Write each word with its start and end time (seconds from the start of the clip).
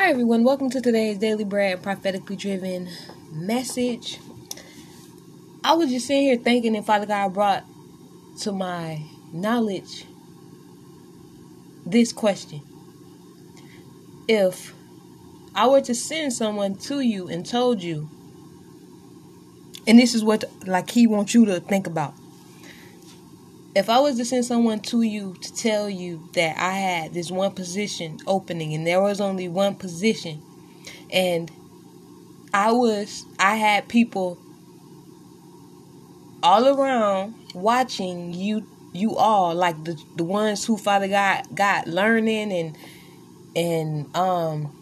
Hi, 0.00 0.08
everyone. 0.08 0.44
Welcome 0.44 0.70
to 0.70 0.80
today's 0.80 1.18
Daily 1.18 1.44
Bread 1.44 1.82
Prophetically 1.82 2.34
Driven 2.34 2.88
message. 3.32 4.18
I 5.62 5.74
was 5.74 5.90
just 5.90 6.06
sitting 6.06 6.22
here 6.22 6.38
thinking, 6.38 6.74
and 6.74 6.86
Father 6.86 7.04
God 7.04 7.34
brought 7.34 7.66
to 8.40 8.50
my 8.50 9.04
knowledge 9.30 10.06
this 11.84 12.14
question 12.14 12.62
If 14.26 14.72
I 15.54 15.68
were 15.68 15.82
to 15.82 15.94
send 15.94 16.32
someone 16.32 16.76
to 16.76 17.00
you 17.00 17.28
and 17.28 17.44
told 17.44 17.82
you, 17.82 18.08
and 19.86 19.98
this 19.98 20.14
is 20.14 20.24
what 20.24 20.44
like 20.66 20.88
he 20.88 21.06
wants 21.06 21.34
you 21.34 21.44
to 21.44 21.60
think 21.60 21.86
about 21.86 22.14
if 23.74 23.88
I 23.88 24.00
was 24.00 24.16
to 24.16 24.24
send 24.24 24.44
someone 24.44 24.80
to 24.80 25.02
you 25.02 25.36
to 25.40 25.54
tell 25.54 25.88
you 25.88 26.28
that 26.34 26.56
I 26.58 26.72
had 26.72 27.14
this 27.14 27.30
one 27.30 27.52
position 27.52 28.18
opening 28.26 28.74
and 28.74 28.86
there 28.86 29.00
was 29.00 29.20
only 29.20 29.48
one 29.48 29.76
position 29.76 30.42
and 31.12 31.50
I 32.52 32.72
was 32.72 33.24
I 33.38 33.56
had 33.56 33.88
people 33.88 34.38
all 36.42 36.66
around 36.66 37.34
watching 37.54 38.32
you 38.34 38.66
you 38.92 39.16
all 39.16 39.54
like 39.54 39.84
the 39.84 40.00
the 40.16 40.24
ones 40.24 40.64
who 40.64 40.76
Father 40.76 41.06
God 41.06 41.44
got 41.54 41.86
learning 41.86 42.52
and 42.52 42.78
and 43.54 44.16
um 44.16 44.76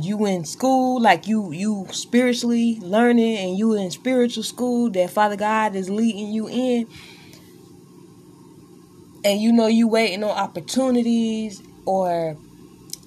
you 0.00 0.24
in 0.24 0.44
school 0.46 1.02
like 1.02 1.26
you 1.26 1.52
you 1.52 1.86
spiritually 1.90 2.78
learning 2.80 3.36
and 3.36 3.58
you 3.58 3.74
in 3.74 3.90
spiritual 3.90 4.42
school 4.42 4.90
that 4.90 5.10
Father 5.10 5.36
God 5.36 5.74
is 5.74 5.90
leading 5.90 6.28
you 6.32 6.48
in 6.48 6.88
and 9.24 9.40
you 9.40 9.52
know 9.52 9.66
you 9.66 9.88
waiting 9.88 10.24
on 10.24 10.30
opportunities 10.30 11.62
or 11.86 12.36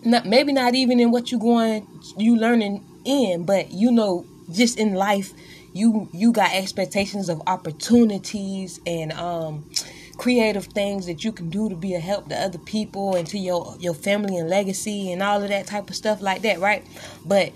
not 0.04 0.26
maybe 0.26 0.54
not 0.54 0.76
even 0.76 1.00
in 1.00 1.12
what 1.12 1.32
you 1.32 1.40
going 1.40 1.88
you 2.18 2.36
learning 2.36 2.84
in 3.06 3.46
but 3.46 3.72
you 3.72 3.92
know 3.92 4.26
just 4.52 4.78
in 4.78 4.94
life 4.94 5.34
you 5.74 6.08
you 6.14 6.32
got 6.32 6.54
expectations 6.54 7.28
of 7.30 7.42
opportunities 7.48 8.80
and 8.86 9.12
um 9.14 9.66
creative 10.18 10.66
things 10.66 11.06
that 11.08 11.24
you 11.24 11.32
can 11.32 11.50
do 11.50 11.70
to 11.70 11.76
be 11.76 11.94
a 11.94 12.00
help 12.00 12.30
to 12.30 12.36
other 12.36 12.58
people 12.60 13.16
and 13.16 13.28
to 13.28 13.38
your 13.38 13.76
your 13.80 13.94
family 13.94 14.38
and 14.38 14.50
legacy 14.50 15.12
and 15.12 15.22
all 15.22 15.42
of 15.42 15.50
that 15.50 15.68
type 15.68 15.90
of 15.90 15.96
stuff 15.96 16.22
like 16.22 16.42
that 16.42 16.60
right? 16.60 16.86
But 17.26 17.52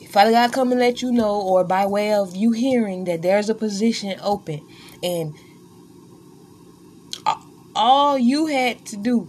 if 0.00 0.10
Father 0.10 0.32
God 0.32 0.52
come 0.52 0.70
and 0.70 0.80
let 0.80 1.00
you 1.00 1.10
know 1.10 1.40
or 1.40 1.64
by 1.64 1.86
way 1.86 2.12
of 2.12 2.36
you 2.36 2.52
hearing 2.52 3.04
that 3.04 3.22
there's 3.22 3.48
a 3.48 3.54
position 3.54 4.18
open 4.22 4.66
and 5.02 5.34
all 7.82 8.16
you 8.16 8.46
had 8.46 8.86
to 8.86 8.96
do. 8.96 9.28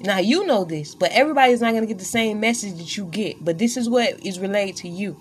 Now 0.00 0.18
you 0.18 0.44
know 0.44 0.64
this 0.64 0.96
but 0.96 1.12
everybody's 1.12 1.60
not 1.60 1.70
going 1.70 1.82
to 1.82 1.86
get 1.86 1.98
the 1.98 2.04
same 2.04 2.40
message 2.40 2.76
that 2.78 2.96
you 2.96 3.04
get 3.06 3.42
but 3.42 3.56
this 3.56 3.76
is 3.76 3.88
what 3.88 4.26
is 4.26 4.40
relayed 4.40 4.74
to 4.78 4.88
you. 4.88 5.16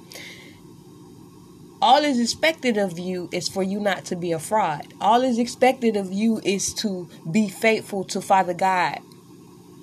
All 1.83 2.03
is 2.03 2.19
expected 2.19 2.77
of 2.77 2.97
you 2.97 3.29
is 3.31 3.47
for 3.47 3.61
you 3.61 3.79
not 3.79 4.05
to 4.05 4.15
be 4.15 4.31
a 4.31 4.39
fraud. 4.39 4.87
All 4.99 5.21
is 5.21 5.37
expected 5.37 5.95
of 5.95 6.11
you 6.11 6.41
is 6.43 6.73
to 6.75 7.07
be 7.29 7.47
faithful 7.47 8.03
to 8.05 8.21
father 8.21 8.55
god 8.55 8.99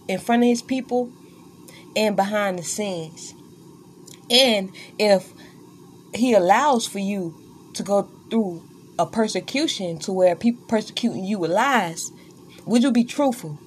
in 0.08 0.18
front 0.18 0.42
of 0.42 0.48
his 0.48 0.62
people 0.62 1.12
and 1.94 2.16
behind 2.16 2.58
the 2.58 2.64
scenes. 2.64 3.34
And 4.28 4.72
if 4.98 5.32
he 6.12 6.34
allows 6.34 6.88
for 6.88 6.98
you 6.98 7.70
to 7.74 7.84
go 7.84 8.10
through 8.30 8.68
a 9.00 9.06
persecution 9.06 9.98
to 9.98 10.12
where 10.12 10.36
people 10.36 10.62
persecuting 10.66 11.24
you 11.24 11.38
with 11.38 11.50
lies, 11.50 12.12
would 12.66 12.82
you 12.82 12.92
be 12.92 13.02
truthful? 13.02 13.58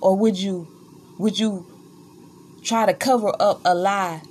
Or 0.00 0.16
would 0.16 0.36
you 0.36 0.66
would 1.18 1.38
you 1.38 1.66
try 2.64 2.86
to 2.86 2.94
cover 2.94 3.32
up 3.38 3.60
a 3.64 3.74
lie 3.74 4.22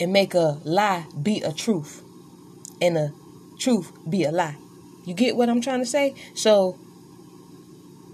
and 0.00 0.12
make 0.12 0.34
a 0.34 0.60
lie 0.64 1.06
be 1.22 1.40
a 1.40 1.52
truth 1.52 2.02
and 2.82 2.98
a 2.98 3.12
truth 3.58 3.90
be 4.08 4.24
a 4.24 4.32
lie? 4.32 4.56
You 5.06 5.14
get 5.14 5.34
what 5.34 5.48
I'm 5.48 5.62
trying 5.62 5.80
to 5.80 5.86
say? 5.86 6.14
So 6.34 6.78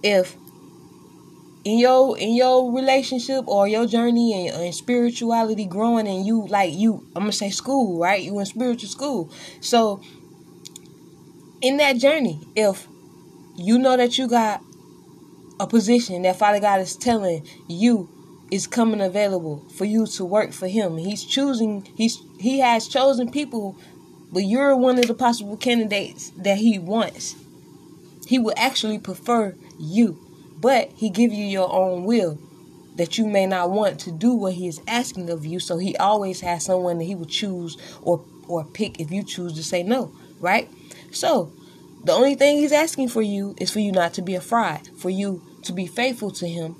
if 0.04 0.36
in 1.64 1.78
your 1.78 2.16
in 2.16 2.34
your 2.34 2.72
relationship 2.72 3.46
or 3.48 3.66
your 3.66 3.86
journey 3.86 4.46
and, 4.48 4.62
and, 4.62 4.74
spirituality 4.74 5.66
growing 5.66 6.06
and 6.06 6.24
you 6.24 6.46
like 6.46 6.72
you 6.72 7.04
I'm 7.16 7.24
gonna 7.24 7.32
say 7.32 7.50
school 7.50 7.98
right 7.98 8.22
you 8.22 8.38
in 8.38 8.46
spiritual 8.46 8.88
school 8.88 9.30
so 9.60 10.00
in 11.60 11.76
that 11.78 11.96
journey, 11.96 12.40
if 12.54 12.86
you 13.56 13.78
know 13.78 13.96
that 13.96 14.18
you 14.18 14.28
got 14.28 14.62
a 15.60 15.66
position 15.66 16.22
that 16.22 16.36
Father 16.36 16.60
God 16.60 16.80
is 16.80 16.96
telling 16.96 17.46
you 17.68 18.08
is 18.50 18.66
coming 18.66 19.00
available 19.00 19.64
for 19.76 19.84
you 19.84 20.06
to 20.06 20.24
work 20.24 20.52
for 20.52 20.68
him. 20.68 20.96
He's 20.96 21.24
choosing 21.24 21.86
he's 21.96 22.22
he 22.38 22.60
has 22.60 22.88
chosen 22.88 23.30
people, 23.30 23.76
but 24.32 24.44
you're 24.44 24.76
one 24.76 24.98
of 24.98 25.06
the 25.06 25.14
possible 25.14 25.56
candidates 25.56 26.30
that 26.36 26.58
he 26.58 26.78
wants. 26.78 27.34
He 28.26 28.38
would 28.38 28.58
actually 28.58 28.98
prefer 28.98 29.54
you, 29.78 30.18
but 30.60 30.92
he 30.94 31.10
give 31.10 31.32
you 31.32 31.44
your 31.44 31.72
own 31.72 32.04
will 32.04 32.38
that 32.96 33.16
you 33.16 33.26
may 33.26 33.46
not 33.46 33.70
want 33.70 34.00
to 34.00 34.10
do 34.10 34.34
what 34.34 34.54
he 34.54 34.66
is 34.66 34.80
asking 34.88 35.30
of 35.30 35.46
you, 35.46 35.60
so 35.60 35.78
he 35.78 35.96
always 35.96 36.40
has 36.40 36.64
someone 36.64 36.98
that 36.98 37.04
he 37.04 37.14
would 37.14 37.28
choose 37.28 37.76
or 38.02 38.24
or 38.46 38.64
pick 38.64 39.00
if 39.00 39.10
you 39.10 39.22
choose 39.22 39.52
to 39.54 39.62
say 39.62 39.82
no, 39.82 40.12
right? 40.40 40.70
So, 41.10 41.52
the 42.04 42.12
only 42.12 42.34
thing 42.34 42.58
he's 42.58 42.72
asking 42.72 43.08
for 43.08 43.22
you 43.22 43.54
is 43.58 43.70
for 43.70 43.80
you 43.80 43.92
not 43.92 44.14
to 44.14 44.22
be 44.22 44.34
a 44.34 44.40
fraud, 44.40 44.88
for 44.96 45.10
you 45.10 45.42
to 45.62 45.72
be 45.72 45.86
faithful 45.86 46.30
to 46.32 46.48
him 46.48 46.76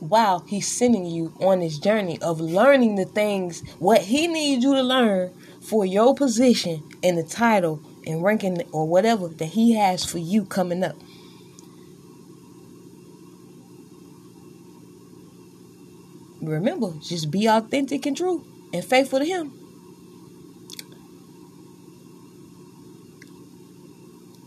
while 0.00 0.40
he's 0.48 0.66
sending 0.66 1.04
you 1.04 1.34
on 1.40 1.60
this 1.60 1.78
journey 1.78 2.18
of 2.22 2.40
learning 2.40 2.94
the 2.94 3.04
things 3.04 3.62
what 3.78 4.00
he 4.00 4.26
needs 4.26 4.64
you 4.64 4.74
to 4.74 4.82
learn 4.82 5.32
for 5.60 5.84
your 5.84 6.14
position 6.14 6.82
and 7.02 7.18
the 7.18 7.22
title 7.22 7.82
and 8.06 8.22
ranking 8.22 8.62
or 8.72 8.88
whatever 8.88 9.28
that 9.28 9.46
he 9.46 9.74
has 9.74 10.04
for 10.04 10.18
you 10.18 10.44
coming 10.44 10.82
up. 10.82 10.96
Remember, 16.40 16.94
just 17.02 17.30
be 17.30 17.46
authentic 17.46 18.06
and 18.06 18.16
true 18.16 18.44
and 18.72 18.82
faithful 18.82 19.18
to 19.18 19.24
him. 19.26 19.59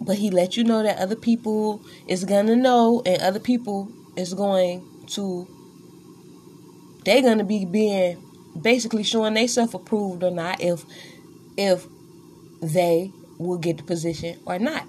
But 0.05 0.17
he 0.17 0.29
let 0.29 0.57
you 0.57 0.63
know 0.63 0.83
that 0.83 0.97
other 0.97 1.15
people 1.15 1.81
is 2.07 2.23
gonna 2.25 2.55
know 2.55 3.01
and 3.05 3.21
other 3.21 3.39
people 3.39 3.91
is 4.15 4.33
going 4.33 4.85
to 5.07 5.47
they're 7.05 7.21
gonna 7.21 7.43
be 7.43 7.65
being 7.65 8.21
basically 8.61 9.03
showing 9.03 9.33
they 9.33 9.47
self 9.47 9.73
approved 9.73 10.23
or 10.23 10.31
not 10.31 10.61
if 10.61 10.85
if 11.57 11.85
they 12.61 13.11
will 13.37 13.57
get 13.57 13.77
the 13.77 13.83
position 13.83 14.39
or 14.45 14.59
not. 14.59 14.85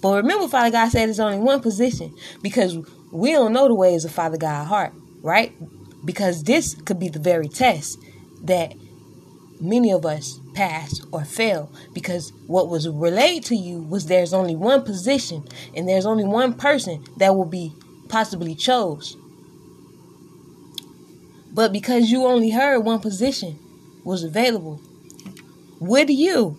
But 0.00 0.16
remember, 0.16 0.48
Father 0.48 0.70
God 0.70 0.90
said 0.90 1.06
there's 1.06 1.20
only 1.20 1.38
one 1.38 1.60
position 1.60 2.14
because 2.42 2.76
we 3.10 3.32
don't 3.32 3.52
know 3.52 3.68
the 3.68 3.74
ways 3.74 4.04
of 4.04 4.12
Father 4.12 4.36
God 4.36 4.66
heart, 4.66 4.92
right? 5.22 5.52
Because 6.04 6.42
this 6.44 6.74
could 6.74 6.98
be 6.98 7.08
the 7.08 7.18
very 7.18 7.48
test 7.48 7.98
that 8.42 8.74
many 9.60 9.90
of 9.90 10.04
us 10.04 10.38
pass 10.54 11.00
or 11.12 11.24
fail 11.24 11.70
because 11.92 12.32
what 12.46 12.68
was 12.68 12.88
relayed 12.88 13.44
to 13.44 13.56
you 13.56 13.82
was 13.82 14.06
there's 14.06 14.32
only 14.32 14.56
one 14.56 14.82
position 14.82 15.46
and 15.74 15.88
there's 15.88 16.06
only 16.06 16.24
one 16.24 16.54
person 16.54 17.04
that 17.18 17.34
will 17.34 17.44
be 17.44 17.74
possibly 18.08 18.54
chose. 18.54 19.16
But 21.52 21.72
because 21.72 22.10
you 22.10 22.24
only 22.24 22.50
heard 22.50 22.80
one 22.80 23.00
position 23.00 23.58
was 24.04 24.24
available, 24.24 24.80
would 25.80 26.10
you 26.10 26.58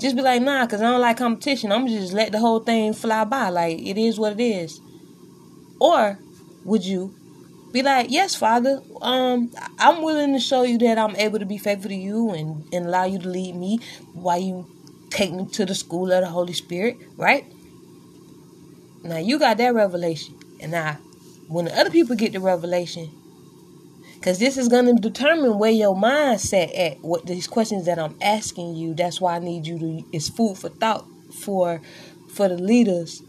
just 0.00 0.16
be 0.16 0.22
like, 0.22 0.40
nah, 0.40 0.64
because 0.64 0.80
I 0.80 0.90
don't 0.90 1.00
like 1.00 1.18
competition. 1.18 1.70
I'm 1.70 1.86
just 1.86 2.14
let 2.14 2.32
the 2.32 2.38
whole 2.38 2.60
thing 2.60 2.94
fly 2.94 3.24
by. 3.24 3.50
Like, 3.50 3.78
it 3.78 3.98
is 3.98 4.18
what 4.18 4.32
it 4.32 4.42
is. 4.42 4.80
Or 5.78 6.18
would 6.64 6.84
you 6.84 7.14
be 7.72 7.82
like, 7.82 8.10
yes, 8.10 8.34
Father, 8.34 8.82
um, 9.00 9.50
I'm 9.78 10.02
willing 10.02 10.32
to 10.32 10.40
show 10.40 10.62
you 10.62 10.78
that 10.78 10.98
I'm 10.98 11.16
able 11.16 11.38
to 11.38 11.46
be 11.46 11.58
faithful 11.58 11.90
to 11.90 11.94
you 11.94 12.30
and, 12.30 12.64
and 12.72 12.86
allow 12.86 13.04
you 13.04 13.18
to 13.18 13.28
lead 13.28 13.54
me 13.54 13.78
while 14.12 14.40
you 14.40 14.66
take 15.10 15.32
me 15.32 15.46
to 15.46 15.66
the 15.66 15.74
school 15.74 16.10
of 16.12 16.22
the 16.22 16.28
Holy 16.28 16.52
Spirit, 16.52 16.96
right? 17.16 17.44
Now 19.02 19.18
you 19.18 19.38
got 19.38 19.56
that 19.58 19.74
revelation. 19.74 20.38
And 20.60 20.72
now 20.72 20.94
when 21.48 21.66
the 21.66 21.78
other 21.78 21.90
people 21.90 22.16
get 22.16 22.32
the 22.32 22.40
revelation, 22.40 23.10
because 24.14 24.38
this 24.38 24.58
is 24.58 24.68
going 24.68 24.84
to 24.84 25.00
determine 25.00 25.58
where 25.58 25.70
your 25.70 25.96
mindset 25.96 26.78
at. 26.78 27.00
What 27.00 27.24
these 27.24 27.46
questions 27.46 27.86
that 27.86 27.98
I'm 27.98 28.16
asking 28.20 28.74
you, 28.74 28.92
that's 28.92 29.18
why 29.18 29.36
I 29.36 29.38
need 29.38 29.66
you 29.66 29.78
to. 29.78 30.04
It's 30.12 30.28
food 30.28 30.58
for 30.58 30.68
thought 30.68 31.06
for 31.32 31.80
for 32.28 32.46
the 32.46 32.58
leaders 32.58 33.22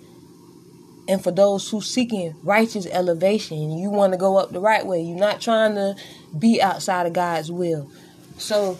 and 1.11 1.21
for 1.21 1.31
those 1.31 1.69
who 1.69 1.81
seeking 1.81 2.33
righteous 2.41 2.85
elevation 2.85 3.77
you 3.77 3.89
want 3.89 4.13
to 4.13 4.17
go 4.17 4.37
up 4.37 4.51
the 4.51 4.61
right 4.61 4.85
way. 4.85 5.01
You're 5.01 5.19
not 5.19 5.41
trying 5.41 5.75
to 5.75 5.93
be 6.39 6.61
outside 6.61 7.05
of 7.05 7.11
god's 7.11 7.51
will. 7.51 7.91
So 8.37 8.79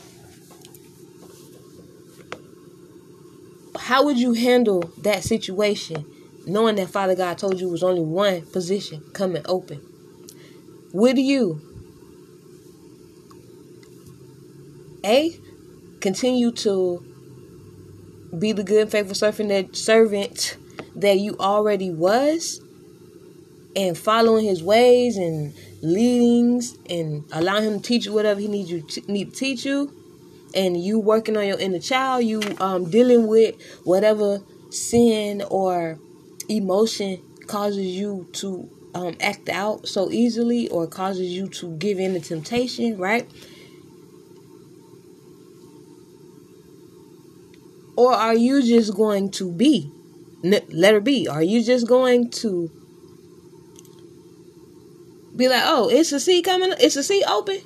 how 3.77 4.05
would 4.05 4.17
you 4.17 4.31
handle 4.31 4.93
that 4.99 5.25
situation 5.25 6.05
knowing 6.47 6.77
that 6.77 6.89
father 6.89 7.15
god 7.15 7.37
told 7.37 7.59
you 7.59 7.67
was 7.67 7.83
only 7.83 8.01
one 8.01 8.45
position 8.45 9.01
coming 9.11 9.43
open? 9.45 9.85
Would 10.93 11.17
you 11.17 11.61
A 15.03 15.37
continue 15.99 16.51
to 16.51 17.05
be 18.39 18.53
the 18.53 18.63
good 18.63 18.83
and 18.83 18.91
faithful 18.91 19.15
servant 19.15 19.49
that 19.49 19.75
servant 19.75 20.55
that 21.01 21.19
you 21.19 21.35
already 21.39 21.91
was 21.91 22.61
and 23.75 23.97
following 23.97 24.45
his 24.45 24.63
ways 24.63 25.17
and 25.17 25.53
leadings 25.81 26.77
and 26.89 27.23
allowing 27.31 27.63
him 27.63 27.79
to 27.79 27.87
teach 27.87 28.05
you 28.05 28.13
whatever 28.13 28.39
he 28.39 28.47
needs 28.47 28.71
you 28.71 28.85
need 29.07 29.33
to 29.33 29.39
teach 29.39 29.65
you. 29.65 29.93
And 30.53 30.81
you 30.81 30.99
working 30.99 31.37
on 31.37 31.47
your 31.47 31.59
inner 31.59 31.79
child 31.79 32.25
you 32.25 32.41
um 32.59 32.89
dealing 32.89 33.27
with 33.27 33.55
whatever 33.83 34.41
sin 34.69 35.41
or 35.49 35.97
emotion 36.49 37.21
causes 37.47 37.85
you 37.85 38.27
to 38.33 38.69
um, 38.93 39.15
act 39.21 39.47
out 39.47 39.87
so 39.87 40.11
easily 40.11 40.67
or 40.67 40.87
causes 40.87 41.31
you 41.31 41.47
to 41.47 41.75
give 41.77 41.99
in 41.99 42.13
to 42.13 42.19
temptation 42.19 42.97
right? 42.97 43.29
Or 47.95 48.13
are 48.13 48.35
you 48.35 48.61
just 48.63 48.95
going 48.95 49.31
to 49.31 49.51
be 49.51 49.91
let 50.43 50.93
her 50.93 50.99
be 50.99 51.27
are 51.27 51.43
you 51.43 51.63
just 51.63 51.87
going 51.87 52.29
to 52.29 52.71
be 55.35 55.47
like, 55.47 55.63
oh, 55.65 55.89
it's 55.89 56.11
a 56.11 56.19
seat 56.19 56.45
coming, 56.45 56.73
it's 56.79 56.95
a 56.95 57.03
seat 57.03 57.23
open. 57.27 57.59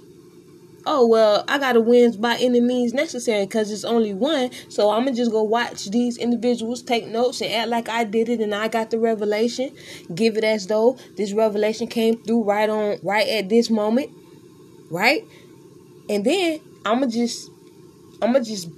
Oh 0.88 1.08
well, 1.08 1.44
I 1.48 1.58
gotta 1.58 1.82
win 1.82 2.22
by 2.22 2.38
any 2.40 2.62
means 2.62 2.94
necessary 2.94 3.46
because 3.46 3.72
it's 3.72 3.84
only 3.84 4.14
one. 4.14 4.52
So 4.70 4.92
I'm 4.92 5.06
gonna 5.06 5.16
just 5.16 5.32
go 5.32 5.42
watch 5.42 5.86
these 5.86 6.18
individuals 6.18 6.84
take 6.84 7.08
notes 7.08 7.42
and 7.42 7.52
act 7.52 7.70
like 7.70 7.90
I 7.90 8.04
did 8.04 8.30
it 8.30 8.40
and 8.40 8.54
I 8.54 8.68
got 8.68 8.92
the 8.92 9.00
revelation. 9.00 9.76
Give 10.14 10.38
it 10.38 10.44
as 10.44 10.68
though 10.68 10.98
this 11.18 11.34
revelation 11.34 11.88
came 11.88 12.22
through 12.24 12.44
right 12.44 12.70
on, 12.70 13.00
right 13.02 13.28
at 13.28 13.50
this 13.50 13.72
moment, 13.72 14.12
right? 14.92 15.24
And 16.08 16.24
then 16.24 16.60
I'm 16.86 17.00
gonna 17.00 17.12
just, 17.12 17.50
I'm 18.22 18.34
gonna 18.34 18.46
just 18.46 18.70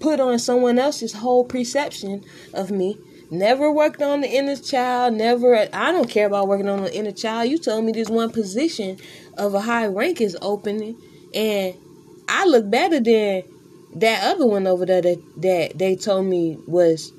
put 0.00 0.20
on 0.20 0.38
someone 0.38 0.78
else's 0.78 1.12
whole 1.12 1.44
perception 1.44 2.24
of 2.54 2.70
me 2.70 2.98
Never 3.30 3.72
worked 3.72 4.02
on 4.02 4.20
the 4.20 4.28
inner 4.28 4.56
child. 4.56 5.14
Never. 5.14 5.68
I 5.72 5.90
don't 5.90 6.08
care 6.08 6.26
about 6.26 6.46
working 6.46 6.68
on 6.68 6.82
the 6.82 6.94
inner 6.94 7.12
child. 7.12 7.50
You 7.50 7.58
told 7.58 7.84
me 7.84 7.92
this 7.92 8.08
one 8.08 8.30
position 8.30 8.98
of 9.36 9.54
a 9.54 9.60
high 9.60 9.86
rank 9.86 10.20
is 10.20 10.36
opening, 10.40 10.96
and 11.34 11.74
I 12.28 12.44
look 12.44 12.70
better 12.70 13.00
than 13.00 13.42
that 13.96 14.22
other 14.22 14.46
one 14.46 14.66
over 14.66 14.86
there 14.86 15.02
that 15.02 15.22
that 15.38 15.78
they 15.78 15.96
told 15.96 16.26
me 16.26 16.58
was 16.66 17.12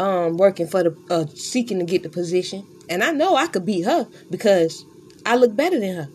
um 0.00 0.36
working 0.36 0.66
for 0.66 0.82
the 0.82 0.96
uh, 1.10 1.26
seeking 1.34 1.78
to 1.78 1.84
get 1.84 2.02
the 2.02 2.08
position. 2.08 2.66
And 2.88 3.04
I 3.04 3.12
know 3.12 3.36
I 3.36 3.46
could 3.46 3.64
beat 3.64 3.84
her 3.84 4.08
because 4.30 4.84
I 5.24 5.36
look 5.36 5.54
better 5.54 5.78
than 5.78 5.94
her. 5.94 6.08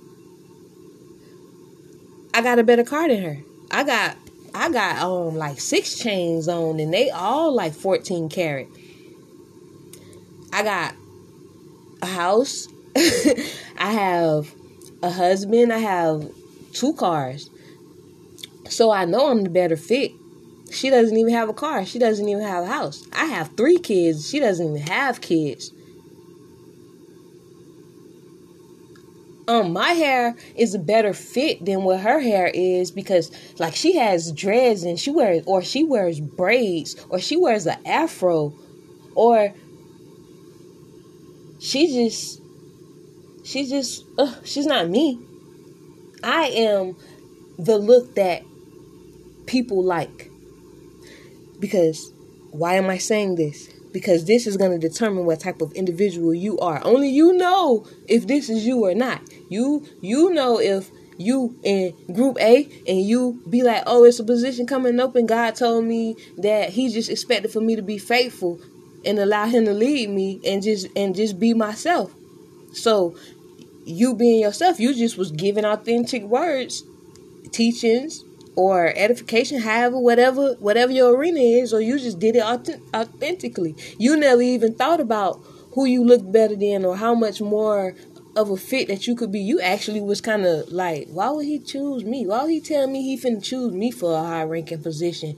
I 2.33 2.41
got 2.41 2.59
a 2.59 2.63
better 2.63 2.83
car 2.83 3.07
than 3.07 3.23
her. 3.23 3.37
I 3.71 3.83
got 3.85 4.17
I 4.55 4.69
got 4.69 4.99
um 4.99 5.35
like 5.35 5.59
six 5.59 5.99
chains 5.99 6.47
on 6.47 6.79
and 6.79 6.93
they 6.93 7.09
all 7.09 7.53
like 7.53 7.73
14 7.73 8.29
karat. 8.29 8.67
I 10.53 10.63
got 10.63 10.95
a 12.01 12.05
house. 12.05 12.67
I 12.95 13.91
have 13.91 14.55
a 15.03 15.09
husband. 15.09 15.73
I 15.73 15.79
have 15.79 16.31
two 16.71 16.93
cars. 16.93 17.49
So 18.69 18.91
I 18.91 19.03
know 19.03 19.29
I'm 19.29 19.43
the 19.43 19.49
better 19.49 19.75
fit. 19.75 20.11
She 20.71 20.89
doesn't 20.89 21.15
even 21.17 21.33
have 21.33 21.49
a 21.49 21.53
car. 21.53 21.85
She 21.85 21.99
doesn't 21.99 22.27
even 22.27 22.43
have 22.43 22.63
a 22.63 22.67
house. 22.67 23.05
I 23.11 23.25
have 23.25 23.55
three 23.57 23.77
kids. 23.77 24.29
She 24.29 24.39
doesn't 24.39 24.65
even 24.65 24.87
have 24.87 25.19
kids. 25.19 25.71
Um 29.47 29.73
my 29.73 29.91
hair 29.91 30.35
is 30.55 30.73
a 30.73 30.79
better 30.79 31.13
fit 31.13 31.63
than 31.63 31.83
what 31.83 31.99
her 31.99 32.19
hair 32.19 32.49
is 32.53 32.91
because 32.91 33.31
like 33.59 33.75
she 33.75 33.95
has 33.95 34.31
dreads 34.31 34.83
and 34.83 34.99
she 34.99 35.11
wears 35.11 35.43
or 35.45 35.61
she 35.61 35.83
wears 35.83 36.19
braids 36.19 36.95
or 37.09 37.19
she 37.19 37.37
wears 37.37 37.65
an 37.67 37.77
afro 37.85 38.53
or 39.15 39.53
she 41.59 41.87
just 41.87 42.41
she 43.43 43.67
just 43.67 44.03
uh, 44.17 44.33
she's 44.43 44.65
not 44.65 44.89
me. 44.89 45.19
I 46.23 46.47
am 46.47 46.95
the 47.57 47.77
look 47.77 48.15
that 48.15 48.43
people 49.45 49.83
like 49.83 50.31
because 51.59 52.11
why 52.51 52.75
am 52.75 52.89
i 52.89 52.97
saying 52.97 53.35
this 53.35 53.69
because 53.95 54.25
this 54.25 54.45
is 54.45 54.57
going 54.57 54.77
to 54.77 54.89
determine 54.89 55.23
what 55.23 55.39
type 55.39 55.61
of 55.61 55.71
individual 55.71 56.33
you 56.33 56.59
are. 56.59 56.81
Only 56.83 57.07
you 57.07 57.31
know 57.31 57.85
if 58.09 58.27
this 58.27 58.49
is 58.49 58.67
you 58.67 58.83
or 58.83 58.93
not. 58.93 59.21
You 59.47 59.87
you 60.01 60.33
know 60.33 60.59
if 60.59 60.91
you 61.17 61.57
in 61.63 61.95
group 62.13 62.37
A 62.41 62.65
and 62.85 62.99
you 62.99 63.41
be 63.49 63.63
like, 63.63 63.83
"Oh, 63.87 64.03
it's 64.03 64.19
a 64.19 64.25
position 64.25 64.67
coming 64.67 64.99
up 64.99 65.15
and 65.15 65.29
God 65.29 65.55
told 65.55 65.85
me 65.85 66.17
that 66.39 66.71
he 66.71 66.89
just 66.89 67.09
expected 67.09 67.51
for 67.51 67.61
me 67.61 67.77
to 67.77 67.81
be 67.81 67.97
faithful 67.97 68.59
and 69.05 69.17
allow 69.17 69.45
him 69.45 69.63
to 69.63 69.73
lead 69.73 70.09
me 70.09 70.41
and 70.45 70.61
just 70.61 70.87
and 70.97 71.15
just 71.15 71.39
be 71.39 71.53
myself." 71.53 72.13
So, 72.73 73.15
you 73.85 74.13
being 74.13 74.41
yourself, 74.41 74.77
you 74.77 74.93
just 74.93 75.17
was 75.17 75.31
giving 75.31 75.63
authentic 75.63 76.23
words, 76.23 76.83
teachings, 77.53 78.24
or 78.55 78.93
edification, 78.95 79.59
however, 79.61 79.99
whatever, 79.99 80.53
whatever 80.59 80.91
your 80.91 81.15
arena 81.15 81.39
is, 81.39 81.73
or 81.73 81.81
you 81.81 81.99
just 81.99 82.19
did 82.19 82.35
it 82.35 82.43
authentically. 82.93 83.75
You 83.97 84.15
never 84.15 84.41
even 84.41 84.75
thought 84.75 84.99
about 84.99 85.41
who 85.73 85.85
you 85.85 86.03
looked 86.03 86.31
better 86.31 86.55
than 86.55 86.85
or 86.85 86.95
how 86.95 87.13
much 87.15 87.41
more 87.41 87.95
of 88.35 88.49
a 88.49 88.57
fit 88.57 88.87
that 88.87 89.07
you 89.07 89.15
could 89.15 89.31
be. 89.31 89.39
You 89.39 89.59
actually 89.59 90.01
was 90.01 90.21
kind 90.21 90.45
of 90.45 90.69
like, 90.69 91.07
why 91.09 91.29
would 91.29 91.45
he 91.45 91.59
choose 91.59 92.03
me? 92.03 92.25
Why 92.25 92.43
would 92.43 92.51
he 92.51 92.61
tell 92.61 92.87
me 92.87 93.01
he 93.01 93.17
finna 93.17 93.43
choose 93.43 93.73
me 93.73 93.91
for 93.91 94.13
a 94.13 94.23
high 94.23 94.43
ranking 94.43 94.81
position? 94.81 95.37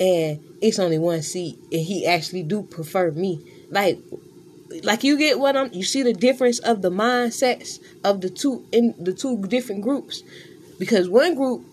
And 0.00 0.40
it's 0.60 0.78
only 0.78 0.98
one 0.98 1.22
seat, 1.22 1.58
and 1.70 1.80
he 1.80 2.06
actually 2.06 2.42
do 2.42 2.62
prefer 2.62 3.12
me. 3.12 3.40
Like, 3.70 3.98
like 4.82 5.04
you 5.04 5.16
get 5.16 5.38
what 5.38 5.56
I'm. 5.56 5.72
You 5.72 5.84
see 5.84 6.02
the 6.02 6.12
difference 6.12 6.58
of 6.58 6.82
the 6.82 6.90
mindsets 6.90 7.78
of 8.02 8.20
the 8.20 8.28
two 8.28 8.66
in 8.72 8.94
the 8.98 9.12
two 9.12 9.40
different 9.46 9.82
groups, 9.82 10.22
because 10.78 11.08
one 11.08 11.36
group 11.36 11.64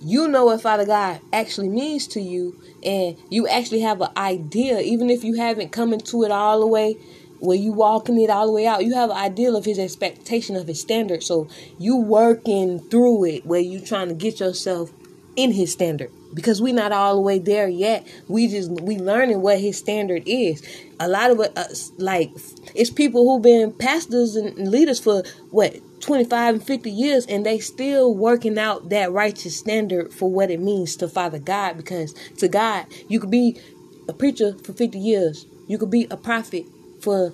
you 0.00 0.28
know 0.28 0.46
what 0.46 0.60
Father 0.60 0.86
God 0.86 1.20
actually 1.32 1.68
means 1.68 2.06
to 2.08 2.20
you, 2.20 2.60
and 2.84 3.16
you 3.30 3.48
actually 3.48 3.80
have 3.80 4.00
an 4.00 4.10
idea, 4.16 4.78
even 4.80 5.10
if 5.10 5.24
you 5.24 5.34
haven't 5.34 5.72
come 5.72 5.92
into 5.92 6.24
it 6.24 6.30
all 6.30 6.60
the 6.60 6.66
way, 6.66 6.96
where 7.40 7.56
you 7.56 7.72
walking 7.72 8.20
it 8.20 8.30
all 8.30 8.46
the 8.46 8.52
way 8.52 8.66
out, 8.66 8.84
you 8.84 8.94
have 8.94 9.10
an 9.10 9.16
ideal 9.16 9.56
of 9.56 9.64
His 9.64 9.78
expectation 9.78 10.56
of 10.56 10.66
His 10.66 10.80
standard. 10.80 11.22
So 11.22 11.48
you 11.78 11.96
working 11.96 12.80
through 12.90 13.24
it, 13.24 13.46
where 13.46 13.60
you 13.60 13.80
trying 13.80 14.08
to 14.08 14.14
get 14.14 14.40
yourself 14.40 14.90
in 15.36 15.52
His 15.52 15.72
standard, 15.72 16.10
because 16.34 16.60
we 16.60 16.72
not 16.72 16.90
all 16.90 17.14
the 17.14 17.20
way 17.20 17.38
there 17.38 17.68
yet. 17.68 18.06
We 18.26 18.48
just 18.48 18.70
we 18.70 18.98
learning 18.98 19.40
what 19.40 19.60
His 19.60 19.78
standard 19.78 20.24
is. 20.26 20.62
A 20.98 21.06
lot 21.06 21.30
of 21.30 21.38
us, 21.38 21.92
like, 21.96 22.32
it's 22.74 22.90
people 22.90 23.24
who've 23.24 23.42
been 23.42 23.72
pastors 23.72 24.34
and 24.34 24.68
leaders 24.68 24.98
for 24.98 25.22
what 25.50 25.76
25 26.00 26.54
and 26.54 26.64
50 26.64 26.90
years 26.90 27.26
and 27.26 27.44
they 27.44 27.58
still 27.58 28.14
working 28.14 28.58
out 28.58 28.88
that 28.90 29.12
righteous 29.12 29.58
standard 29.58 30.12
for 30.12 30.30
what 30.30 30.50
it 30.50 30.60
means 30.60 30.96
to 30.96 31.08
Father 31.08 31.38
God 31.38 31.76
because 31.76 32.14
to 32.38 32.48
God 32.48 32.86
you 33.08 33.18
could 33.20 33.30
be 33.30 33.60
a 34.08 34.12
preacher 34.12 34.54
for 34.64 34.72
50 34.72 34.98
years 34.98 35.46
you 35.66 35.78
could 35.78 35.90
be 35.90 36.06
a 36.10 36.16
prophet 36.16 36.64
for 37.00 37.32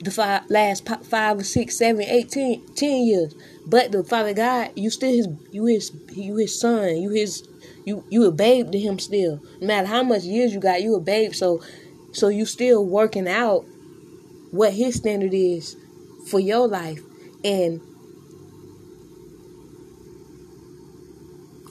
the 0.00 0.10
five, 0.10 0.48
last 0.48 0.88
five 1.04 1.38
or 1.38 1.44
six, 1.44 1.76
seven, 1.76 2.02
eight, 2.02 2.30
ten, 2.30 2.62
ten 2.74 3.04
years. 3.04 3.34
But 3.66 3.92
the 3.92 4.04
Father 4.04 4.32
God, 4.32 4.70
you 4.76 4.90
still 4.90 5.10
his, 5.10 5.28
you 5.50 5.66
his, 5.66 5.92
you 6.12 6.36
his 6.36 6.58
son, 6.58 6.96
you 6.96 7.10
his, 7.10 7.46
you 7.84 8.04
you 8.08 8.26
a 8.26 8.30
babe 8.30 8.70
to 8.72 8.78
him 8.78 8.98
still. 8.98 9.40
No 9.60 9.66
matter 9.66 9.86
how 9.86 10.02
much 10.02 10.22
years 10.22 10.54
you 10.54 10.60
got, 10.60 10.82
you 10.82 10.94
a 10.94 11.00
babe. 11.00 11.34
So, 11.34 11.62
so 12.12 12.28
you 12.28 12.46
still 12.46 12.84
working 12.84 13.28
out 13.28 13.64
what 14.50 14.72
his 14.72 14.96
standard 14.96 15.34
is 15.34 15.76
for 16.28 16.40
your 16.40 16.68
life, 16.68 17.00
and 17.44 17.80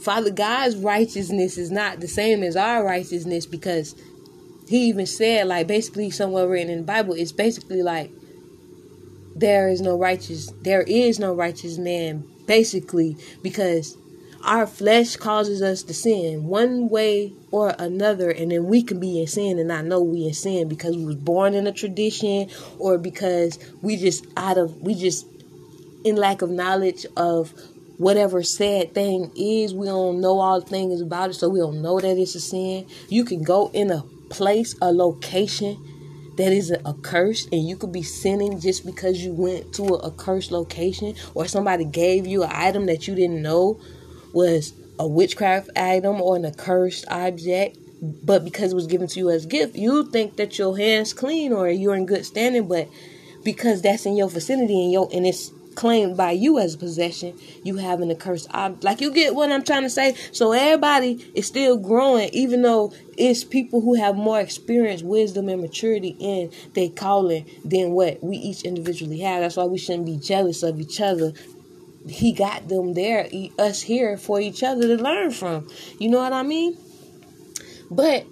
Father 0.08 0.32
God's 0.32 0.78
righteousness 0.78 1.58
is 1.58 1.70
not 1.70 2.00
the 2.00 2.08
same 2.08 2.42
as 2.42 2.56
our 2.56 2.82
righteousness 2.82 3.46
because 3.46 3.94
he 4.70 4.86
even 4.86 5.06
said, 5.06 5.48
like, 5.48 5.68
basically, 5.68 6.12
somewhere 6.12 6.48
written 6.48 6.70
in 6.70 6.78
the 6.78 6.86
Bible, 6.86 7.14
it's 7.14 7.34
basically 7.34 7.84
like, 7.84 8.10
there 9.36 9.68
is 9.68 9.82
no 9.82 9.98
righteous, 9.98 10.50
there 10.62 10.84
is 10.84 11.20
no 11.20 11.34
righteous 11.34 11.78
man, 11.78 12.24
basically, 12.46 13.18
because 13.44 13.98
our 14.46 14.66
flesh 14.66 15.18
causes 15.18 15.62
us 15.62 15.84
to 15.84 15.94
sin 15.94 16.46
one 16.46 16.88
way 16.88 17.34
or 17.52 17.76
another 17.78 18.32
and 18.32 18.52
then 18.52 18.66
we 18.66 18.82
can 18.84 19.02
be 19.02 19.20
in 19.20 19.28
sin 19.28 19.60
and 19.60 19.68
not 19.68 19.84
know 19.84 20.02
we 20.02 20.26
in 20.26 20.34
sin 20.34 20.70
because 20.70 20.96
we 20.96 21.04
was 21.04 21.18
born 21.18 21.54
in 21.54 21.68
a 21.68 21.72
tradition 21.74 22.50
or 22.80 22.98
because 22.98 23.60
we 23.82 23.98
just 23.98 24.26
out 24.38 24.58
of 24.58 24.80
we 24.82 24.96
just 24.96 25.28
in 26.06 26.16
lack 26.16 26.42
of 26.42 26.50
knowledge 26.50 27.06
of 27.18 27.54
whatever 27.98 28.44
sad 28.44 28.94
thing 28.94 29.32
is, 29.36 29.74
we 29.74 29.88
don't 29.88 30.22
know 30.22 30.40
all 30.40 30.62
the 30.62 30.68
things 30.68 31.02
about 31.02 31.32
it, 31.32 31.34
so 31.34 31.50
we 31.50 31.60
don't 31.60 31.82
know 31.82 32.00
that 32.00 32.18
it's 32.18 32.36
a 32.36 32.40
sin. 32.40 32.88
You 33.10 33.26
can 33.26 33.44
go 33.44 33.70
in 33.74 33.92
a 33.92 34.04
place, 34.30 34.76
a 34.82 34.92
location 34.92 35.84
that 36.38 36.54
is 36.54 36.72
a, 36.72 36.80
a 36.86 36.94
curse 36.94 37.48
and 37.52 37.68
you 37.68 37.76
could 37.76 37.92
be 37.92 38.04
sinning 38.04 38.60
just 38.60 38.86
because 38.86 39.24
you 39.24 39.34
went 39.34 39.74
to 39.74 39.84
a, 39.84 40.08
a 40.08 40.12
cursed 40.12 40.52
location 40.52 41.16
or 41.34 41.48
somebody 41.48 41.84
gave 41.84 42.26
you 42.26 42.44
an 42.44 42.52
item 42.54 42.86
that 42.86 43.08
you 43.08 43.16
didn't 43.16 43.42
know 43.42 43.80
was 44.34 44.74
a 45.00 45.08
witchcraft 45.08 45.70
item 45.76 46.22
or 46.22 46.36
an 46.36 46.46
accursed 46.46 47.06
object 47.10 47.78
but 48.02 48.46
because 48.46 48.72
it 48.72 48.76
was 48.76 48.86
given 48.88 49.08
to 49.08 49.20
you 49.20 49.30
as 49.30 49.46
gift 49.48 49.76
you 49.76 50.06
think 50.12 50.38
that 50.38 50.58
your 50.60 50.78
hands 50.78 51.12
clean 51.12 51.52
or 51.52 51.68
you're 51.68 51.96
in 51.96 52.06
good 52.06 52.26
standing 52.26 52.68
but 52.68 52.88
because 53.44 53.82
that's 53.82 54.06
in 54.06 54.16
your 54.16 54.30
vicinity 54.30 54.84
and 54.84 54.92
your 54.92 55.10
and 55.12 55.26
it's 55.26 55.52
claimed 55.78 56.18
by 56.18 56.32
you 56.32 56.58
as 56.58 56.76
possession, 56.76 57.38
you 57.64 57.78
have 57.78 58.02
an 58.02 58.10
accursed 58.10 58.48
object. 58.52 58.84
Like 58.84 59.00
you 59.00 59.12
get 59.12 59.36
what 59.36 59.52
I'm 59.52 59.64
trying 59.64 59.84
to 59.84 59.90
say. 59.92 60.16
So 60.32 60.52
everybody 60.52 61.24
is 61.36 61.46
still 61.46 61.78
growing, 61.78 62.30
even 62.34 62.64
though 62.64 62.92
it's 63.16 63.44
people 63.44 63.82
who 63.82 63.94
have 63.94 64.16
more 64.16 64.40
experience, 64.40 65.04
wisdom, 65.04 65.48
and 65.48 65.62
maturity 65.62 66.18
in 66.20 66.52
their 66.74 66.90
calling 66.90 67.46
than 67.64 67.92
what 67.92 68.24
we 68.24 68.38
each 68.38 68.64
individually 68.64 69.20
have. 69.20 69.42
That's 69.42 69.56
why 69.56 69.66
we 69.66 69.78
shouldn't 69.78 70.08
be 70.08 70.18
jealous 70.18 70.64
of 70.64 70.82
each 70.82 71.00
other. 71.00 71.32
He 72.10 72.34
got 72.34 72.68
them 72.70 72.96
there, 72.96 73.30
us 73.60 73.84
here 73.84 74.18
for 74.18 74.42
each 74.42 74.64
other 74.64 74.82
to 74.82 75.02
learn 75.02 75.30
from. 75.30 75.70
You 76.00 76.10
know 76.10 76.20
what 76.20 76.34
I 76.34 76.42
mean? 76.42 76.76
But 77.92 78.26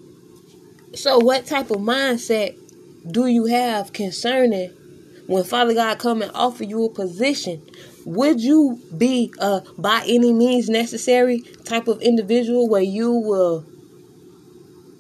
so, 0.96 1.20
what 1.20 1.46
type 1.46 1.70
of 1.70 1.78
mindset 1.78 2.58
do 3.10 3.28
you 3.28 3.46
have 3.46 3.94
concerning 3.94 4.74
when 5.28 5.44
Father 5.44 5.74
God 5.74 6.00
come 6.00 6.22
and 6.22 6.32
offer 6.34 6.64
you 6.64 6.86
a 6.86 6.90
position, 6.90 7.62
would 8.06 8.40
you 8.40 8.80
be 8.96 9.34
a 9.40 9.62
by 9.78 10.04
any 10.08 10.32
means 10.32 10.70
necessary 10.70 11.42
type 11.64 11.88
of 11.88 12.02
individual 12.02 12.70
where 12.70 12.82
you 12.82 13.12
will 13.12 13.66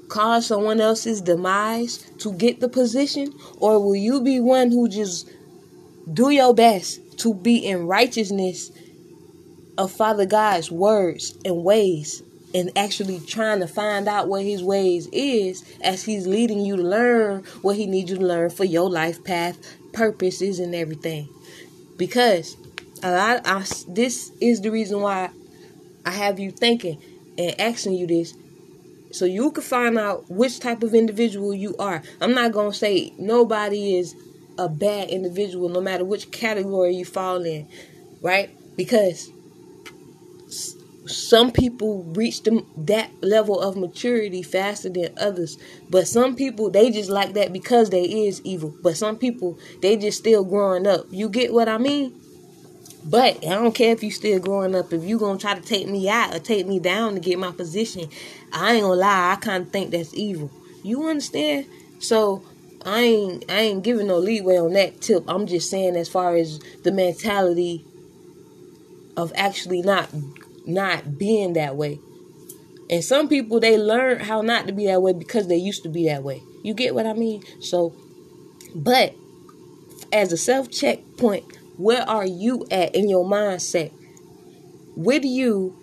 cause 0.07 0.47
someone 0.47 0.81
else's 0.81 1.21
demise 1.21 1.97
to 2.19 2.33
get 2.33 2.59
the 2.59 2.69
position? 2.69 3.33
Or 3.57 3.79
will 3.79 3.95
you 3.95 4.21
be 4.21 4.39
one 4.39 4.71
who 4.71 4.89
just 4.89 5.29
do 6.11 6.29
your 6.29 6.53
best 6.53 7.19
to 7.19 7.33
be 7.33 7.57
in 7.57 7.87
righteousness 7.87 8.71
of 9.77 9.91
Father 9.91 10.25
God's 10.25 10.71
words 10.71 11.37
and 11.43 11.63
ways 11.63 12.23
and 12.53 12.71
actually 12.77 13.19
trying 13.19 13.59
to 13.59 13.67
find 13.67 14.07
out 14.07 14.29
what 14.29 14.43
his 14.43 14.63
ways 14.63 15.07
is 15.11 15.63
as 15.81 16.03
he's 16.03 16.25
leading 16.25 16.61
you 16.61 16.77
to 16.77 16.81
learn 16.81 17.43
what 17.61 17.75
he 17.75 17.85
needs 17.85 18.09
you 18.09 18.17
to 18.17 18.25
learn 18.25 18.49
for 18.49 18.63
your 18.63 18.89
life 18.89 19.21
path 19.23 19.57
purposes 19.95 20.59
and 20.59 20.75
everything. 20.75 21.27
Because 21.97 22.55
a 23.01 23.11
lot, 23.11 23.41
I, 23.45 23.65
this 23.87 24.31
is 24.39 24.61
the 24.61 24.69
reason 24.69 25.01
why 25.01 25.29
I 26.05 26.11
have 26.11 26.39
you 26.39 26.51
thinking 26.51 27.01
and 27.37 27.59
asking 27.59 27.93
you 27.93 28.05
this, 28.05 28.35
so 29.11 29.25
you 29.25 29.51
can 29.51 29.63
find 29.63 29.97
out 29.97 30.29
which 30.29 30.59
type 30.59 30.83
of 30.83 30.93
individual 30.93 31.53
you 31.53 31.75
are. 31.77 32.03
I'm 32.21 32.33
not 32.33 32.51
gonna 32.51 32.73
say 32.73 33.13
nobody 33.17 33.97
is 33.97 34.15
a 34.57 34.69
bad 34.69 35.09
individual, 35.09 35.69
no 35.69 35.81
matter 35.81 36.05
which 36.05 36.31
category 36.31 36.95
you 36.95 37.05
fall 37.05 37.43
in, 37.43 37.67
right? 38.21 38.49
Because 38.75 39.29
some 41.07 41.51
people 41.51 42.03
reach 42.03 42.43
them 42.43 42.65
that 42.77 43.11
level 43.21 43.59
of 43.59 43.77
maturity 43.77 44.41
faster 44.41 44.89
than 44.89 45.13
others. 45.19 45.57
But 45.89 46.07
some 46.07 46.35
people 46.35 46.69
they 46.69 46.89
just 46.89 47.09
like 47.09 47.33
that 47.33 47.53
because 47.53 47.89
they 47.89 48.03
is 48.03 48.41
evil. 48.43 48.75
But 48.81 48.97
some 48.97 49.17
people 49.17 49.59
they 49.81 49.97
just 49.97 50.19
still 50.19 50.43
growing 50.43 50.87
up. 50.87 51.05
You 51.11 51.29
get 51.29 51.53
what 51.53 51.69
i 51.69 51.77
mean? 51.77 52.13
But 53.03 53.37
i 53.45 53.49
don't 53.49 53.75
care 53.75 53.91
if 53.91 54.03
you 54.03 54.11
still 54.11 54.39
growing 54.39 54.75
up. 54.75 54.91
If 54.91 55.03
you 55.03 55.19
gonna 55.19 55.39
try 55.39 55.53
to 55.53 55.61
take 55.61 55.87
me 55.87 56.09
out 56.09 56.33
or 56.33 56.39
take 56.39 56.65
me 56.65 56.79
down 56.79 57.13
to 57.13 57.19
get 57.19 57.37
my 57.37 57.51
position 57.51 58.09
i 58.51 58.73
ain't 58.73 58.81
gonna 58.81 58.95
lie. 58.95 59.33
I 59.33 59.35
kind 59.35 59.65
of 59.65 59.71
think 59.71 59.91
that's 59.91 60.13
evil. 60.13 60.49
You 60.83 61.07
understand? 61.07 61.67
So 61.99 62.43
i 62.83 63.01
ain't 63.01 63.45
i 63.49 63.59
ain't 63.59 63.83
giving 63.83 64.07
no 64.07 64.17
leeway 64.17 64.57
on 64.57 64.73
that 64.73 65.01
tip. 65.01 65.23
I'm 65.27 65.45
just 65.45 65.69
saying 65.69 65.95
as 65.95 66.09
far 66.09 66.35
as 66.35 66.59
the 66.83 66.91
mentality 66.91 67.85
of 69.17 69.31
actually 69.35 69.81
not 69.81 70.09
not 70.65 71.17
being 71.17 71.53
that 71.53 71.75
way. 71.75 71.99
And 72.89 73.03
some 73.03 73.27
people 73.27 73.59
they 73.59 73.77
learn 73.77 74.19
how 74.19 74.41
not 74.41 74.67
to 74.67 74.73
be 74.73 74.85
that 74.85 75.01
way 75.01 75.13
because 75.13 75.47
they 75.47 75.57
used 75.57 75.83
to 75.83 75.89
be 75.89 76.05
that 76.07 76.23
way. 76.23 76.41
You 76.63 76.73
get 76.73 76.93
what 76.93 77.07
I 77.07 77.13
mean? 77.13 77.43
So 77.61 77.95
but 78.75 79.15
as 80.11 80.31
a 80.31 80.37
self 80.37 80.69
check 80.69 80.99
point, 81.17 81.45
where 81.77 82.07
are 82.07 82.25
you 82.25 82.65
at 82.71 82.93
in 82.93 83.09
your 83.09 83.25
mindset? 83.25 83.91
Would 84.95 85.25
you 85.25 85.75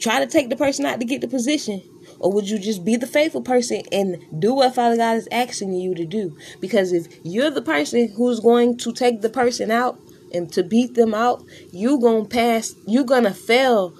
try 0.00 0.24
to 0.24 0.26
take 0.26 0.48
the 0.48 0.56
person 0.56 0.86
out 0.86 1.00
to 1.00 1.06
get 1.06 1.20
the 1.20 1.28
position? 1.28 1.82
Or 2.18 2.32
would 2.32 2.48
you 2.48 2.58
just 2.58 2.84
be 2.84 2.96
the 2.96 3.06
faithful 3.06 3.42
person 3.42 3.82
and 3.92 4.18
do 4.38 4.54
what 4.54 4.74
Father 4.74 4.96
God 4.96 5.16
is 5.16 5.28
asking 5.32 5.72
you 5.72 5.94
to 5.94 6.04
do? 6.04 6.36
Because 6.60 6.92
if 6.92 7.06
you're 7.22 7.50
the 7.50 7.62
person 7.62 8.12
who's 8.16 8.40
going 8.40 8.76
to 8.78 8.92
take 8.92 9.22
the 9.22 9.30
person 9.30 9.70
out, 9.70 9.98
and 10.32 10.52
to 10.52 10.62
beat 10.62 10.94
them 10.94 11.14
out, 11.14 11.44
you 11.72 12.00
gonna 12.00 12.24
pass. 12.24 12.74
You 12.86 13.04
gonna 13.04 13.34
fail 13.34 13.94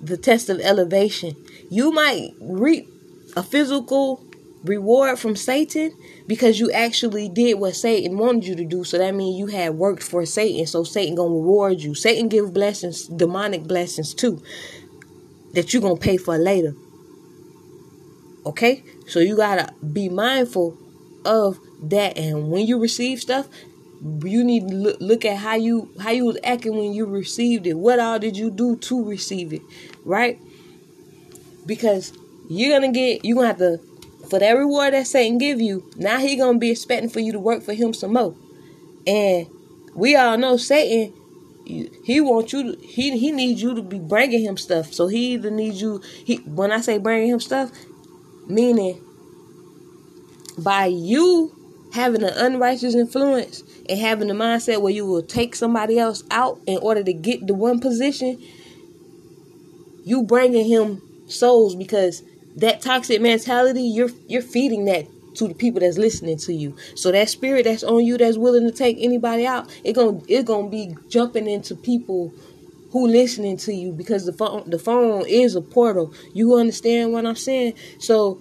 the 0.00 0.16
test 0.16 0.48
of 0.48 0.60
elevation. 0.60 1.36
You 1.70 1.92
might 1.92 2.32
reap 2.40 2.88
a 3.36 3.42
physical 3.42 4.24
reward 4.64 5.18
from 5.18 5.36
Satan 5.36 5.92
because 6.26 6.60
you 6.60 6.70
actually 6.70 7.28
did 7.28 7.58
what 7.58 7.74
Satan 7.74 8.16
wanted 8.18 8.46
you 8.46 8.54
to 8.56 8.64
do. 8.64 8.84
So 8.84 8.98
that 8.98 9.14
means 9.14 9.38
you 9.38 9.48
had 9.48 9.74
worked 9.74 10.02
for 10.02 10.24
Satan. 10.26 10.66
So 10.66 10.84
Satan 10.84 11.14
gonna 11.14 11.34
reward 11.34 11.80
you. 11.80 11.94
Satan 11.94 12.28
give 12.28 12.52
blessings, 12.52 13.06
demonic 13.06 13.64
blessings 13.64 14.14
too, 14.14 14.42
that 15.54 15.72
you 15.72 15.80
gonna 15.80 15.96
pay 15.96 16.16
for 16.16 16.38
later. 16.38 16.74
Okay, 18.44 18.82
so 19.06 19.20
you 19.20 19.36
gotta 19.36 19.72
be 19.92 20.08
mindful 20.08 20.76
of 21.24 21.58
that. 21.82 22.16
And 22.16 22.50
when 22.50 22.66
you 22.66 22.80
receive 22.80 23.20
stuff, 23.20 23.48
you 24.24 24.42
need 24.42 24.68
to 24.68 24.74
look, 24.74 24.96
look 25.00 25.24
at 25.24 25.38
how 25.38 25.54
you 25.54 25.92
how 26.00 26.10
you 26.10 26.24
was 26.24 26.38
acting 26.42 26.76
when 26.76 26.92
you 26.92 27.06
received 27.06 27.66
it. 27.66 27.74
What 27.74 28.00
all 28.00 28.18
did 28.18 28.36
you 28.36 28.50
do 28.50 28.76
to 28.76 29.04
receive 29.04 29.52
it 29.52 29.62
right? 30.04 30.38
Because 31.66 32.12
you're 32.48 32.74
gonna 32.74 32.92
get 32.92 33.24
you're 33.24 33.36
gonna 33.36 33.48
have 33.48 33.58
to 33.58 33.78
for 34.28 34.38
that 34.38 34.52
reward 34.52 34.94
that 34.94 35.06
satan 35.06 35.38
give 35.38 35.60
you 35.60 35.88
now 35.96 36.18
he 36.18 36.36
gonna 36.36 36.58
be 36.58 36.70
expecting 36.70 37.10
for 37.10 37.20
you 37.20 37.32
to 37.32 37.38
work 37.38 37.62
for 37.62 37.74
him 37.74 37.94
some 37.94 38.12
more. 38.12 38.34
And 39.06 39.46
we 39.94 40.16
all 40.16 40.36
know 40.36 40.56
satan 40.56 41.14
he 41.64 42.20
wants 42.20 42.52
you 42.52 42.74
to 42.74 42.86
he 42.86 43.16
he 43.18 43.30
needs 43.30 43.62
you 43.62 43.74
to 43.74 43.82
be 43.82 43.98
bringing 43.98 44.42
him 44.42 44.56
stuff. 44.56 44.92
So 44.92 45.06
he 45.06 45.34
either 45.34 45.50
needs 45.50 45.80
you 45.80 46.00
he 46.24 46.36
when 46.38 46.72
i 46.72 46.80
say 46.80 46.98
bringing 46.98 47.30
him 47.30 47.40
stuff 47.40 47.70
meaning 48.48 49.00
by 50.58 50.86
you 50.86 51.61
having 51.92 52.22
an 52.22 52.32
unrighteous 52.34 52.94
influence 52.94 53.62
and 53.88 53.98
having 53.98 54.28
the 54.28 54.34
mindset 54.34 54.80
where 54.80 54.92
you 54.92 55.06
will 55.06 55.22
take 55.22 55.54
somebody 55.54 55.98
else 55.98 56.24
out 56.30 56.60
in 56.66 56.78
order 56.78 57.02
to 57.04 57.12
get 57.12 57.46
the 57.46 57.54
one 57.54 57.80
position, 57.80 58.42
you 60.04 60.22
bringing 60.22 60.66
him 60.66 61.02
souls 61.26 61.74
because 61.74 62.22
that 62.56 62.80
toxic 62.80 63.20
mentality 63.20 63.82
you're 63.82 64.10
you're 64.26 64.42
feeding 64.42 64.84
that 64.84 65.06
to 65.34 65.48
the 65.48 65.54
people 65.54 65.80
that's 65.80 65.96
listening 65.98 66.36
to 66.36 66.52
you. 66.52 66.76
So 66.94 67.10
that 67.12 67.28
spirit 67.28 67.64
that's 67.64 67.82
on 67.82 68.04
you 68.04 68.18
that's 68.18 68.36
willing 68.36 68.66
to 68.70 68.72
take 68.72 68.98
anybody 69.00 69.46
out, 69.46 69.70
it 69.84 69.94
going 69.94 70.24
it's 70.28 70.44
going 70.44 70.66
to 70.66 70.70
be 70.70 70.96
jumping 71.08 71.48
into 71.48 71.74
people 71.74 72.32
who 72.90 73.06
listening 73.06 73.56
to 73.56 73.72
you 73.72 73.92
because 73.92 74.26
the 74.26 74.32
phone 74.32 74.68
the 74.68 74.78
phone 74.78 75.24
is 75.26 75.54
a 75.56 75.62
portal. 75.62 76.12
You 76.34 76.56
understand 76.56 77.12
what 77.12 77.26
I'm 77.26 77.36
saying? 77.36 77.74
So 77.98 78.34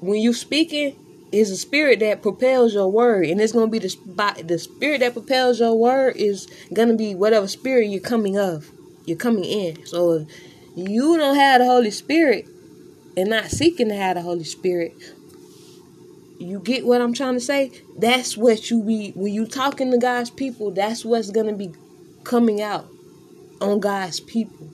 when 0.00 0.20
you 0.20 0.32
speaking, 0.32 0.96
is 1.32 1.50
a 1.50 1.56
spirit 1.56 2.00
that 2.00 2.22
propels 2.22 2.74
your 2.74 2.90
word, 2.90 3.26
and 3.26 3.40
it's 3.40 3.52
gonna 3.52 3.68
be 3.70 3.78
the 3.78 3.88
spot. 3.88 4.46
The 4.48 4.58
spirit 4.58 5.00
that 5.00 5.12
propels 5.12 5.60
your 5.60 5.74
word 5.74 6.16
is 6.16 6.48
gonna 6.72 6.96
be 6.96 7.14
whatever 7.14 7.46
spirit 7.46 7.86
you're 7.88 8.00
coming 8.00 8.38
of, 8.38 8.70
you're 9.06 9.16
coming 9.16 9.44
in. 9.44 9.86
So 9.86 10.12
if 10.12 10.28
you 10.74 11.16
don't 11.16 11.36
have 11.36 11.60
the 11.60 11.66
Holy 11.66 11.90
Spirit 11.90 12.48
and 13.16 13.30
not 13.30 13.46
seeking 13.46 13.88
to 13.88 13.94
have 13.94 14.16
the 14.16 14.22
Holy 14.22 14.44
Spirit, 14.44 14.94
you 16.38 16.58
get 16.58 16.86
what 16.86 17.00
I'm 17.00 17.12
trying 17.12 17.34
to 17.34 17.40
say. 17.40 17.70
That's 17.96 18.36
what 18.36 18.70
you 18.70 18.82
be 18.82 19.12
when 19.12 19.32
you 19.32 19.46
talking 19.46 19.90
to 19.92 19.98
God's 19.98 20.30
people. 20.30 20.70
That's 20.70 21.04
what's 21.04 21.30
gonna 21.30 21.54
be 21.54 21.72
coming 22.24 22.60
out 22.62 22.88
on 23.60 23.78
God's 23.80 24.20
people. 24.20 24.70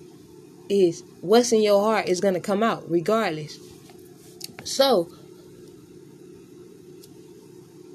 Is 0.68 1.04
what's 1.20 1.52
in 1.52 1.62
your 1.62 1.80
heart 1.82 2.08
is 2.08 2.20
gonna 2.20 2.40
come 2.40 2.62
out 2.62 2.90
regardless. 2.90 3.58
So 4.64 5.08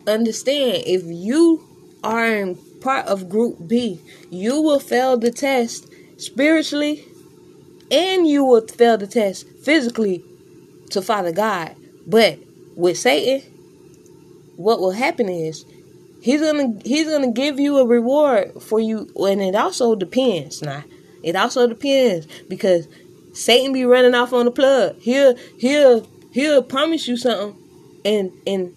understand 0.08 0.84
if 0.86 1.04
you 1.06 1.68
are 2.04 2.54
part 2.82 3.06
of 3.08 3.30
group 3.30 3.68
B, 3.68 4.00
you 4.30 4.62
will 4.62 4.80
fail 4.80 5.18
the 5.18 5.32
test 5.32 5.88
spiritually 6.18 7.06
and 7.92 8.28
you 8.28 8.44
will 8.44 8.66
fail 8.68 8.98
the 8.98 9.08
test 9.08 9.48
physically 9.64 10.24
to 10.90 11.02
Father 11.02 11.32
God. 11.32 11.76
But 12.08 12.40
with 12.76 12.98
Satan, 12.98 13.48
what 14.56 14.80
will 14.80 14.92
happen 14.92 15.30
is 15.30 15.66
he's 16.22 16.42
gonna 16.42 16.80
he's 16.84 17.08
gonna 17.08 17.32
give 17.32 17.60
you 17.60 17.78
a 17.78 17.86
reward 17.86 18.62
for 18.62 18.80
you 18.80 19.12
and 19.16 19.42
it 19.42 19.56
also 19.56 19.96
depends 19.96 20.62
now. 20.62 20.84
It 21.24 21.36
also 21.36 21.68
depends 21.68 22.26
because 22.50 22.88
Satan 23.34 23.74
be 23.74 23.86
running 23.86 24.16
off 24.16 24.34
on 24.34 24.46
the 24.46 24.52
plug. 24.52 25.00
He'll 25.00 25.36
he'll 25.58 26.08
he'll 26.32 26.64
promise 26.64 27.08
you 27.08 27.18
something 27.18 27.58
and 28.04 28.32
and 28.48 28.74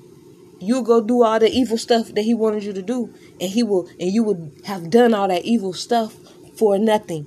you'll 0.67 0.83
go 0.83 1.01
do 1.01 1.23
all 1.23 1.39
the 1.39 1.51
evil 1.51 1.79
stuff 1.79 2.09
that 2.15 2.23
he 2.23 2.35
wanted 2.35 2.65
you 2.65 2.73
to 2.73 2.83
do 2.83 3.13
and 3.41 3.51
he 3.51 3.63
will 3.63 3.89
and 4.01 4.13
you 4.13 4.23
would 4.23 4.53
have 4.65 4.91
done 4.91 5.15
all 5.15 5.29
that 5.29 5.45
evil 5.45 5.73
stuff 5.73 6.15
for 6.57 6.79
nothing. 6.79 7.27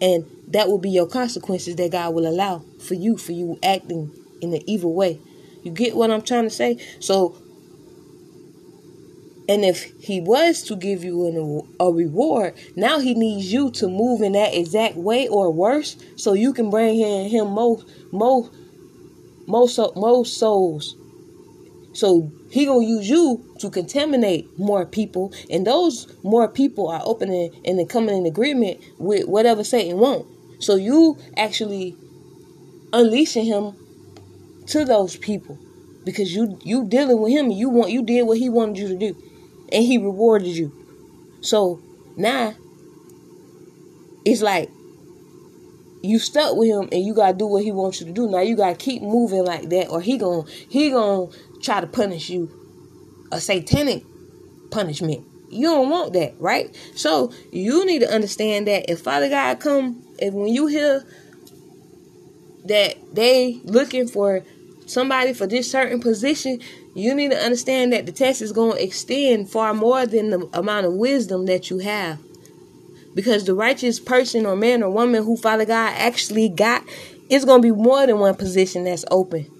And 0.00 0.24
that 0.48 0.68
will 0.68 0.78
be 0.78 0.90
your 0.90 1.06
consequences 1.06 1.76
that 1.76 1.92
god 1.92 2.14
will 2.14 2.26
allow 2.26 2.64
for 2.80 2.94
you 2.94 3.16
for 3.16 3.32
you 3.32 3.58
acting 3.62 4.12
in 4.40 4.50
the 4.50 4.62
evil 4.70 4.94
way. 4.94 5.20
You 5.62 5.72
get 5.72 5.96
what 5.96 6.10
i'm 6.10 6.22
trying 6.22 6.44
to 6.44 6.50
say? 6.50 6.78
So 7.00 7.36
and 9.48 9.64
if 9.64 9.98
he 10.00 10.20
was 10.20 10.62
to 10.64 10.76
give 10.76 11.02
you 11.02 11.26
an, 11.26 11.76
a 11.80 11.90
reward, 11.90 12.54
now 12.76 12.98
he 12.98 13.14
needs 13.14 13.50
you 13.50 13.70
to 13.72 13.88
move 13.88 14.20
in 14.20 14.32
that 14.32 14.54
exact 14.54 14.96
way 14.96 15.26
or 15.26 15.50
worse, 15.50 15.96
so 16.16 16.34
you 16.34 16.52
can 16.52 16.68
bring 16.68 16.96
him, 16.96 17.30
him 17.30 17.48
more, 17.48 17.82
more, 18.12 18.50
more, 19.46 19.66
more 19.96 20.26
souls. 20.26 20.97
So 21.92 22.30
he 22.50 22.66
gonna 22.66 22.84
use 22.84 23.08
you 23.08 23.44
to 23.58 23.70
contaminate 23.70 24.58
more 24.58 24.86
people, 24.86 25.32
and 25.50 25.66
those 25.66 26.06
more 26.22 26.48
people 26.48 26.88
are 26.88 27.02
opening 27.04 27.60
and 27.64 27.78
then 27.78 27.86
coming 27.86 28.16
in 28.16 28.26
agreement 28.26 28.80
with 28.98 29.26
whatever 29.26 29.64
Satan 29.64 29.98
want. 29.98 30.26
So 30.60 30.76
you 30.76 31.18
actually 31.36 31.96
unleashing 32.92 33.46
him 33.46 33.74
to 34.66 34.84
those 34.84 35.16
people 35.16 35.58
because 36.04 36.34
you 36.34 36.58
you 36.62 36.86
dealing 36.86 37.20
with 37.20 37.32
him 37.32 37.46
and 37.46 37.58
you 37.58 37.68
want 37.68 37.90
you 37.90 38.02
did 38.02 38.22
what 38.22 38.38
he 38.38 38.48
wanted 38.48 38.78
you 38.78 38.88
to 38.88 38.96
do 38.96 39.16
and 39.72 39.84
he 39.84 39.98
rewarded 39.98 40.48
you. 40.48 40.72
So 41.40 41.80
now 42.16 42.54
it's 44.24 44.42
like 44.42 44.70
you 46.02 46.18
stuck 46.18 46.56
with 46.56 46.68
him 46.68 46.88
and 46.92 47.04
you 47.04 47.14
gotta 47.14 47.36
do 47.36 47.46
what 47.46 47.62
he 47.62 47.72
wants 47.72 48.00
you 48.00 48.06
to 48.06 48.12
do. 48.12 48.28
Now 48.28 48.40
you 48.40 48.56
gotta 48.56 48.76
keep 48.76 49.02
moving 49.02 49.44
like 49.44 49.68
that, 49.70 49.88
or 49.88 50.00
he 50.00 50.16
gonna 50.18 50.44
he 50.68 50.90
gonna 50.90 51.30
try 51.62 51.80
to 51.80 51.86
punish 51.86 52.30
you 52.30 52.50
a 53.32 53.40
satanic 53.40 54.04
punishment. 54.70 55.24
You 55.50 55.68
don't 55.68 55.90
want 55.90 56.12
that, 56.12 56.34
right? 56.38 56.74
So 56.94 57.32
you 57.52 57.86
need 57.86 58.00
to 58.00 58.12
understand 58.12 58.66
that 58.68 58.90
if 58.90 59.00
Father 59.00 59.28
God 59.28 59.60
come, 59.60 60.02
if 60.18 60.34
when 60.34 60.48
you 60.48 60.66
hear 60.66 61.04
that 62.64 62.96
they 63.14 63.60
looking 63.64 64.06
for 64.06 64.44
somebody 64.86 65.32
for 65.32 65.46
this 65.46 65.70
certain 65.70 66.00
position, 66.00 66.60
you 66.94 67.14
need 67.14 67.30
to 67.30 67.38
understand 67.38 67.92
that 67.92 68.06
the 68.06 68.12
test 68.12 68.42
is 68.42 68.52
going 68.52 68.76
to 68.76 68.82
extend 68.82 69.50
far 69.50 69.72
more 69.72 70.06
than 70.06 70.30
the 70.30 70.48
amount 70.52 70.86
of 70.86 70.94
wisdom 70.94 71.46
that 71.46 71.70
you 71.70 71.78
have. 71.78 72.18
Because 73.14 73.44
the 73.44 73.54
righteous 73.54 73.98
person 73.98 74.46
or 74.46 74.54
man 74.54 74.82
or 74.82 74.90
woman 74.90 75.24
who 75.24 75.36
Father 75.36 75.64
God 75.64 75.92
actually 75.96 76.48
got 76.48 76.84
is 77.30 77.44
going 77.44 77.62
to 77.62 77.74
be 77.74 77.74
more 77.74 78.06
than 78.06 78.18
one 78.18 78.34
position 78.34 78.84
that's 78.84 79.04
open. 79.10 79.50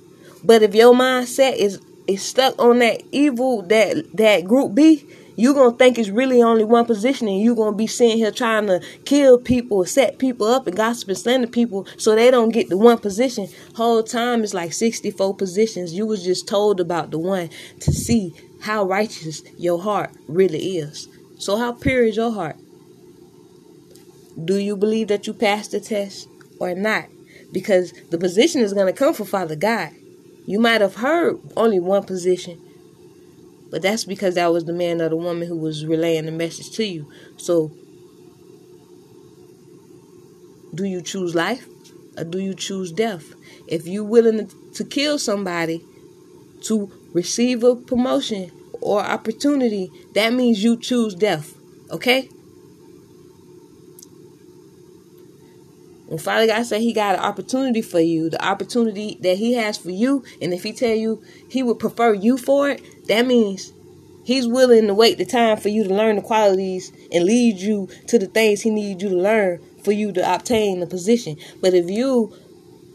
But 0.44 0.62
if 0.62 0.74
your 0.74 0.94
mindset 0.94 1.56
is 1.56 1.80
is 2.08 2.22
stuck 2.22 2.58
on 2.58 2.78
that 2.80 3.02
evil 3.12 3.62
that 3.62 4.16
that 4.16 4.46
group 4.46 4.74
B, 4.74 5.06
you're 5.36 5.54
gonna 5.54 5.76
think 5.76 5.98
it's 5.98 6.08
really 6.08 6.42
only 6.42 6.64
one 6.64 6.86
position 6.86 7.28
and 7.28 7.40
you're 7.40 7.54
gonna 7.54 7.76
be 7.76 7.86
sitting 7.86 8.16
here 8.16 8.32
trying 8.32 8.66
to 8.66 8.80
kill 9.04 9.38
people 9.38 9.84
set 9.84 10.18
people 10.18 10.46
up 10.46 10.66
and 10.66 10.76
gossip 10.76 11.08
and 11.10 11.18
slander 11.18 11.46
people 11.46 11.86
so 11.98 12.14
they 12.14 12.30
don't 12.30 12.48
get 12.48 12.70
the 12.70 12.78
one 12.78 12.98
position. 12.98 13.46
Whole 13.76 14.02
time 14.02 14.42
is 14.42 14.54
like 14.54 14.72
64 14.72 15.36
positions. 15.36 15.92
You 15.92 16.06
was 16.06 16.24
just 16.24 16.48
told 16.48 16.80
about 16.80 17.10
the 17.10 17.18
one 17.18 17.50
to 17.80 17.92
see 17.92 18.34
how 18.62 18.84
righteous 18.84 19.42
your 19.58 19.80
heart 19.80 20.10
really 20.26 20.78
is. 20.78 21.08
So 21.38 21.56
how 21.56 21.72
pure 21.72 22.04
is 22.04 22.16
your 22.16 22.32
heart? 22.32 22.56
Do 24.42 24.56
you 24.56 24.76
believe 24.76 25.08
that 25.08 25.26
you 25.26 25.34
passed 25.34 25.72
the 25.72 25.80
test 25.80 26.28
or 26.58 26.74
not? 26.74 27.06
Because 27.52 27.92
the 28.10 28.18
position 28.18 28.60
is 28.60 28.72
going 28.72 28.86
to 28.86 28.92
come 28.92 29.14
from 29.14 29.26
father 29.26 29.56
god 29.56 29.92
you 30.48 30.58
might 30.58 30.80
have 30.80 30.96
heard 30.96 31.38
only 31.56 31.78
one 31.78 32.02
position 32.02 32.60
but 33.70 33.82
that's 33.82 34.04
because 34.04 34.34
that 34.34 34.52
was 34.52 34.64
the 34.64 34.72
man 34.72 35.00
or 35.00 35.08
the 35.08 35.16
woman 35.16 35.46
who 35.46 35.56
was 35.56 35.84
relaying 35.84 36.26
the 36.26 36.32
message 36.32 36.70
to 36.72 36.84
you. 36.84 37.10
So, 37.36 37.70
do 40.74 40.84
you 40.84 41.02
choose 41.02 41.34
life 41.34 41.66
or 42.16 42.24
do 42.24 42.38
you 42.38 42.54
choose 42.54 42.92
death? 42.92 43.34
If 43.66 43.86
you're 43.86 44.04
willing 44.04 44.50
to 44.74 44.84
kill 44.84 45.18
somebody 45.18 45.84
to 46.62 46.90
receive 47.12 47.62
a 47.62 47.76
promotion 47.76 48.50
or 48.80 49.02
opportunity, 49.02 49.90
that 50.14 50.32
means 50.32 50.64
you 50.64 50.78
choose 50.78 51.14
death. 51.14 51.54
Okay? 51.90 52.30
When 56.08 56.18
Father 56.18 56.46
God 56.46 56.64
said 56.64 56.80
He 56.80 56.94
got 56.94 57.16
an 57.16 57.20
opportunity 57.20 57.82
for 57.82 58.00
you, 58.00 58.30
the 58.30 58.42
opportunity 58.42 59.18
that 59.20 59.36
He 59.36 59.52
has 59.54 59.76
for 59.76 59.90
you, 59.90 60.24
and 60.40 60.54
if 60.54 60.62
He 60.62 60.72
tell 60.72 60.94
you 60.94 61.22
He 61.50 61.62
would 61.62 61.78
prefer 61.78 62.14
you 62.14 62.38
for 62.38 62.70
it, 62.70 62.82
that 63.08 63.26
means 63.26 63.74
He's 64.24 64.48
willing 64.48 64.86
to 64.86 64.94
wait 64.94 65.18
the 65.18 65.26
time 65.26 65.58
for 65.58 65.68
you 65.68 65.84
to 65.84 65.94
learn 65.94 66.16
the 66.16 66.22
qualities 66.22 66.92
and 67.12 67.24
lead 67.24 67.58
you 67.58 67.90
to 68.06 68.18
the 68.18 68.26
things 68.26 68.62
He 68.62 68.70
needs 68.70 69.02
you 69.02 69.10
to 69.10 69.16
learn 69.16 69.60
for 69.84 69.92
you 69.92 70.10
to 70.12 70.34
obtain 70.34 70.80
the 70.80 70.86
position. 70.86 71.36
But 71.60 71.74
if 71.74 71.90
you 71.90 72.34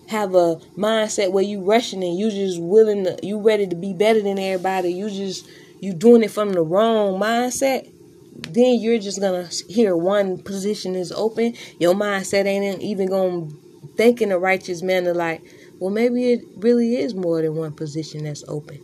have 0.07 0.33
a 0.33 0.55
mindset 0.75 1.31
where 1.31 1.43
you 1.43 1.61
rushing 1.61 2.03
and 2.03 2.17
you 2.17 2.31
just 2.31 2.59
willing 2.59 3.03
to, 3.03 3.19
you 3.21 3.39
ready 3.39 3.67
to 3.67 3.75
be 3.75 3.93
better 3.93 4.21
than 4.21 4.39
everybody, 4.39 4.91
you 4.91 5.11
just 5.11 5.47
you 5.79 5.93
doing 5.93 6.23
it 6.23 6.31
from 6.31 6.53
the 6.53 6.61
wrong 6.61 7.19
mindset, 7.19 7.92
then 8.35 8.79
you're 8.79 8.99
just 8.99 9.19
gonna 9.19 9.49
hear 9.69 9.95
one 9.95 10.41
position 10.41 10.95
is 10.95 11.11
open. 11.11 11.55
Your 11.79 11.93
mindset 11.93 12.45
ain't 12.45 12.81
even 12.81 13.09
gonna 13.09 13.49
think 13.95 14.21
in 14.21 14.31
a 14.31 14.39
righteous 14.39 14.81
manner 14.81 15.13
like, 15.13 15.41
well, 15.79 15.91
maybe 15.91 16.31
it 16.31 16.41
really 16.57 16.95
is 16.95 17.13
more 17.13 17.41
than 17.41 17.55
one 17.55 17.73
position 17.73 18.23
that's 18.23 18.43
open, 18.47 18.79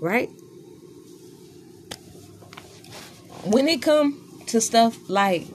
right? 0.00 0.28
When 3.44 3.68
it 3.68 3.82
come 3.82 4.20
to 4.48 4.60
stuff 4.60 4.98
like, 5.08 5.46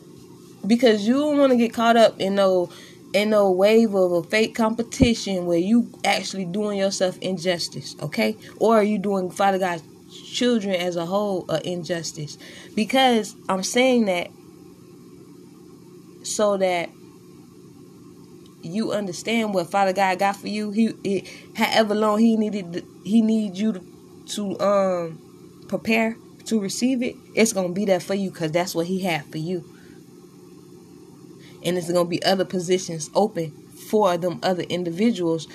because 0.65 1.07
you 1.07 1.13
don't 1.13 1.37
want 1.37 1.51
to 1.51 1.57
get 1.57 1.73
caught 1.73 1.97
up 1.97 2.19
in 2.19 2.35
no 2.35 2.69
in 3.13 3.31
no 3.31 3.49
wave 3.49 3.95
of 3.95 4.11
a 4.11 4.23
fake 4.23 4.53
competition 4.53 5.45
where 5.47 5.57
you 5.57 5.91
actually 6.05 6.45
doing 6.45 6.77
yourself 6.77 7.17
injustice, 7.19 7.95
okay? 8.01 8.37
Or 8.59 8.77
are 8.77 8.83
you 8.83 8.99
doing 8.99 9.31
Father 9.31 9.57
God's 9.57 9.83
children 10.09 10.75
as 10.75 10.95
a 10.95 11.05
whole 11.05 11.45
a 11.49 11.61
injustice. 11.67 12.37
Because 12.75 13.35
i'm 13.47 13.63
saying 13.63 14.05
that 14.05 14.29
so 16.23 16.57
that 16.57 16.89
you 18.61 18.91
understand 18.91 19.53
what 19.53 19.69
father 19.69 19.93
god 19.93 20.19
got 20.19 20.35
for 20.35 20.47
you. 20.47 20.71
He 20.71 20.87
it, 21.03 21.27
however 21.55 21.95
long 21.95 22.19
he 22.19 22.35
needed 22.35 22.85
he 23.03 23.21
needs 23.21 23.59
you 23.59 23.73
to, 23.73 24.25
to 24.27 24.59
um 24.59 25.65
prepare 25.67 26.17
to 26.45 26.59
receive 26.59 27.03
it 27.03 27.15
it's 27.35 27.53
gonna 27.53 27.69
be 27.69 27.85
there 27.85 27.99
for 27.99 28.15
you 28.15 28.31
because 28.31 28.51
that's 28.51 28.75
what 28.75 28.87
he 28.87 28.99
had 29.01 29.25
for 29.25 29.37
you. 29.37 29.63
And 31.63 31.77
it's 31.77 31.91
gonna 31.91 32.07
be 32.07 32.21
other 32.23 32.45
positions 32.45 33.09
open 33.15 33.51
for 33.89 34.17
them 34.17 34.39
other 34.43 34.63
individuals 34.63 35.47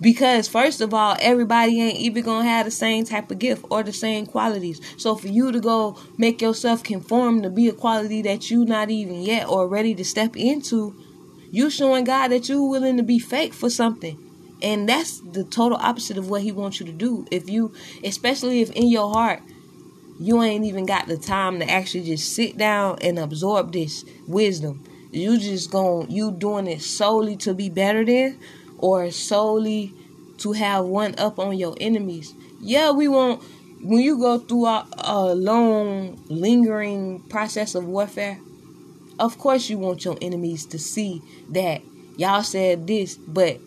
because 0.00 0.48
first 0.48 0.80
of 0.80 0.94
all, 0.94 1.16
everybody 1.20 1.80
ain't 1.80 1.98
even 1.98 2.24
gonna 2.24 2.44
have 2.44 2.66
the 2.66 2.70
same 2.70 3.04
type 3.04 3.30
of 3.30 3.38
gift 3.38 3.64
or 3.70 3.82
the 3.82 3.92
same 3.92 4.26
qualities. 4.26 4.80
So 4.96 5.14
for 5.16 5.28
you 5.28 5.52
to 5.52 5.60
go 5.60 5.98
make 6.16 6.40
yourself 6.40 6.82
conform 6.82 7.42
to 7.42 7.50
be 7.50 7.68
a 7.68 7.72
quality 7.72 8.22
that 8.22 8.50
you 8.50 8.64
not 8.64 8.90
even 8.90 9.22
yet 9.22 9.48
or 9.48 9.66
ready 9.68 9.94
to 9.96 10.04
step 10.04 10.36
into, 10.36 10.94
you 11.50 11.70
showing 11.70 12.04
God 12.04 12.28
that 12.28 12.48
you 12.48 12.62
willing 12.62 12.96
to 12.96 13.02
be 13.02 13.18
fake 13.18 13.54
for 13.54 13.70
something. 13.70 14.18
And 14.60 14.88
that's 14.88 15.20
the 15.20 15.44
total 15.44 15.78
opposite 15.78 16.18
of 16.18 16.28
what 16.28 16.42
he 16.42 16.52
wants 16.52 16.80
you 16.80 16.86
to 16.86 16.92
do. 16.92 17.26
If 17.30 17.48
you 17.48 17.72
especially 18.04 18.60
if 18.60 18.70
in 18.72 18.88
your 18.88 19.12
heart 19.12 19.40
you 20.20 20.42
ain't 20.42 20.64
even 20.64 20.84
got 20.84 21.06
the 21.06 21.16
time 21.16 21.60
to 21.60 21.70
actually 21.70 22.04
just 22.04 22.34
sit 22.34 22.56
down 22.58 22.98
and 23.02 23.18
absorb 23.18 23.72
this 23.72 24.04
wisdom. 24.26 24.84
You 25.12 25.38
just 25.38 25.70
going 25.70 26.10
you 26.10 26.32
doing 26.32 26.66
it 26.66 26.82
solely 26.82 27.36
to 27.38 27.54
be 27.54 27.70
better 27.70 28.04
than 28.04 28.38
or 28.78 29.10
solely 29.10 29.94
to 30.38 30.52
have 30.52 30.84
one 30.84 31.14
up 31.18 31.38
on 31.38 31.56
your 31.56 31.76
enemies. 31.80 32.34
Yeah, 32.60 32.90
we 32.90 33.08
want 33.08 33.42
when 33.82 34.00
you 34.00 34.18
go 34.18 34.38
through 34.38 34.66
a, 34.66 34.86
a 34.98 35.34
long, 35.34 36.22
lingering 36.28 37.22
process 37.28 37.74
of 37.74 37.84
warfare. 37.84 38.40
Of 39.18 39.38
course, 39.38 39.68
you 39.68 39.78
want 39.78 40.04
your 40.04 40.16
enemies 40.22 40.64
to 40.66 40.78
see 40.78 41.22
that 41.50 41.82
y'all 42.16 42.42
said 42.42 42.86
this, 42.86 43.16
but 43.16 43.60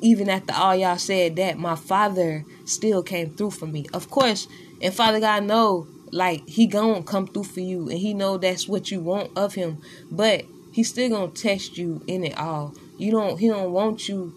even 0.00 0.28
after 0.28 0.52
all 0.54 0.76
y'all 0.76 0.98
said 0.98 1.36
that, 1.36 1.58
my 1.58 1.74
father 1.74 2.44
still 2.64 3.02
came 3.02 3.34
through 3.34 3.52
for 3.52 3.66
me. 3.66 3.86
Of 3.92 4.10
course, 4.10 4.46
and 4.80 4.92
Father 4.92 5.18
God 5.18 5.44
know 5.44 5.86
like 6.12 6.46
he 6.48 6.66
gonna 6.66 7.02
come 7.02 7.26
through 7.26 7.44
for 7.44 7.60
you 7.60 7.88
and 7.88 7.98
he 7.98 8.14
know 8.14 8.38
that's 8.38 8.68
what 8.68 8.90
you 8.90 9.00
want 9.00 9.36
of 9.36 9.54
him, 9.54 9.80
but 10.10 10.44
he's 10.72 10.90
still 10.90 11.08
gonna 11.08 11.32
test 11.32 11.78
you 11.78 12.02
in 12.06 12.22
it 12.24 12.36
all. 12.38 12.74
You 12.96 13.10
don't 13.10 13.38
he 13.38 13.48
don't 13.48 13.72
want 13.72 14.08
you 14.08 14.34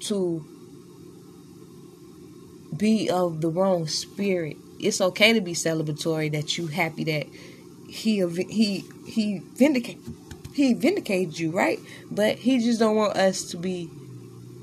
to 0.00 0.44
be 2.76 3.08
of 3.08 3.40
the 3.40 3.48
wrong 3.48 3.86
spirit. 3.86 4.56
It's 4.78 5.00
okay 5.00 5.32
to 5.32 5.40
be 5.40 5.52
celebratory 5.52 6.30
that 6.32 6.58
you 6.58 6.66
happy 6.66 7.04
that 7.04 7.26
he 7.88 8.26
he 8.50 8.84
he 9.06 9.38
vindicate 9.54 9.98
he 10.52 10.74
vindicated 10.74 11.38
you, 11.38 11.50
right? 11.50 11.78
But 12.10 12.38
he 12.38 12.58
just 12.58 12.78
don't 12.78 12.96
want 12.96 13.16
us 13.16 13.44
to 13.50 13.56
be 13.56 13.90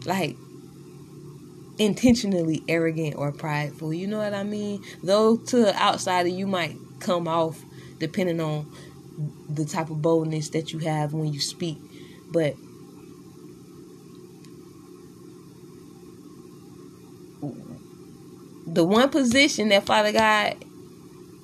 like 0.06 0.36
intentionally 1.78 2.64
arrogant 2.68 3.16
or 3.16 3.32
prideful. 3.32 3.94
You 3.94 4.08
know 4.08 4.18
what 4.18 4.34
I 4.34 4.44
mean? 4.44 4.84
Though 5.04 5.38
to 5.38 5.58
the 5.58 5.76
outsider 5.76 6.30
you 6.30 6.48
might 6.48 6.76
come 7.00 7.28
off 7.28 7.64
depending 8.00 8.40
on 8.40 8.72
the 9.50 9.66
type 9.66 9.90
of 9.90 10.02
boldness 10.02 10.50
that 10.50 10.74
you 10.74 10.80
have 10.80 11.14
when 11.14 11.32
you 11.32 11.40
speak. 11.40 11.78
But 12.32 12.56
the 18.66 18.84
one 18.84 19.10
position 19.10 19.70
that 19.70 19.86
Father 19.86 20.12
God 20.12 20.64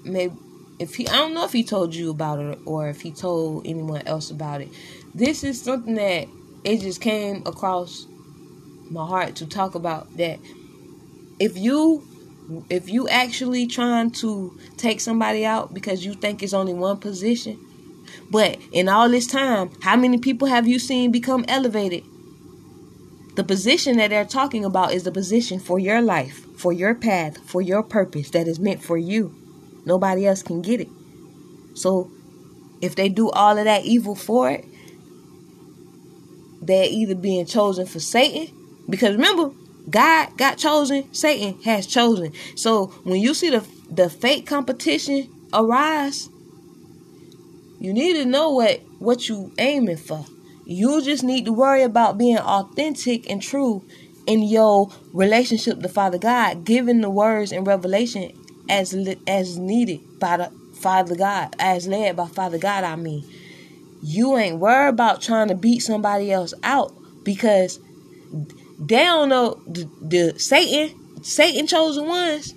may 0.03 0.32
if 0.79 0.95
he 0.95 1.08
I 1.08 1.17
don't 1.17 1.34
know 1.34 1.43
if 1.43 1.51
he 1.51 1.63
told 1.63 1.93
you 1.93 2.10
about 2.10 2.39
it 2.39 2.60
or 2.65 2.89
if 2.89 3.01
he 3.01 3.12
told 3.12 3.67
anyone 3.67 4.01
else 4.08 4.32
about 4.32 4.62
it. 4.62 4.69
This 5.13 5.43
is 5.43 5.62
something 5.62 5.95
that 5.95 6.27
it 6.63 6.82
just 6.82 7.01
came 7.01 7.43
across 7.45 8.05
my 8.89 9.05
heart 9.05 9.36
to 9.36 9.45
talk 9.45 9.75
about 9.75 10.15
that 10.17 10.39
if 11.39 11.58
you 11.58 12.03
if 12.69 12.89
you 12.89 13.08
actually 13.08 13.67
trying 13.67 14.10
to 14.10 14.58
take 14.77 14.99
somebody 14.99 15.45
out 15.45 15.73
because 15.73 16.03
you 16.03 16.13
think 16.15 16.41
it's 16.41 16.53
only 16.53 16.73
one 16.73 16.97
position 16.97 17.60
but 18.32 18.58
in 18.71 18.89
all 18.89 19.08
this 19.08 19.27
time 19.27 19.69
how 19.84 19.95
many 19.95 20.17
people 20.17 20.47
have 20.47 20.67
you 20.67 20.79
seen 20.79 21.12
become 21.12 21.45
elevated 21.47 22.03
the 23.39 23.43
position 23.43 23.97
that 23.97 24.10
they're 24.10 24.25
talking 24.25 24.65
about 24.65 24.93
is 24.93 25.04
the 25.04 25.12
position 25.12 25.60
for 25.60 25.80
your 25.80 26.02
life 26.02 26.45
for 26.58 26.73
your 26.73 26.93
path 26.93 27.38
for 27.49 27.62
your 27.62 27.82
purpose 27.82 28.30
that 28.32 28.47
is 28.47 28.60
meant 28.60 28.84
for 28.84 28.97
you 28.97 29.34
nobody 29.86 30.28
else 30.28 30.43
can 30.43 30.62
get 30.62 30.82
it 30.82 30.89
so 31.73 32.12
if 32.82 32.95
they 32.95 33.10
do 33.10 33.30
all 33.32 33.58
of 33.58 33.65
that 33.65 33.86
evil 33.86 34.15
for 34.15 34.52
it 34.52 34.65
they're 36.62 36.89
either 36.89 37.15
being 37.15 37.45
chosen 37.45 37.86
for 37.86 37.99
satan 37.99 38.54
because 38.89 39.15
remember, 39.15 39.52
God 39.89 40.36
got 40.38 40.58
chosen, 40.58 41.13
Satan 41.13 41.62
has 41.63 41.86
chosen. 41.86 42.34
So 42.56 42.88
when 43.04 43.21
you 43.21 43.34
see 43.34 43.49
the 43.49 43.65
the 43.89 44.10
fake 44.10 44.47
competition 44.47 45.30
arise, 45.54 46.30
you 47.80 47.93
need 47.93 48.13
to 48.13 48.25
know 48.25 48.52
what 48.52 48.82
what 48.97 49.30
you 49.30 49.54
aiming 49.58 49.97
for. 49.97 50.25
You 50.69 51.01
just 51.01 51.23
need 51.23 51.45
to 51.45 51.51
worry 51.51 51.82
about 51.82 52.19
being 52.19 52.38
authentic 52.38 53.27
and 53.27 53.41
true 53.41 53.84
in 54.27 54.43
your 54.43 54.91
relationship 55.13 55.82
to 55.82 55.89
Father 55.89 56.19
God, 56.19 56.63
giving 56.63 57.01
the 57.01 57.10
words 57.10 57.51
and 57.51 57.65
revelation 57.65 58.32
as 58.69 58.93
as 59.25 59.58
needed 59.58 60.19
by 60.19 60.38
the 60.38 60.51
Father 60.75 61.15
God, 61.15 61.55
as 61.58 61.88
led 61.88 62.15
by 62.17 62.27
Father 62.27 62.60
God. 62.60 62.84
I 62.84 62.95
mean, 62.97 63.25
you 64.03 64.38
ain't 64.38 64.60
worried 64.60 64.89
about 64.89 65.23
trying 65.23 65.47
to 65.47 65.55
beat 65.55 65.79
somebody 65.79 66.32
else 66.32 66.53
out 66.62 66.93
because 67.23 67.79
they 68.79 69.05
don't 69.05 69.29
know 69.29 69.60
the, 69.65 69.89
the 70.03 70.39
Satan, 70.39 71.23
Satan 71.23 71.65
chosen 71.65 72.05
ones. 72.05 72.53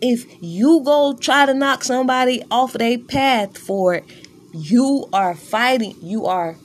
If 0.00 0.24
you 0.40 0.80
go 0.82 1.14
try 1.14 1.44
to 1.44 1.52
knock 1.52 1.84
somebody 1.84 2.42
off 2.50 2.72
their 2.72 2.96
path 2.98 3.58
for 3.58 3.96
it, 3.96 4.04
you 4.54 5.10
are 5.12 5.34
fighting. 5.34 5.94
You 6.00 6.24
are, 6.24 6.56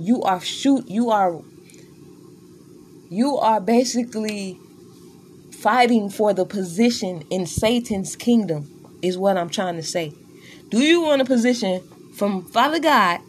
you 0.00 0.22
are 0.22 0.40
shoot. 0.40 0.88
You 0.88 1.10
are, 1.10 1.42
you 3.10 3.36
are 3.36 3.60
basically 3.60 4.58
fighting 5.58 6.08
for 6.08 6.32
the 6.32 6.46
position 6.46 7.22
in 7.30 7.46
Satan's 7.46 8.16
kingdom. 8.16 8.76
Is 9.02 9.16
what 9.16 9.38
I'm 9.38 9.48
trying 9.48 9.76
to 9.76 9.82
say. 9.82 10.12
Do 10.68 10.78
you 10.78 11.00
want 11.00 11.22
a 11.22 11.24
position 11.24 11.82
from 12.14 12.44
Father 12.44 12.78
God 12.78 13.20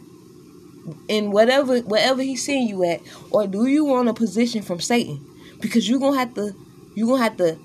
in 1.08 1.30
whatever 1.30 1.78
whatever 1.80 2.22
he's 2.22 2.44
seeing 2.44 2.68
you 2.68 2.84
at, 2.84 3.00
or 3.30 3.46
do 3.46 3.66
you 3.66 3.84
want 3.84 4.08
a 4.08 4.14
position 4.14 4.62
from 4.62 4.80
Satan? 4.80 5.24
Because 5.60 5.88
you're 5.88 5.98
gonna 6.00 6.18
have 6.18 6.34
to 6.34 6.54
you're 6.94 7.08
gonna 7.08 7.22
have 7.22 7.38
to 7.38 7.58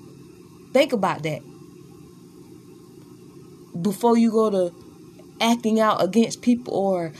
think 0.72 0.92
about 0.92 1.22
that 1.24 1.42
before 3.82 4.16
you 4.16 4.30
go 4.30 4.50
to 4.50 4.74
acting 5.40 5.80
out 5.80 6.02
against 6.02 6.42
people 6.42 6.74
or 6.74 7.12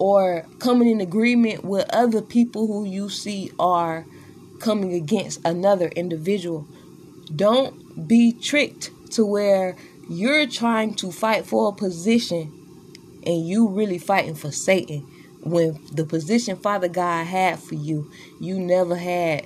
or 0.00 0.46
coming 0.58 0.88
in 0.88 1.00
agreement 1.00 1.62
with 1.62 1.86
other 1.90 2.22
people 2.22 2.66
who 2.66 2.84
you 2.86 3.10
see 3.10 3.52
are 3.58 4.06
coming 4.58 4.94
against 4.94 5.38
another 5.44 5.88
individual. 5.88 6.66
Don't 7.36 8.08
be 8.08 8.32
tricked 8.32 8.90
to 9.12 9.26
where 9.26 9.76
you're 10.08 10.46
trying 10.46 10.94
to 10.94 11.12
fight 11.12 11.44
for 11.46 11.68
a 11.68 11.72
position 11.72 12.56
and 13.26 13.46
you 13.46 13.68
really 13.68 13.98
fighting 13.98 14.34
for 14.34 14.50
Satan 14.50 15.06
when 15.42 15.78
the 15.92 16.04
position 16.04 16.56
Father 16.56 16.88
God 16.88 17.26
had 17.26 17.58
for 17.58 17.74
you, 17.74 18.10
you 18.40 18.58
never 18.58 18.96
had 18.96 19.44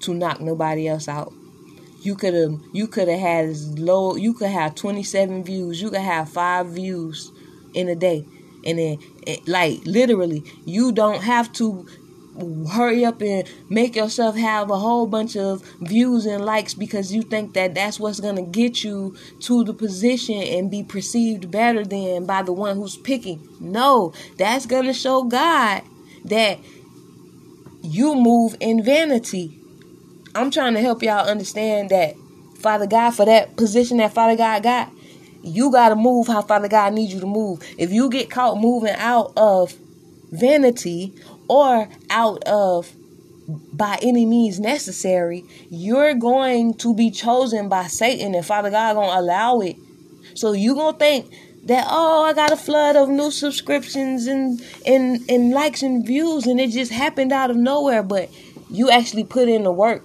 to 0.00 0.14
knock 0.14 0.40
nobody 0.40 0.86
else 0.86 1.08
out. 1.08 1.32
You 2.00 2.14
could 2.14 2.34
have 2.34 2.60
you 2.72 2.88
could 2.88 3.08
have 3.08 3.20
had 3.20 3.44
as 3.46 3.78
low 3.78 4.16
you 4.16 4.34
could 4.34 4.50
have 4.50 4.74
27 4.74 5.44
views, 5.44 5.80
you 5.80 5.90
could 5.90 6.00
have 6.00 6.28
5 6.28 6.66
views 6.68 7.30
in 7.74 7.88
a 7.88 7.94
day. 7.94 8.26
And 8.64 8.78
then 8.78 8.98
eh, 9.26 9.36
like 9.46 9.80
literally, 9.84 10.44
you 10.64 10.92
don't 10.92 11.22
have 11.22 11.52
to 11.54 11.86
hurry 12.70 13.04
up 13.04 13.20
and 13.20 13.46
make 13.68 13.94
yourself 13.94 14.36
have 14.36 14.70
a 14.70 14.78
whole 14.78 15.06
bunch 15.06 15.36
of 15.36 15.62
views 15.80 16.24
and 16.24 16.44
likes 16.44 16.72
because 16.72 17.12
you 17.12 17.22
think 17.22 17.52
that 17.54 17.74
that's 17.74 18.00
what's 18.00 18.20
going 18.20 18.36
to 18.36 18.42
get 18.42 18.82
you 18.82 19.14
to 19.40 19.64
the 19.64 19.74
position 19.74 20.36
and 20.36 20.70
be 20.70 20.82
perceived 20.82 21.50
better 21.50 21.84
than 21.84 22.24
by 22.24 22.42
the 22.42 22.52
one 22.52 22.76
who's 22.76 22.96
picking. 22.96 23.46
No, 23.60 24.14
that's 24.38 24.66
going 24.66 24.84
to 24.86 24.94
show 24.94 25.24
God 25.24 25.82
that 26.24 26.58
you 27.82 28.14
move 28.14 28.56
in 28.60 28.82
vanity. 28.82 29.58
I'm 30.34 30.50
trying 30.50 30.74
to 30.74 30.80
help 30.80 31.02
y'all 31.02 31.28
understand 31.28 31.90
that 31.90 32.14
Father 32.62 32.86
God, 32.86 33.10
for 33.10 33.26
that 33.26 33.56
position 33.56 33.96
that 33.98 34.14
Father 34.14 34.36
God 34.36 34.62
got, 34.62 34.90
you 35.42 35.70
got 35.70 35.90
to 35.90 35.96
move 35.96 36.26
how 36.28 36.42
Father 36.42 36.68
God 36.68 36.92
needs 36.94 37.12
you 37.14 37.20
to 37.20 37.26
move. 37.26 37.62
If 37.78 37.92
you 37.92 38.10
get 38.10 38.30
caught 38.30 38.58
moving 38.60 38.94
out 38.96 39.32
of 39.36 39.74
vanity 40.30 41.14
or 41.48 41.88
out 42.10 42.42
of 42.44 42.92
by 43.72 43.98
any 44.02 44.24
means 44.24 44.60
necessary, 44.60 45.44
you're 45.70 46.14
going 46.14 46.74
to 46.74 46.94
be 46.94 47.10
chosen 47.10 47.68
by 47.68 47.86
Satan 47.86 48.34
and 48.34 48.46
Father 48.46 48.70
God 48.70 48.94
gonna 48.94 49.20
allow 49.20 49.60
it. 49.60 49.76
So 50.34 50.52
you 50.52 50.74
gonna 50.74 50.96
think 50.96 51.32
that 51.64 51.86
oh 51.88 52.24
I 52.24 52.32
got 52.32 52.52
a 52.52 52.56
flood 52.56 52.96
of 52.96 53.08
new 53.08 53.30
subscriptions 53.30 54.26
and 54.26 54.60
and 54.86 55.20
and 55.28 55.52
likes 55.52 55.82
and 55.82 56.06
views 56.06 56.46
and 56.46 56.60
it 56.60 56.70
just 56.70 56.92
happened 56.92 57.32
out 57.32 57.50
of 57.50 57.56
nowhere, 57.56 58.02
but 58.02 58.30
you 58.70 58.90
actually 58.90 59.24
put 59.24 59.48
in 59.48 59.64
the 59.64 59.72
work 59.72 60.02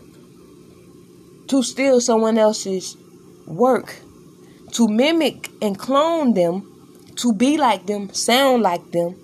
to 1.47 1.63
steal 1.63 2.02
someone 2.02 2.38
else's 2.38 2.97
work, 3.45 3.95
to 4.73 4.88
mimic 4.88 5.49
and 5.62 5.77
clone 5.77 6.34
them, 6.34 6.73
to 7.17 7.34
be 7.34 7.58
like 7.58 7.86
them, 7.88 8.13
sound 8.13 8.63
like 8.63 8.91
them, 8.91 9.15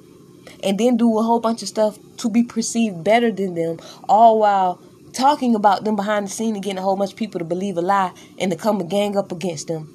and 0.64 0.80
then 0.80 0.98
do 0.98 1.18
a 1.20 1.24
whole 1.24 1.40
bunch 1.40 1.62
of 1.62 1.68
stuff 1.68 1.98
to 2.18 2.30
be 2.30 2.44
perceived 2.44 3.04
better 3.04 3.32
than 3.32 3.56
them, 3.56 3.80
all 4.08 4.40
while 4.40 4.82
talking 5.14 5.56
about 5.56 5.84
them 5.84 5.96
behind 5.96 6.28
the 6.28 6.32
scene 6.32 6.56
and 6.56 6.64
getting 6.64 6.80
a 6.80 6.82
whole 6.82 6.96
bunch 6.96 7.12
of 7.12 7.18
people 7.18 7.40
to 7.40 7.46
believe 7.46 7.78
a 7.78 7.82
lie 7.82 8.12
and 8.40 8.52
to 8.52 8.58
come 8.58 8.80
and 8.80 8.90
gang 8.90 9.16
up 9.16 9.32
against 9.32 9.68
them. 9.68 9.90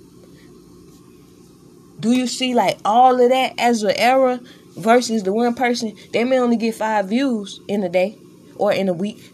Do 2.00 2.12
you 2.12 2.28
see 2.28 2.54
like 2.54 2.78
all 2.84 3.20
of 3.20 3.30
that 3.30 3.54
as 3.58 3.82
an 3.82 3.94
error 3.96 4.38
versus 4.76 5.24
the 5.24 5.32
one 5.32 5.54
person? 5.54 5.96
They 6.12 6.22
may 6.22 6.38
only 6.38 6.56
get 6.56 6.76
five 6.76 7.08
views 7.08 7.60
in 7.66 7.82
a 7.82 7.88
day 7.88 8.16
or 8.54 8.72
in 8.72 8.88
a 8.88 8.92
week, 8.92 9.32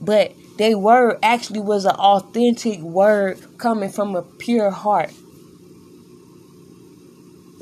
but 0.00 0.32
their 0.56 0.78
word 0.78 1.18
actually 1.22 1.60
was 1.60 1.84
an 1.84 1.96
authentic 1.96 2.80
word 2.80 3.58
coming 3.58 3.90
from 3.90 4.16
a 4.16 4.22
pure 4.22 4.70
heart. 4.70 5.12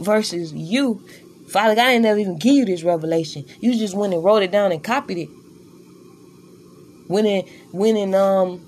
Versus 0.01 0.53
you 0.53 1.07
Father 1.51 1.75
God 1.75 1.89
ain't 1.89 2.03
never 2.03 2.19
even 2.19 2.39
give 2.39 2.55
you 2.55 2.65
this 2.65 2.85
revelation. 2.85 3.45
You 3.61 3.75
just 3.75 3.95
went 3.95 4.15
and 4.15 4.23
wrote 4.23 4.43
it 4.43 4.53
down 4.53 4.71
and 4.73 4.83
copied 4.83 5.19
it. 5.19 5.29
When 7.09 7.27
in 7.27 7.45
when 7.73 7.97
in 7.97 8.15
um 8.15 8.67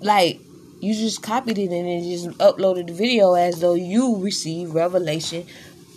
like 0.00 0.40
you 0.80 0.94
just 0.94 1.22
copied 1.22 1.58
it 1.58 1.70
and 1.70 1.86
then 1.86 2.02
just 2.02 2.26
uploaded 2.38 2.86
the 2.86 2.94
video 2.94 3.34
as 3.34 3.60
though 3.60 3.74
you 3.74 4.16
received 4.16 4.72
revelation 4.72 5.46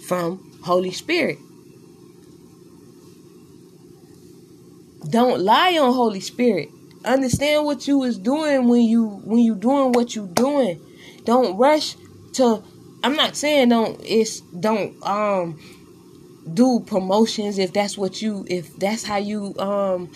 from 0.07 0.59
Holy 0.63 0.91
Spirit. 0.91 1.37
Don't 5.09 5.39
lie 5.39 5.77
on 5.77 5.93
Holy 5.93 6.19
Spirit. 6.19 6.69
Understand 7.05 7.65
what 7.65 7.87
you 7.87 7.97
was 7.97 8.17
doing 8.17 8.67
when 8.67 8.81
you 8.81 9.07
when 9.07 9.39
you 9.39 9.55
doing 9.55 9.93
what 9.93 10.15
you 10.15 10.27
doing. 10.27 10.81
Don't 11.23 11.57
rush 11.57 11.95
to 12.33 12.63
I'm 13.03 13.15
not 13.15 13.35
saying 13.35 13.69
don't 13.69 13.99
it's 14.03 14.41
don't 14.41 15.01
um 15.05 15.59
do 16.53 16.81
promotions 16.85 17.57
if 17.57 17.73
that's 17.73 17.97
what 17.97 18.21
you 18.21 18.45
if 18.49 18.75
that's 18.77 19.03
how 19.03 19.17
you 19.17 19.53
um 19.59 20.11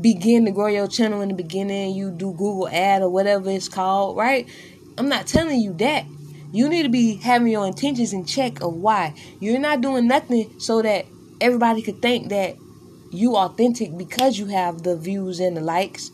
begin 0.00 0.44
to 0.46 0.50
grow 0.50 0.68
your 0.68 0.88
channel 0.88 1.20
in 1.20 1.28
the 1.28 1.34
beginning 1.34 1.94
you 1.94 2.10
do 2.10 2.32
google 2.32 2.68
ad 2.68 3.02
or 3.02 3.10
whatever 3.10 3.50
it's 3.50 3.68
called 3.68 4.16
right? 4.16 4.48
I'm 4.98 5.08
not 5.08 5.26
telling 5.26 5.60
you 5.60 5.72
that. 5.74 6.04
You 6.52 6.68
need 6.68 6.82
to 6.82 6.90
be 6.90 7.14
having 7.14 7.48
your 7.48 7.66
intentions 7.66 8.12
in 8.12 8.26
check 8.26 8.60
of 8.60 8.74
why. 8.74 9.14
You're 9.40 9.58
not 9.58 9.80
doing 9.80 10.06
nothing 10.06 10.60
so 10.60 10.82
that 10.82 11.06
everybody 11.40 11.80
could 11.80 12.02
think 12.02 12.28
that 12.28 12.56
you 13.10 13.36
authentic 13.36 13.96
because 13.96 14.38
you 14.38 14.46
have 14.46 14.82
the 14.82 14.96
views 14.96 15.40
and 15.40 15.56
the 15.56 15.62
likes 15.62 16.10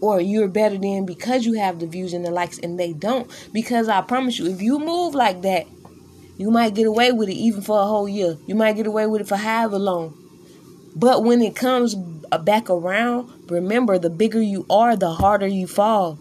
or 0.00 0.20
you're 0.20 0.48
better 0.48 0.78
than 0.78 1.06
because 1.06 1.44
you 1.44 1.54
have 1.54 1.78
the 1.78 1.86
views 1.86 2.12
and 2.12 2.24
the 2.24 2.30
likes 2.30 2.58
and 2.58 2.78
they 2.78 2.92
don't. 2.92 3.30
Because 3.52 3.88
i 3.88 4.00
promise 4.00 4.38
you 4.38 4.46
if 4.46 4.60
you 4.62 4.78
move 4.78 5.14
like 5.14 5.42
that 5.42 5.66
you 6.38 6.50
might 6.50 6.74
get 6.74 6.86
away 6.86 7.12
with 7.12 7.28
it 7.28 7.34
even 7.34 7.60
for 7.60 7.78
a 7.78 7.84
whole 7.84 8.08
year. 8.08 8.38
You 8.46 8.54
might 8.54 8.76
get 8.76 8.86
away 8.86 9.06
with 9.06 9.20
it 9.20 9.28
for 9.28 9.36
however 9.36 9.78
long. 9.78 10.16
But 10.96 11.22
when 11.22 11.42
it 11.42 11.54
comes 11.54 11.94
back 11.94 12.70
around 12.70 13.50
remember 13.50 13.98
the 13.98 14.10
bigger 14.10 14.40
you 14.40 14.64
are 14.70 14.96
the 14.96 15.12
harder 15.12 15.46
you 15.46 15.66
fall. 15.66 16.18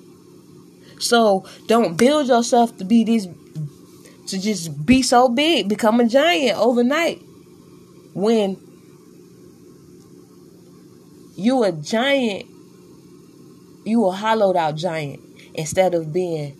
So 0.99 1.45
don't 1.67 1.95
build 1.95 2.27
yourself 2.27 2.77
to 2.77 2.85
be 2.85 3.03
this 3.03 3.27
to 4.27 4.39
just 4.39 4.85
be 4.85 5.01
so 5.01 5.29
big 5.29 5.69
become 5.69 5.99
a 5.99 6.05
giant 6.05 6.57
overnight. 6.57 7.21
When 8.13 8.57
you 11.35 11.63
a 11.63 11.71
giant, 11.71 12.45
you 13.83 14.05
a 14.05 14.11
hollowed 14.11 14.55
out 14.55 14.75
giant 14.75 15.21
instead 15.53 15.93
of 15.93 16.13
being 16.13 16.55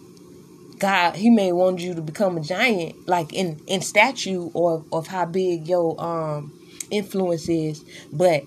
God. 0.79 1.15
He 1.15 1.29
may 1.29 1.51
want 1.51 1.79
you 1.79 1.93
to 1.93 2.01
become 2.01 2.37
a 2.37 2.41
giant, 2.41 3.07
like 3.07 3.33
in 3.33 3.61
in 3.67 3.81
statue 3.81 4.49
or 4.53 4.85
of 4.91 5.07
how 5.07 5.25
big 5.25 5.67
your 5.67 5.99
um 6.01 6.53
influence 6.91 7.49
is, 7.49 7.83
but 8.11 8.43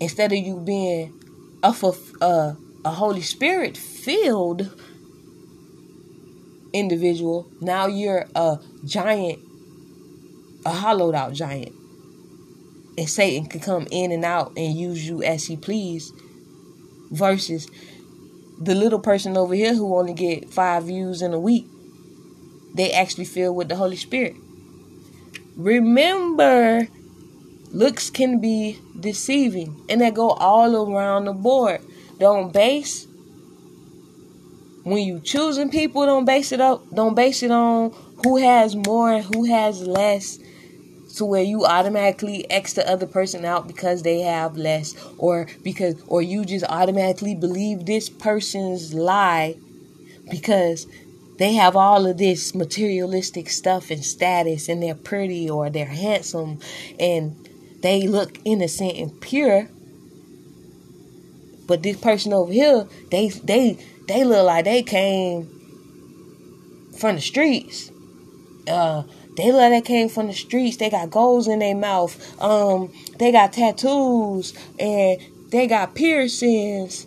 instead 0.00 0.32
of 0.32 0.38
you 0.38 0.60
being 0.60 1.12
a 1.62 1.74
uh, 2.20 2.54
a 2.84 2.90
Holy 2.90 3.22
Spirit 3.22 3.76
filled 3.76 4.70
individual, 6.72 7.46
now 7.60 7.86
you're 7.86 8.26
a 8.34 8.58
giant, 8.84 9.38
a 10.64 10.70
hollowed 10.70 11.14
out 11.14 11.32
giant 11.32 11.74
and 12.98 13.08
Satan 13.08 13.46
can 13.46 13.60
come 13.60 13.86
in 13.90 14.12
and 14.12 14.24
out 14.24 14.52
and 14.56 14.76
use 14.76 15.06
you 15.06 15.22
as 15.22 15.46
he 15.46 15.56
please 15.56 16.12
versus 17.12 17.70
the 18.58 18.74
little 18.74 18.98
person 18.98 19.36
over 19.36 19.54
here 19.54 19.74
who 19.74 19.96
only 19.96 20.14
get 20.14 20.50
five 20.50 20.84
views 20.84 21.22
in 21.22 21.32
a 21.32 21.38
week. 21.38 21.66
They 22.74 22.90
actually 22.92 23.26
fill 23.26 23.54
with 23.54 23.68
the 23.68 23.76
holy 23.76 23.96
spirit. 23.96 24.34
Remember 25.56 26.88
looks 27.70 28.10
can 28.10 28.40
be 28.40 28.78
deceiving 28.98 29.84
and 29.88 30.00
that 30.00 30.14
go 30.14 30.30
all 30.30 30.90
around 30.90 31.26
the 31.26 31.32
board. 31.32 31.80
Don't 32.18 32.52
base. 32.52 33.06
When 34.84 34.98
you 34.98 35.20
choosing 35.20 35.70
people 35.70 36.06
don't 36.06 36.24
base 36.24 36.52
it 36.52 36.60
up. 36.60 36.82
Don't 36.94 37.14
base 37.14 37.42
it 37.42 37.50
on 37.50 37.90
who 38.24 38.36
has 38.36 38.74
more 38.74 39.12
and 39.12 39.24
who 39.24 39.44
has 39.44 39.82
less 39.82 40.38
to 41.16 41.24
where 41.24 41.42
you 41.42 41.64
automatically 41.64 42.50
X 42.50 42.72
the 42.72 42.88
other 42.88 43.06
person 43.06 43.44
out 43.44 43.66
because 43.66 44.02
they 44.02 44.20
have 44.20 44.56
less 44.56 44.94
or 45.18 45.46
because 45.62 46.00
or 46.06 46.22
you 46.22 46.44
just 46.44 46.64
automatically 46.68 47.34
believe 47.34 47.84
this 47.84 48.08
person's 48.08 48.94
lie 48.94 49.56
because 50.30 50.86
they 51.38 51.54
have 51.54 51.76
all 51.76 52.06
of 52.06 52.18
this 52.18 52.54
materialistic 52.54 53.50
stuff 53.50 53.90
and 53.90 54.04
status 54.04 54.68
and 54.68 54.82
they're 54.82 54.94
pretty 54.94 55.48
or 55.48 55.68
they're 55.70 55.86
handsome 55.86 56.58
and 56.98 57.36
they 57.82 58.06
look 58.06 58.38
innocent 58.44 58.96
and 58.96 59.20
pure. 59.20 59.68
But 61.66 61.82
this 61.82 61.96
person 61.98 62.32
over 62.32 62.52
here 62.52 62.86
they 63.10 63.28
they 63.28 63.78
they 64.08 64.24
look 64.24 64.46
like 64.46 64.64
they 64.64 64.82
came 64.82 65.48
from 66.98 67.16
the 67.16 67.22
streets. 67.22 67.90
Uh 68.66 69.02
they 69.36 69.50
like 69.50 69.70
they 69.70 69.80
came 69.80 70.08
from 70.08 70.26
the 70.26 70.34
streets. 70.34 70.76
They 70.76 70.90
got 70.90 71.10
goals 71.10 71.48
in 71.48 71.60
their 71.60 71.74
mouth. 71.74 72.40
Um, 72.40 72.92
they 73.18 73.32
got 73.32 73.52
tattoos 73.52 74.52
and 74.78 75.20
they 75.50 75.66
got 75.66 75.94
piercings. 75.94 77.06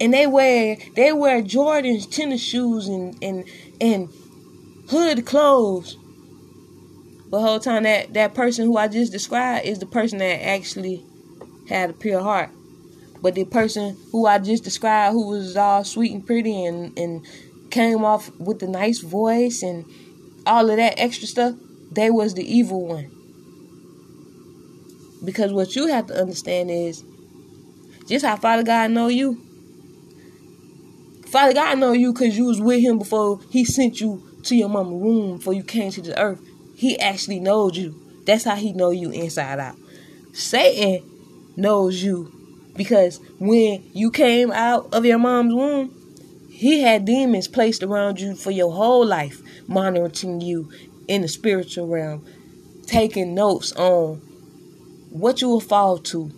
And 0.00 0.14
they 0.14 0.26
wear 0.26 0.78
they 0.96 1.12
wear 1.12 1.42
Jordans 1.42 2.10
tennis 2.10 2.42
shoes 2.42 2.88
and 2.88 3.22
and 3.22 3.44
and 3.80 4.08
hood 4.88 5.26
clothes. 5.26 5.96
But 7.30 7.42
whole 7.42 7.60
time 7.60 7.82
that 7.82 8.14
that 8.14 8.34
person 8.34 8.64
who 8.64 8.78
I 8.78 8.88
just 8.88 9.12
described 9.12 9.66
is 9.66 9.78
the 9.78 9.86
person 9.86 10.18
that 10.18 10.42
actually 10.42 11.04
had 11.68 11.90
a 11.90 11.92
pure 11.92 12.22
heart. 12.22 12.48
But 13.20 13.34
the 13.34 13.44
person 13.44 13.98
who 14.10 14.26
I 14.26 14.38
just 14.38 14.64
described, 14.64 15.12
who 15.12 15.28
was 15.28 15.54
all 15.54 15.84
sweet 15.84 16.12
and 16.12 16.26
pretty 16.26 16.64
and 16.64 16.98
and 16.98 17.26
came 17.70 18.04
off 18.04 18.30
with 18.38 18.58
the 18.58 18.66
nice 18.66 19.00
voice 19.00 19.62
and 19.62 19.84
all 20.46 20.70
of 20.70 20.76
that 20.76 20.98
extra 20.98 21.26
stuff, 21.26 21.54
they 21.92 22.10
was 22.10 22.34
the 22.34 22.44
evil 22.44 22.86
one. 22.86 23.10
Because 25.24 25.52
what 25.52 25.76
you 25.76 25.86
have 25.88 26.06
to 26.06 26.14
understand 26.14 26.70
is 26.70 27.04
just 28.06 28.24
how 28.24 28.36
Father 28.36 28.62
God 28.62 28.90
know 28.90 29.08
you. 29.08 29.40
Father 31.26 31.54
God 31.54 31.78
know 31.78 31.92
you 31.92 32.12
because 32.12 32.36
you 32.36 32.46
was 32.46 32.60
with 32.60 32.80
him 32.80 32.98
before 32.98 33.40
he 33.50 33.64
sent 33.64 34.00
you 34.00 34.26
to 34.44 34.56
your 34.56 34.68
mama 34.68 34.96
room 34.96 35.36
before 35.36 35.52
you 35.52 35.62
came 35.62 35.90
to 35.92 36.00
the 36.00 36.18
earth. 36.20 36.40
He 36.74 36.98
actually 36.98 37.40
knows 37.40 37.76
you. 37.76 37.94
That's 38.24 38.44
how 38.44 38.56
he 38.56 38.72
know 38.72 38.90
you 38.90 39.10
inside 39.10 39.60
out. 39.60 39.76
Satan 40.32 41.08
knows 41.56 42.02
you 42.02 42.32
because 42.74 43.20
when 43.38 43.88
you 43.92 44.10
came 44.10 44.50
out 44.50 44.92
of 44.94 45.04
your 45.04 45.18
mom's 45.18 45.54
womb, 45.54 45.99
he 46.60 46.82
had 46.82 47.06
demons 47.06 47.48
placed 47.48 47.82
around 47.82 48.20
you 48.20 48.34
for 48.34 48.50
your 48.50 48.70
whole 48.70 49.06
life, 49.06 49.40
monitoring 49.66 50.42
you 50.42 50.70
in 51.08 51.22
the 51.22 51.28
spiritual 51.28 51.86
realm, 51.86 52.22
taking 52.84 53.34
notes 53.34 53.72
on 53.72 54.16
what 55.08 55.40
you 55.40 55.48
will 55.48 55.62
fall 55.62 55.96
to. 55.96 56.30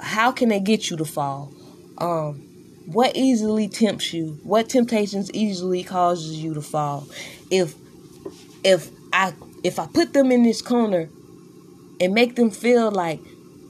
How 0.00 0.32
can 0.32 0.48
they 0.48 0.58
get 0.58 0.90
you 0.90 0.96
to 0.96 1.04
fall? 1.04 1.52
Um, 1.98 2.40
what 2.86 3.16
easily 3.16 3.68
tempts 3.68 4.12
you? 4.12 4.40
What 4.42 4.68
temptations 4.68 5.30
easily 5.30 5.84
causes 5.84 6.42
you 6.42 6.52
to 6.54 6.60
fall? 6.60 7.06
If 7.52 7.76
if 8.64 8.90
I 9.12 9.32
if 9.62 9.78
I 9.78 9.86
put 9.86 10.12
them 10.12 10.32
in 10.32 10.42
this 10.42 10.60
corner 10.60 11.08
and 12.00 12.12
make 12.12 12.34
them 12.34 12.50
feel 12.50 12.90
like 12.90 13.20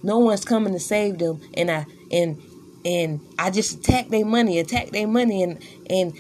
no 0.03 0.21
one's 0.21 0.47
coming 0.47 0.73
to 0.73 0.81
save 0.81 1.19
them 1.19 1.43
and 1.53 1.71
I 1.71 1.85
and 2.11 2.43
and 2.85 3.21
I 3.39 3.51
just 3.51 3.79
attack 3.79 4.09
their 4.09 4.25
money, 4.25 4.59
attack 4.59 4.91
their 4.91 5.07
money, 5.07 5.43
and 5.43 5.63
and 5.89 6.13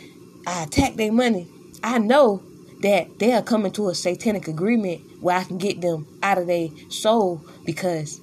I 0.46 0.64
attack 0.64 0.94
their 0.94 1.12
money. 1.12 1.48
I 1.82 1.98
know 1.98 2.42
that 2.82 3.18
they 3.18 3.32
are 3.32 3.42
coming 3.42 3.72
to 3.72 3.88
a 3.88 3.94
satanic 3.94 4.48
agreement 4.48 5.00
where 5.20 5.36
I 5.36 5.44
can 5.44 5.58
get 5.58 5.80
them 5.80 6.06
out 6.22 6.38
of 6.38 6.46
their 6.46 6.68
soul 6.88 7.44
because 7.64 8.20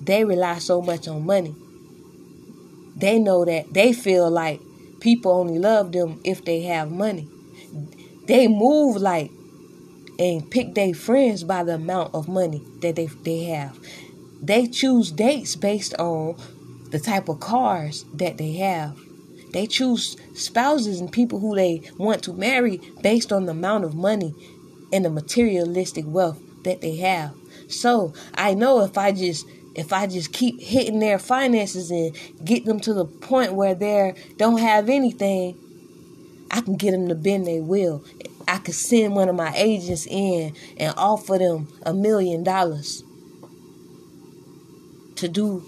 they 0.00 0.24
rely 0.24 0.58
so 0.58 0.80
much 0.80 1.08
on 1.08 1.26
money. 1.26 1.54
They 2.96 3.18
know 3.18 3.44
that 3.44 3.72
they 3.72 3.92
feel 3.92 4.30
like 4.30 4.60
people 5.00 5.32
only 5.32 5.58
love 5.58 5.92
them 5.92 6.20
if 6.24 6.44
they 6.44 6.62
have 6.62 6.90
money. 6.90 7.28
They 8.26 8.46
move 8.46 8.96
like 8.96 9.30
and 10.18 10.48
pick 10.50 10.74
their 10.74 10.94
friends 10.94 11.42
by 11.44 11.64
the 11.64 11.74
amount 11.74 12.14
of 12.14 12.28
money 12.28 12.62
that 12.80 12.96
they 12.96 13.06
they 13.06 13.44
have. 13.44 13.78
They 14.42 14.66
choose 14.66 15.10
dates 15.10 15.56
based 15.56 15.94
on 15.94 16.36
the 16.90 16.98
type 16.98 17.28
of 17.28 17.40
cars 17.40 18.04
that 18.14 18.38
they 18.38 18.52
have. 18.54 18.98
They 19.52 19.66
choose 19.66 20.16
spouses 20.34 21.00
and 21.00 21.10
people 21.10 21.40
who 21.40 21.54
they 21.54 21.82
want 21.98 22.22
to 22.24 22.32
marry 22.32 22.80
based 23.02 23.32
on 23.32 23.46
the 23.46 23.52
amount 23.52 23.84
of 23.84 23.94
money 23.94 24.34
and 24.92 25.04
the 25.04 25.10
materialistic 25.10 26.04
wealth 26.06 26.40
that 26.64 26.80
they 26.80 26.96
have. 26.96 27.34
So 27.68 28.12
I 28.34 28.54
know 28.54 28.82
if 28.84 28.96
I 28.98 29.12
just 29.12 29.46
if 29.74 29.92
I 29.92 30.06
just 30.06 30.32
keep 30.32 30.60
hitting 30.60 30.98
their 30.98 31.18
finances 31.18 31.90
and 31.90 32.16
get 32.44 32.64
them 32.64 32.80
to 32.80 32.92
the 32.92 33.04
point 33.04 33.54
where 33.54 33.74
they 33.74 34.14
don't 34.36 34.58
have 34.58 34.88
anything, 34.88 35.56
I 36.50 36.60
can 36.60 36.76
get 36.76 36.90
them 36.90 37.08
to 37.08 37.14
bend 37.14 37.46
their 37.46 37.62
will. 37.62 38.04
I 38.48 38.58
could 38.58 38.74
send 38.74 39.14
one 39.14 39.28
of 39.28 39.36
my 39.36 39.52
agents 39.54 40.06
in 40.06 40.56
and 40.76 40.92
offer 40.96 41.38
them 41.38 41.68
a 41.84 41.94
million 41.94 42.42
dollars 42.42 43.04
to 45.16 45.28
do 45.28 45.64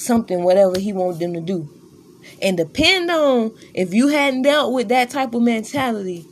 something, 0.00 0.42
whatever 0.42 0.78
he 0.78 0.92
wants 0.92 1.18
them 1.18 1.34
to 1.34 1.40
do. 1.40 1.68
And 2.42 2.56
depend 2.56 3.10
on 3.10 3.56
if 3.74 3.94
you 3.94 4.08
hadn't 4.08 4.42
dealt 4.42 4.72
with 4.72 4.88
that 4.88 5.10
type 5.10 5.34
of 5.34 5.42
mentality, 5.42 6.26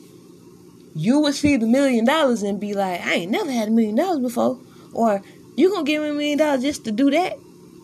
you 0.94 1.20
would 1.20 1.35
see 1.35 1.57
the 1.57 1.66
million 1.66 2.04
dollars 2.04 2.42
and 2.42 2.59
be 2.59 2.74
like, 2.74 3.04
I 3.07 3.14
ain't 3.14 3.31
never 3.31 3.50
had 3.50 3.68
a 3.68 3.70
million 3.70 3.96
dollars 3.96 4.20
before. 4.20 4.61
Or 4.92 5.22
you 5.57 5.70
gonna 5.70 5.85
give 5.85 6.02
me 6.02 6.09
a 6.09 6.12
million 6.12 6.38
dollars 6.38 6.62
just 6.62 6.85
to 6.85 6.92
do 6.92 7.11
that? 7.11 7.38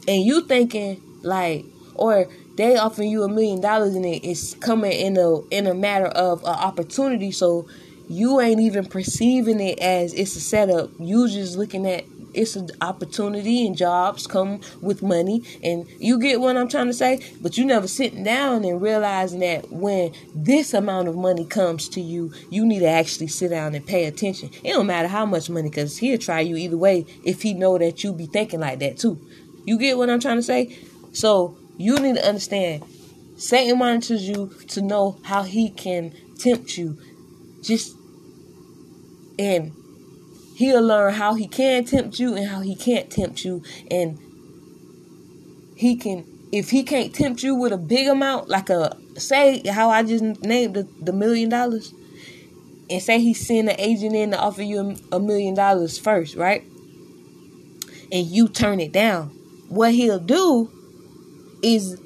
And 0.08 0.22
you 0.22 0.42
thinking 0.46 1.00
like, 1.22 1.64
or 1.94 2.28
they 2.56 2.76
offering 2.76 3.10
you 3.10 3.22
a 3.22 3.28
million 3.28 3.60
dollars 3.60 3.94
and 3.94 4.04
it's 4.04 4.54
coming 4.54 4.92
in 4.92 5.16
a 5.16 5.40
in 5.48 5.66
a 5.66 5.74
matter 5.74 6.06
of 6.06 6.42
an 6.42 6.48
opportunity. 6.48 7.32
So 7.32 7.68
you 8.08 8.40
ain't 8.40 8.60
even 8.60 8.84
perceiving 8.86 9.60
it 9.60 9.78
as 9.78 10.12
it's 10.14 10.36
a 10.36 10.40
setup. 10.40 10.90
You 10.98 11.28
just 11.28 11.56
looking 11.56 11.86
at 11.86 12.04
it's 12.34 12.56
an 12.56 12.70
opportunity 12.80 13.66
and 13.66 13.76
jobs 13.76 14.26
come 14.26 14.60
with 14.80 15.02
money. 15.02 15.42
And 15.62 15.86
you 15.98 16.18
get 16.18 16.40
what 16.40 16.56
I'm 16.56 16.68
trying 16.68 16.86
to 16.86 16.94
say? 16.94 17.20
But 17.40 17.56
you 17.56 17.64
never 17.64 17.88
sitting 17.88 18.24
down 18.24 18.64
and 18.64 18.80
realizing 18.80 19.40
that 19.40 19.70
when 19.70 20.12
this 20.34 20.74
amount 20.74 21.08
of 21.08 21.16
money 21.16 21.44
comes 21.44 21.88
to 21.90 22.00
you 22.00 22.32
you 22.50 22.64
need 22.64 22.80
to 22.80 22.88
actually 22.88 23.28
sit 23.28 23.50
down 23.50 23.74
and 23.74 23.86
pay 23.86 24.04
attention. 24.04 24.50
It 24.62 24.72
don't 24.72 24.86
matter 24.86 25.08
how 25.08 25.26
much 25.26 25.50
money 25.50 25.68
because 25.68 25.98
he'll 25.98 26.18
try 26.18 26.40
you 26.40 26.56
either 26.56 26.76
way 26.76 27.06
if 27.24 27.42
he 27.42 27.54
know 27.54 27.78
that 27.78 28.04
you 28.04 28.12
be 28.12 28.26
thinking 28.26 28.60
like 28.60 28.78
that 28.80 28.98
too. 28.98 29.20
You 29.64 29.78
get 29.78 29.96
what 29.96 30.10
I'm 30.10 30.20
trying 30.20 30.36
to 30.36 30.42
say? 30.42 30.76
So 31.12 31.56
you 31.76 31.98
need 31.98 32.16
to 32.16 32.26
understand 32.26 32.84
Satan 33.36 33.78
monitors 33.78 34.28
you 34.28 34.54
to 34.68 34.82
know 34.82 35.18
how 35.24 35.42
he 35.42 35.70
can 35.70 36.14
tempt 36.38 36.76
you. 36.76 36.98
Just 37.62 37.96
and 39.38 39.72
he'll 40.54 40.82
learn 40.82 41.14
how 41.14 41.34
he 41.34 41.46
can 41.46 41.84
tempt 41.84 42.18
you 42.18 42.34
and 42.34 42.48
how 42.48 42.60
he 42.60 42.74
can't 42.74 43.10
tempt 43.10 43.44
you. 43.44 43.62
And 43.90 44.18
he 45.76 45.96
can 45.96 46.24
if 46.52 46.70
he 46.70 46.84
can't 46.84 47.14
tempt 47.14 47.42
you 47.42 47.54
with 47.54 47.72
a 47.72 47.78
big 47.78 48.06
amount 48.06 48.48
like 48.48 48.70
a 48.70 48.96
say 49.16 49.60
how 49.66 49.90
i 49.90 50.04
just 50.04 50.22
named 50.22 50.74
the, 50.74 50.88
the 51.00 51.12
million 51.12 51.48
dollars 51.48 51.92
and 52.90 53.02
say 53.02 53.20
he 53.20 53.34
send 53.34 53.68
an 53.68 53.76
agent 53.78 54.14
in 54.14 54.30
to 54.30 54.38
offer 54.38 54.62
you 54.62 54.96
a, 55.12 55.16
a 55.16 55.20
million 55.20 55.54
dollars 55.54 55.98
first 55.98 56.36
right? 56.36 56.62
And 58.12 58.26
you 58.26 58.48
turn 58.48 58.80
it 58.80 58.92
down. 58.92 59.28
What 59.68 59.92
he'll 59.92 60.18
do 60.18 60.70
is 61.62 61.98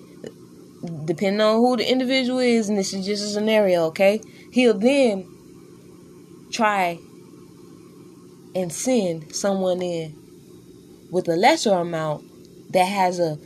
depending 1.04 1.40
on 1.40 1.56
who 1.56 1.76
the 1.76 1.90
individual 1.90 2.38
is 2.38 2.68
and 2.68 2.78
this 2.78 2.92
is 2.94 3.04
just 3.04 3.24
a 3.24 3.28
scenario 3.28 3.86
okay? 3.86 4.20
He'll 4.52 4.78
then 4.78 5.26
try 6.50 6.98
and 8.60 8.72
send 8.72 9.34
someone 9.34 9.82
in 9.82 10.14
with 11.10 11.28
a 11.28 11.36
lesser 11.36 11.74
amount 11.74 12.24
that 12.72 12.84
has 12.84 13.18
a 13.18 13.38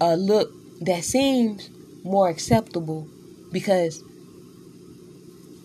a 0.00 0.16
look 0.16 0.50
that 0.80 1.04
seems 1.04 1.68
more 2.02 2.28
acceptable 2.28 3.06
because 3.52 4.02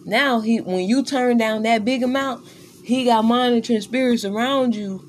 now 0.06 0.40
he 0.40 0.62
when 0.62 0.86
you 0.88 1.04
turn 1.04 1.38
down 1.38 1.64
that 1.64 1.84
big 1.84 2.04
amount 2.04 2.48
he 2.84 3.06
got 3.06 3.24
monitoring 3.24 3.82
spirits 3.82 4.24
around 4.24 4.76
you 4.76 5.08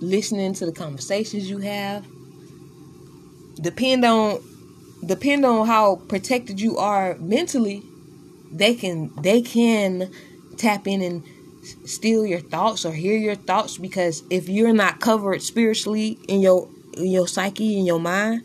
listening 0.00 0.54
to 0.54 0.66
the 0.66 0.72
conversations 0.72 1.48
you 1.48 1.58
have. 1.58 2.06
Depend 3.60 4.04
on 4.04 4.42
depend 5.04 5.44
on 5.44 5.66
how 5.66 5.96
protected 6.08 6.60
you 6.60 6.76
are 6.78 7.16
mentally 7.18 7.82
they 8.50 8.74
can 8.74 9.10
they 9.20 9.40
can 9.40 10.10
tap 10.56 10.86
in 10.86 11.02
and 11.02 11.24
steal 11.84 12.24
your 12.24 12.40
thoughts 12.40 12.84
or 12.84 12.92
hear 12.92 13.16
your 13.16 13.34
thoughts 13.34 13.78
because 13.78 14.22
if 14.30 14.48
you're 14.48 14.72
not 14.72 15.00
covered 15.00 15.42
spiritually 15.42 16.18
in 16.28 16.40
your 16.40 16.68
in 16.96 17.06
your 17.06 17.26
psyche 17.26 17.78
in 17.78 17.84
your 17.84 18.00
mind 18.00 18.42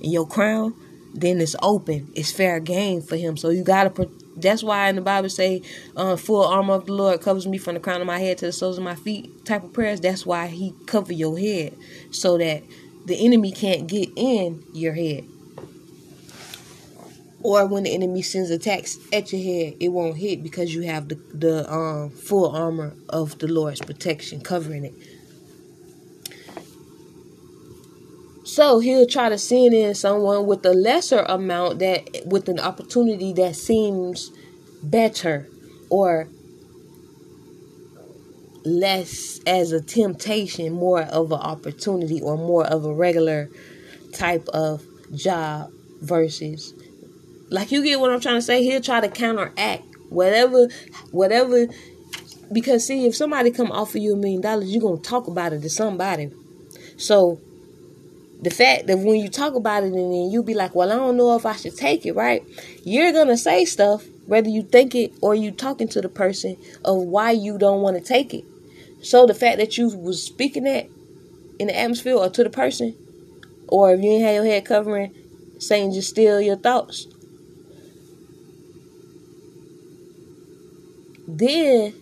in 0.00 0.10
your 0.10 0.26
crown 0.26 0.74
then 1.14 1.40
it's 1.40 1.56
open. 1.62 2.10
It's 2.14 2.32
fair 2.32 2.60
game 2.60 3.02
for 3.02 3.16
him. 3.16 3.36
So 3.36 3.50
you 3.50 3.64
gotta 3.64 4.08
that's 4.34 4.62
why 4.62 4.88
in 4.88 4.96
the 4.96 5.02
bible 5.02 5.28
say 5.28 5.60
uh, 5.94 6.16
full 6.16 6.42
armor 6.42 6.72
of 6.74 6.86
the 6.86 6.94
lord 6.94 7.20
covers 7.20 7.46
me 7.46 7.58
from 7.58 7.74
the 7.74 7.80
crown 7.80 8.00
of 8.00 8.06
my 8.06 8.18
head 8.18 8.38
to 8.38 8.46
the 8.46 8.52
soles 8.52 8.78
of 8.78 8.84
my 8.84 8.94
feet 8.94 9.44
type 9.44 9.62
of 9.62 9.72
prayers. 9.72 10.00
That's 10.00 10.24
why 10.24 10.46
he 10.46 10.74
cover 10.86 11.12
your 11.12 11.38
head 11.38 11.76
so 12.10 12.38
that 12.38 12.62
the 13.04 13.24
enemy 13.24 13.52
can't 13.52 13.86
get 13.86 14.08
in 14.16 14.64
your 14.72 14.94
head 14.94 15.24
or 17.42 17.66
when 17.66 17.82
the 17.84 17.94
enemy 17.94 18.22
sends 18.22 18.50
attacks 18.50 18.98
at 19.12 19.32
your 19.32 19.42
head, 19.42 19.76
it 19.80 19.88
won't 19.88 20.16
hit 20.16 20.42
because 20.42 20.74
you 20.74 20.82
have 20.82 21.08
the 21.08 21.14
the 21.34 21.72
um, 21.72 22.10
full 22.10 22.50
armor 22.50 22.94
of 23.08 23.38
the 23.38 23.48
Lord's 23.48 23.80
protection 23.80 24.40
covering 24.40 24.84
it. 24.84 24.94
So 28.44 28.80
he'll 28.80 29.06
try 29.06 29.28
to 29.28 29.38
send 29.38 29.72
in 29.72 29.94
someone 29.94 30.46
with 30.46 30.64
a 30.66 30.74
lesser 30.74 31.20
amount 31.20 31.78
that 31.78 32.26
with 32.26 32.48
an 32.48 32.58
opportunity 32.58 33.32
that 33.34 33.56
seems 33.56 34.30
better 34.82 35.48
or 35.88 36.28
less 38.64 39.40
as 39.46 39.72
a 39.72 39.80
temptation, 39.80 40.72
more 40.72 41.02
of 41.02 41.32
an 41.32 41.40
opportunity 41.40 42.20
or 42.20 42.36
more 42.36 42.64
of 42.66 42.84
a 42.84 42.92
regular 42.92 43.48
type 44.12 44.46
of 44.48 44.84
job 45.14 45.70
versus 46.00 46.74
like 47.52 47.70
you 47.70 47.84
get 47.84 48.00
what 48.00 48.10
I'm 48.10 48.20
trying 48.20 48.36
to 48.36 48.42
say? 48.42 48.64
He'll 48.64 48.80
try 48.80 49.00
to 49.00 49.08
counteract 49.08 49.84
whatever 50.08 50.68
whatever 51.10 51.66
because 52.52 52.86
see 52.86 53.06
if 53.06 53.14
somebody 53.14 53.50
come 53.50 53.70
offer 53.70 53.98
you 53.98 54.14
a 54.14 54.16
million 54.16 54.40
dollars, 54.40 54.70
you're 54.70 54.82
gonna 54.82 55.00
talk 55.00 55.26
about 55.26 55.52
it 55.52 55.60
to 55.60 55.70
somebody. 55.70 56.30
So 56.96 57.40
the 58.40 58.50
fact 58.50 58.86
that 58.86 58.98
when 58.98 59.16
you 59.16 59.28
talk 59.28 59.54
about 59.54 59.84
it 59.84 59.92
and 59.92 59.96
then 59.96 60.30
you 60.30 60.42
be 60.42 60.54
like, 60.54 60.74
Well, 60.74 60.90
I 60.90 60.96
don't 60.96 61.16
know 61.16 61.36
if 61.36 61.46
I 61.46 61.54
should 61.54 61.76
take 61.76 62.06
it, 62.06 62.14
right? 62.14 62.42
You're 62.84 63.12
gonna 63.12 63.36
say 63.36 63.64
stuff, 63.66 64.06
whether 64.26 64.48
you 64.48 64.62
think 64.62 64.94
it 64.94 65.12
or 65.20 65.34
you 65.34 65.50
talking 65.50 65.88
to 65.88 66.00
the 66.00 66.08
person 66.08 66.56
of 66.84 67.02
why 67.02 67.32
you 67.32 67.58
don't 67.58 67.82
want 67.82 67.96
to 67.98 68.02
take 68.02 68.32
it. 68.32 68.44
So 69.02 69.26
the 69.26 69.34
fact 69.34 69.58
that 69.58 69.76
you 69.76 69.88
was 69.88 70.22
speaking 70.22 70.64
that 70.64 70.88
in 71.58 71.66
the 71.66 71.78
atmosphere 71.78 72.14
or 72.14 72.30
to 72.30 72.44
the 72.44 72.50
person, 72.50 72.96
or 73.68 73.92
if 73.92 74.00
you 74.02 74.10
ain't 74.10 74.24
have 74.24 74.34
your 74.36 74.44
head 74.44 74.64
covering, 74.64 75.14
saying 75.58 75.92
just 75.92 76.10
steal 76.10 76.40
your 76.40 76.56
thoughts 76.56 77.06
then 81.26 81.94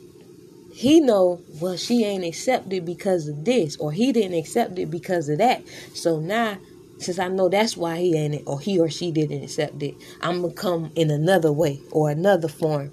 he 0.73 1.01
know 1.01 1.41
well 1.61 1.77
she 1.77 2.05
ain't 2.05 2.25
accepted 2.25 2.85
because 2.87 3.29
of 3.29 3.45
this 3.45 3.77
or 3.77 3.93
he 3.93 4.13
didn't 4.13 4.39
accept 4.39 4.79
it 4.79 4.91
because 4.91 5.29
of 5.29 5.39
that. 5.39 5.63
So 5.95 6.19
now 6.21 6.59
since 7.01 7.19
i 7.19 7.29
know 7.29 7.49
that's 7.49 7.77
why 7.77 7.99
he 7.99 8.17
ain't 8.17 8.35
it 8.35 8.43
or 8.47 8.61
he 8.61 8.79
or 8.79 8.89
she 8.89 9.11
didn't 9.11 9.43
accept 9.43 9.83
it 9.83 9.95
i'm 10.21 10.43
gonna 10.43 10.53
come 10.53 10.93
in 10.95 11.11
another 11.11 11.51
way 11.53 11.81
or 11.91 12.11
another 12.11 12.49
form. 12.49 12.93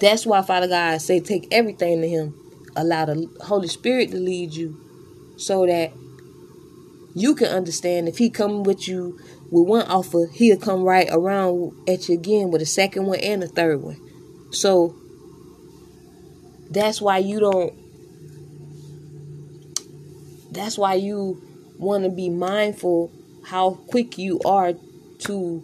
That's 0.00 0.26
why 0.26 0.42
father 0.42 0.68
god 0.68 1.00
say 1.00 1.20
take 1.20 1.46
everything 1.52 2.00
to 2.00 2.08
him. 2.08 2.34
Allow 2.74 3.04
the 3.04 3.30
holy 3.44 3.68
spirit 3.68 4.10
to 4.10 4.16
lead 4.16 4.52
you 4.52 4.76
so 5.36 5.66
that 5.66 5.92
you 7.14 7.34
can 7.34 7.48
understand 7.48 8.08
if 8.08 8.18
he 8.18 8.30
come 8.30 8.62
with 8.64 8.88
you 8.88 9.20
with 9.52 9.68
one 9.68 9.86
offer, 9.86 10.28
he'll 10.32 10.56
come 10.56 10.82
right 10.82 11.06
around 11.10 11.72
at 11.86 12.08
you 12.08 12.14
again 12.14 12.50
with 12.50 12.62
a 12.62 12.66
second 12.66 13.04
one 13.04 13.20
and 13.20 13.44
a 13.44 13.46
third 13.46 13.82
one. 13.82 14.00
So 14.50 14.96
that's 16.70 17.02
why 17.02 17.18
you 17.18 17.38
don't 17.38 17.74
that's 20.52 20.78
why 20.78 20.94
you 20.94 21.42
want 21.78 22.04
to 22.04 22.10
be 22.10 22.30
mindful 22.30 23.12
how 23.44 23.74
quick 23.88 24.16
you 24.16 24.40
are 24.46 24.72
to 25.18 25.62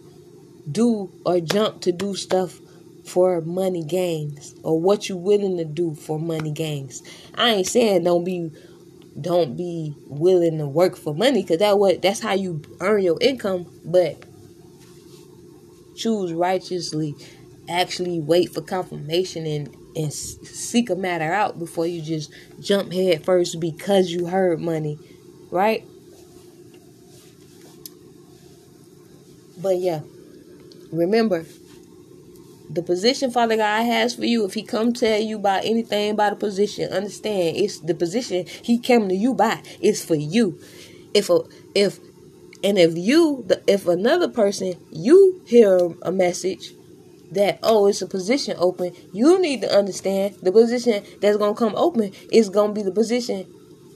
do 0.71 1.11
or 1.25 1.39
jump 1.39 1.81
to 1.81 1.91
do 1.91 2.15
stuff 2.15 2.59
for 3.05 3.41
money 3.41 3.83
gains 3.83 4.53
or 4.61 4.79
what 4.79 5.09
you 5.09 5.17
willing 5.17 5.57
to 5.57 5.65
do 5.65 5.95
for 5.95 6.19
money 6.19 6.51
gains. 6.51 7.01
I 7.33 7.49
ain't 7.49 7.67
saying 7.67 8.03
don't 8.03 8.23
be 8.23 8.51
don't 9.19 9.57
be 9.57 9.95
willing 10.07 10.57
to 10.57 10.67
work 10.67 10.95
for 10.95 11.13
money 11.13 11.41
because 11.41 11.59
that 11.59 11.77
what 11.77 12.01
that's 12.01 12.19
how 12.19 12.33
you 12.33 12.61
earn 12.79 13.01
your 13.03 13.17
income 13.21 13.65
but 13.85 14.23
choose 15.95 16.33
righteously. 16.33 17.15
Actually 17.67 18.19
wait 18.19 18.53
for 18.53 18.61
confirmation 18.61 19.45
and 19.45 19.75
and 19.95 20.13
seek 20.13 20.89
a 20.89 20.95
matter 20.95 21.31
out 21.31 21.59
before 21.59 21.85
you 21.85 22.01
just 22.01 22.31
jump 22.59 22.93
head 22.93 23.23
first 23.25 23.59
because 23.59 24.11
you 24.11 24.27
heard 24.27 24.59
money 24.59 24.97
right? 25.51 25.83
But 29.61 29.77
yeah 29.77 30.01
remember 30.91 31.45
the 32.69 32.83
position 32.83 33.31
Father 33.31 33.57
God 33.57 33.83
has 33.83 34.15
for 34.15 34.25
you, 34.25 34.45
if 34.45 34.53
He 34.53 34.63
come 34.63 34.93
tell 34.93 35.19
you 35.19 35.37
about 35.37 35.65
anything 35.65 36.11
about 36.11 36.33
a 36.33 36.35
position, 36.35 36.91
understand 36.91 37.57
it's 37.57 37.79
the 37.79 37.95
position 37.95 38.45
He 38.61 38.77
came 38.77 39.09
to 39.09 39.15
you 39.15 39.33
by. 39.33 39.61
It's 39.81 40.03
for 40.03 40.15
you. 40.15 40.59
If 41.13 41.29
a 41.29 41.39
if 41.73 41.99
and 42.63 42.77
if 42.77 42.97
you 42.97 43.43
the 43.47 43.61
if 43.67 43.87
another 43.87 44.27
person 44.27 44.75
you 44.91 45.41
hear 45.47 45.89
a 46.03 46.11
message 46.11 46.73
that 47.31 47.59
oh 47.63 47.87
it's 47.87 48.01
a 48.01 48.07
position 48.07 48.55
open, 48.59 48.93
you 49.13 49.41
need 49.41 49.61
to 49.61 49.75
understand 49.75 50.35
the 50.41 50.51
position 50.51 51.03
that's 51.21 51.37
gonna 51.37 51.55
come 51.55 51.75
open 51.75 52.11
is 52.31 52.49
gonna 52.49 52.73
be 52.73 52.83
the 52.83 52.91
position 52.91 53.51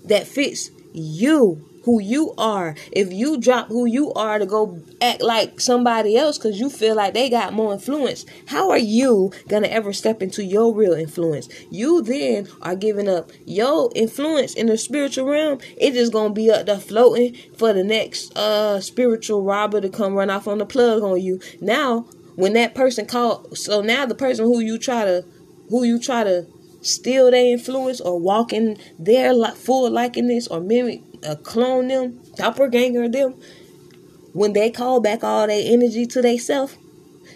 that 0.06 0.28
fits 0.28 0.72
you 0.94 1.64
who 1.84 2.02
you 2.02 2.34
are. 2.38 2.76
If 2.92 3.12
you 3.12 3.40
drop 3.40 3.68
who 3.68 3.86
you 3.86 4.14
are 4.14 4.40
to 4.40 4.46
go 4.46 4.82
act 5.02 5.22
like 5.22 5.60
somebody 5.60 6.18
else 6.18 6.38
because 6.38 6.60
you 6.60 6.70
feel 6.70 6.96
like 6.96 7.14
they 7.14 7.30
got 7.30 7.54
more 7.54 7.74
influence, 7.74 8.26
how 8.48 8.70
are 8.70 8.78
you 8.78 9.32
going 9.48 9.64
to 9.64 9.72
ever 9.72 9.94
step 9.94 10.22
into 10.22 10.44
your 10.44 10.74
real 10.74 10.94
influence? 10.94 11.50
You 11.70 12.02
then 12.02 12.48
are 12.62 12.76
giving 12.76 13.10
up 13.10 13.32
your 13.46 13.92
influence 13.96 14.54
in 14.54 14.68
the 14.68 14.78
spiritual 14.78 15.28
realm. 15.28 15.60
It 15.78 15.96
is 15.96 16.10
going 16.10 16.30
to 16.30 16.34
be 16.34 16.50
up 16.50 16.66
there 16.66 16.80
floating 16.80 17.36
for 17.58 17.74
the 17.74 17.84
next 17.84 18.36
uh 18.38 18.80
spiritual 18.80 19.44
robber 19.44 19.82
to 19.82 19.90
come 19.90 20.14
run 20.14 20.30
off 20.30 20.48
on 20.48 20.58
the 20.58 20.66
plug 20.66 21.04
on 21.04 21.20
you. 21.22 21.40
Now, 21.62 22.08
when 22.36 22.54
that 22.54 22.74
person 22.74 23.06
called 23.06 23.58
so 23.58 23.82
now 23.82 24.06
the 24.06 24.16
person 24.16 24.46
who 24.46 24.60
you 24.60 24.78
try 24.78 25.06
to 25.06 25.26
who 25.70 25.84
you 25.84 26.00
try 26.00 26.24
to 26.24 26.48
steal 26.82 27.32
their 27.32 27.54
influence 27.54 28.02
or 28.02 28.20
walk 28.20 28.52
in 28.52 28.78
their 29.00 29.34
full 29.52 29.90
likeness 29.90 30.48
or 30.48 30.60
mimic 30.60 31.02
uh, 31.26 31.36
clone 31.36 31.88
them 31.88 32.20
doppelganger 32.36 33.08
them 33.10 33.34
when 34.34 34.54
they 34.54 34.70
call 34.70 35.00
back 35.00 35.24
all 35.24 35.48
their 35.48 35.62
energy 35.64 36.06
to 36.06 36.22
themselves 36.22 36.78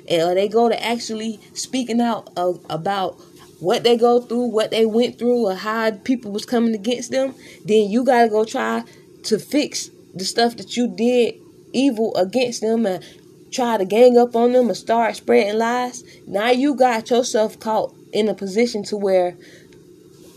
or 0.10 0.34
they 0.34 0.48
go 0.48 0.70
to 0.70 0.84
actually 0.84 1.40
speaking 1.54 2.02
out 2.02 2.30
of, 2.38 2.66
about 2.70 3.20
what 3.60 3.84
they 3.84 3.98
go 3.98 4.22
through 4.22 4.46
what 4.46 4.72
they 4.72 4.86
went 4.86 5.18
through 5.18 5.48
or 5.48 5.56
how 5.56 5.92
people 5.92 6.32
was 6.32 6.46
coming 6.46 6.74
against 6.74 7.12
them 7.12 7.34
then 7.66 7.90
you 7.90 8.04
got 8.04 8.24
to 8.24 8.30
go 8.30 8.46
try 8.46 8.84
to 9.24 9.38
fix 9.38 9.90
the 10.16 10.26
stuff 10.26 10.58
that 10.58 10.78
you 10.78 10.88
did 10.88 11.36
evil 11.74 12.16
against 12.16 12.62
them 12.62 12.86
and 12.86 13.04
try 13.52 13.78
to 13.78 13.86
gang 13.86 14.18
up 14.18 14.36
on 14.36 14.52
them 14.52 14.68
and 14.68 14.78
start 14.78 15.16
spreading 15.16 15.58
lies, 15.58 16.04
now 16.26 16.50
you 16.50 16.76
got 16.76 17.10
yourself 17.10 17.60
caught 17.60 17.94
in 18.12 18.28
a 18.28 18.34
position 18.34 18.84
to 18.84 18.98
where, 18.98 19.36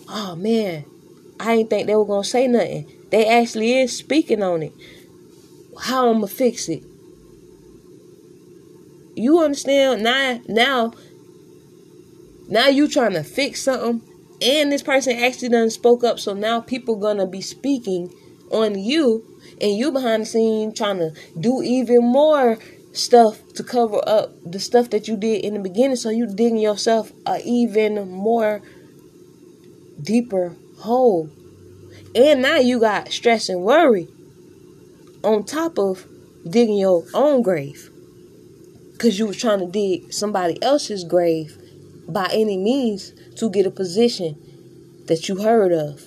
oh 0.08 0.36
man, 0.36 0.84
I 1.38 1.56
didn't 1.56 1.70
think 1.70 1.86
they 1.86 1.96
were 1.96 2.04
gonna 2.04 2.24
say 2.24 2.46
nothing. 2.46 2.90
They 3.10 3.26
actually 3.26 3.78
is 3.80 3.96
speaking 3.96 4.42
on 4.42 4.62
it. 4.62 4.72
How 5.80 6.08
I'm 6.08 6.16
gonna 6.20 6.28
fix 6.28 6.68
it? 6.68 6.82
You 9.16 9.40
understand 9.40 10.02
now? 10.02 10.40
Now, 10.48 10.92
now 12.48 12.68
you 12.68 12.88
trying 12.88 13.12
to 13.12 13.24
fix 13.24 13.62
something, 13.62 14.02
and 14.40 14.72
this 14.72 14.82
person 14.82 15.16
actually 15.16 15.48
done 15.48 15.70
spoke 15.70 16.04
up. 16.04 16.18
So 16.18 16.34
now 16.34 16.60
people 16.60 16.96
gonna 16.96 17.26
be 17.26 17.40
speaking 17.40 18.12
on 18.50 18.78
you, 18.78 19.24
and 19.60 19.76
you 19.76 19.90
behind 19.90 20.22
the 20.22 20.26
scene 20.26 20.72
trying 20.72 20.98
to 20.98 21.12
do 21.38 21.62
even 21.62 22.04
more 22.04 22.58
stuff 22.92 23.40
to 23.54 23.62
cover 23.62 24.00
up 24.06 24.32
the 24.44 24.58
stuff 24.58 24.90
that 24.90 25.06
you 25.06 25.16
did 25.16 25.44
in 25.44 25.54
the 25.54 25.60
beginning 25.60 25.96
so 25.96 26.10
you 26.10 26.26
digging 26.26 26.58
yourself 26.58 27.12
a 27.24 27.40
even 27.44 28.10
more 28.10 28.60
deeper 30.02 30.56
hole 30.78 31.30
and 32.14 32.42
now 32.42 32.56
you 32.56 32.80
got 32.80 33.12
stress 33.12 33.48
and 33.48 33.62
worry 33.62 34.08
on 35.22 35.44
top 35.44 35.78
of 35.78 36.06
digging 36.48 36.78
your 36.78 37.04
own 37.14 37.42
grave. 37.42 37.90
Because 38.92 39.18
you 39.18 39.26
were 39.26 39.34
trying 39.34 39.60
to 39.60 39.66
dig 39.66 40.12
somebody 40.12 40.60
else's 40.62 41.04
grave 41.04 41.56
by 42.08 42.28
any 42.32 42.56
means 42.56 43.12
to 43.36 43.50
get 43.50 43.66
a 43.66 43.70
position 43.70 44.36
that 45.06 45.28
you 45.28 45.42
heard 45.42 45.72
of. 45.72 46.02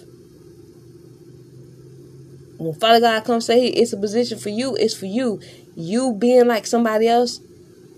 When 2.58 2.74
Father 2.74 3.00
God 3.00 3.26
comes 3.26 3.46
say 3.46 3.68
it's 3.68 3.94
a 3.94 3.98
position 3.98 4.38
for 4.38 4.50
you, 4.50 4.76
it's 4.76 4.96
for 4.96 5.06
you. 5.06 5.42
You 5.76 6.14
being 6.14 6.48
like 6.48 6.66
somebody 6.66 7.08
else 7.08 7.40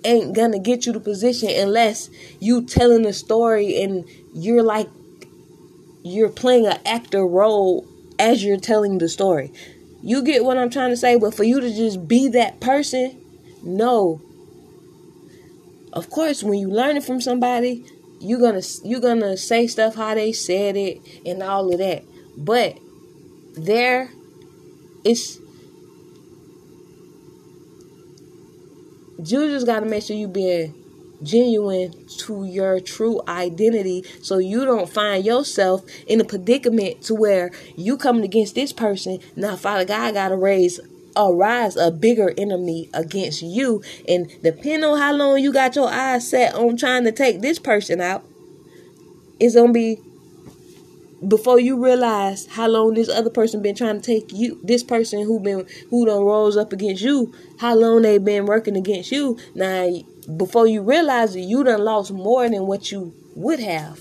ain't 0.04 0.36
gonna 0.36 0.60
get 0.60 0.86
you 0.86 0.94
the 0.94 1.00
position 1.00 1.50
unless 1.50 2.10
you 2.40 2.64
telling 2.66 3.06
a 3.06 3.14
story 3.14 3.82
and 3.82 4.06
you're 4.34 4.64
like 4.64 4.88
you're 6.04 6.30
playing 6.30 6.68
an 6.68 6.80
actor 6.86 7.26
role 7.26 7.88
as 8.20 8.44
you're 8.44 8.60
telling 8.60 8.98
the 8.98 9.10
story. 9.10 9.52
You 10.02 10.24
get 10.24 10.44
what 10.46 10.58
I'm 10.58 10.70
trying 10.70 10.92
to 10.92 10.98
say, 10.98 11.18
but 11.18 11.34
for 11.34 11.44
you 11.44 11.60
to 11.60 11.74
just 11.74 12.08
be 12.08 12.28
that 12.30 12.60
person, 12.60 13.20
no. 13.64 14.22
Of 15.92 16.10
course, 16.10 16.44
when 16.44 16.60
you 16.60 16.70
learn 16.70 16.98
it 16.98 17.04
from 17.04 17.22
somebody, 17.22 17.86
you're 18.20 18.40
gonna 18.40 18.62
you're 18.84 19.00
gonna 19.00 19.38
say 19.38 19.68
stuff 19.68 19.96
how 19.96 20.16
they 20.16 20.32
said 20.32 20.76
it 20.76 21.00
and 21.26 21.42
all 21.42 21.72
of 21.72 21.80
that. 21.80 22.04
But 22.38 22.78
there, 23.56 24.12
it's 25.04 25.40
you 29.18 29.48
just 29.50 29.66
got 29.66 29.80
to 29.80 29.86
make 29.86 30.04
sure 30.04 30.16
you 30.16 30.28
being 30.28 30.74
genuine 31.26 31.94
to 32.20 32.46
your 32.46 32.80
true 32.80 33.22
identity 33.28 34.04
so 34.22 34.38
you 34.38 34.66
don't 34.66 34.90
find 34.90 35.26
yourself 35.26 35.84
in 36.08 36.22
a 36.22 36.26
predicament 36.26 37.02
to 37.04 37.16
where 37.16 37.52
you 37.76 37.98
coming 37.98 38.24
against 38.24 38.56
this 38.56 38.72
person. 38.72 39.20
Now 39.36 39.56
father 39.56 39.86
god 39.86 40.14
gotta 40.14 40.38
raise 40.38 40.80
arise 41.18 41.78
a 41.78 41.92
bigger 41.92 42.34
enemy 42.38 42.90
against 42.94 43.42
you. 43.42 43.82
And 44.08 44.30
depending 44.44 44.84
on 44.84 44.98
how 44.98 45.14
long 45.14 45.40
you 45.40 45.54
got 45.54 45.76
your 45.76 45.90
eyes 45.90 46.30
set 46.30 46.54
on 46.54 46.78
trying 46.78 47.06
to 47.06 47.12
take 47.12 47.42
this 47.42 47.58
person 47.60 48.02
out 48.02 48.26
it's 49.40 49.56
gonna 49.56 49.72
be 49.72 50.00
before 51.28 51.60
you 51.60 51.84
realize 51.84 52.46
how 52.48 52.68
long 52.68 52.94
this 52.94 53.10
other 53.10 53.30
person 53.30 53.62
been 53.62 53.76
trying 53.76 54.00
to 54.00 54.06
take 54.06 54.32
you 54.32 54.60
this 54.64 54.84
person 54.84 55.24
who 55.24 55.40
been 55.40 55.66
who 55.90 56.06
done 56.06 56.24
rose 56.24 56.58
up 56.58 56.72
against 56.72 57.02
you 57.02 57.34
how 57.60 57.74
long 57.74 58.02
they 58.02 58.18
been 58.18 58.46
working 58.46 58.76
against 58.76 59.12
you. 59.12 59.38
Now 59.56 59.90
before 60.26 60.68
you 60.68 60.82
realize 60.82 61.34
that 61.34 61.42
you 61.42 61.64
done 61.64 61.84
lost 61.84 62.12
more 62.12 62.48
than 62.50 62.68
what 62.68 62.92
you 62.92 63.14
would 63.36 63.60
have. 63.60 64.00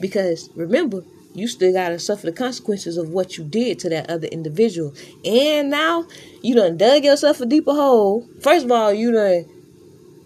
Because 0.00 0.50
remember 0.54 1.02
you 1.34 1.48
still 1.48 1.72
gotta 1.72 1.98
suffer 1.98 2.26
the 2.26 2.32
consequences 2.32 2.96
of 2.96 3.08
what 3.08 3.38
you 3.38 3.44
did 3.44 3.78
to 3.80 3.88
that 3.88 4.10
other 4.10 4.26
individual. 4.28 4.94
And 5.24 5.70
now 5.70 6.06
you 6.42 6.54
done 6.54 6.76
dug 6.76 7.04
yourself 7.04 7.40
a 7.40 7.46
deeper 7.46 7.72
hole. 7.72 8.28
First 8.40 8.66
of 8.66 8.72
all 8.72 8.92
you 8.92 9.12
done 9.12 9.46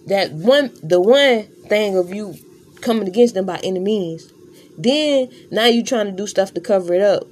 that 0.06 0.32
one 0.32 0.72
the 0.82 1.00
one 1.00 1.44
thing 1.68 1.96
of 1.96 2.12
you 2.12 2.34
coming 2.80 3.08
against 3.08 3.34
them 3.34 3.46
by 3.46 3.60
any 3.62 3.80
means. 3.80 4.32
Then 4.78 5.30
now 5.50 5.66
you 5.66 5.82
trying 5.82 6.06
to 6.06 6.12
do 6.12 6.26
stuff 6.26 6.52
to 6.54 6.60
cover 6.60 6.94
it 6.94 7.02
up. 7.02 7.24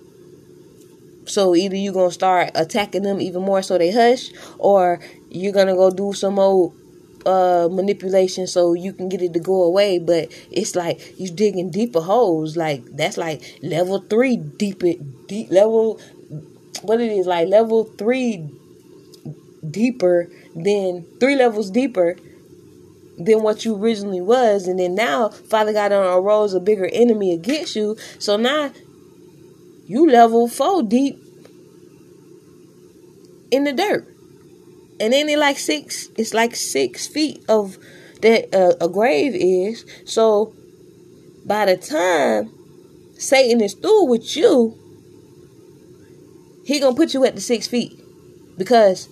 So 1.26 1.54
either 1.54 1.76
you 1.76 1.92
gonna 1.92 2.10
start 2.10 2.50
attacking 2.54 3.02
them 3.02 3.20
even 3.20 3.42
more 3.42 3.62
so 3.62 3.78
they 3.78 3.90
hush, 3.90 4.30
or 4.58 5.00
you're 5.30 5.52
gonna 5.52 5.74
go 5.74 5.90
do 5.90 6.12
some 6.12 6.38
old 6.38 6.74
uh, 7.26 7.68
manipulation 7.70 8.46
so 8.46 8.74
you 8.74 8.92
can 8.92 9.08
get 9.08 9.22
it 9.22 9.32
to 9.34 9.40
go 9.40 9.62
away. 9.62 9.98
But 9.98 10.32
it's 10.50 10.74
like 10.74 11.00
you're 11.18 11.34
digging 11.34 11.70
deeper 11.70 12.00
holes. 12.00 12.56
Like 12.56 12.84
that's 12.96 13.16
like 13.16 13.58
level 13.62 14.00
three 14.00 14.36
deeper 14.36 14.92
deep 15.26 15.50
level. 15.50 16.00
What 16.82 17.00
it 17.00 17.12
is 17.12 17.26
like 17.26 17.48
level 17.48 17.84
three 17.84 18.48
deeper 19.68 20.30
than 20.54 21.06
three 21.20 21.36
levels 21.36 21.70
deeper 21.70 22.16
than 23.18 23.42
what 23.42 23.64
you 23.64 23.76
originally 23.76 24.20
was. 24.20 24.66
And 24.66 24.78
then 24.78 24.94
now 24.94 25.28
Father 25.28 25.72
God 25.72 25.92
on 25.92 26.04
arose 26.04 26.54
a 26.54 26.60
bigger 26.60 26.88
enemy 26.92 27.32
against 27.32 27.76
you. 27.76 27.96
So 28.18 28.36
now 28.36 28.72
you 29.86 30.08
level 30.08 30.48
four 30.48 30.82
deep 30.82 31.18
in 33.50 33.64
the 33.64 33.72
dirt. 33.72 34.13
And 35.00 35.12
then 35.12 35.28
it 35.28 35.38
like 35.38 35.58
six, 35.58 36.08
it's 36.16 36.34
like 36.34 36.54
six 36.54 37.06
feet 37.06 37.44
of 37.48 37.78
that 38.22 38.54
uh, 38.54 38.74
a 38.80 38.88
grave 38.88 39.34
is. 39.34 39.84
So 40.04 40.54
by 41.44 41.66
the 41.66 41.76
time 41.76 42.52
Satan 43.18 43.60
is 43.60 43.74
through 43.74 44.04
with 44.04 44.36
you, 44.36 44.78
he 46.64 46.80
gonna 46.80 46.96
put 46.96 47.12
you 47.12 47.24
at 47.24 47.34
the 47.34 47.40
six 47.40 47.66
feet 47.66 48.00
because 48.56 49.08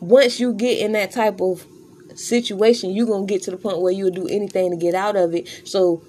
once 0.00 0.38
you 0.38 0.52
get 0.52 0.78
in 0.78 0.92
that 0.92 1.12
type 1.12 1.40
of 1.40 1.66
situation, 2.14 2.90
you're 2.90 3.06
gonna 3.06 3.26
get 3.26 3.42
to 3.44 3.50
the 3.50 3.56
point 3.56 3.80
where 3.80 3.92
you'll 3.92 4.10
do 4.10 4.26
anything 4.28 4.70
to 4.70 4.76
get 4.76 4.94
out 4.94 5.16
of 5.16 5.34
it. 5.34 5.48
So 5.64 6.02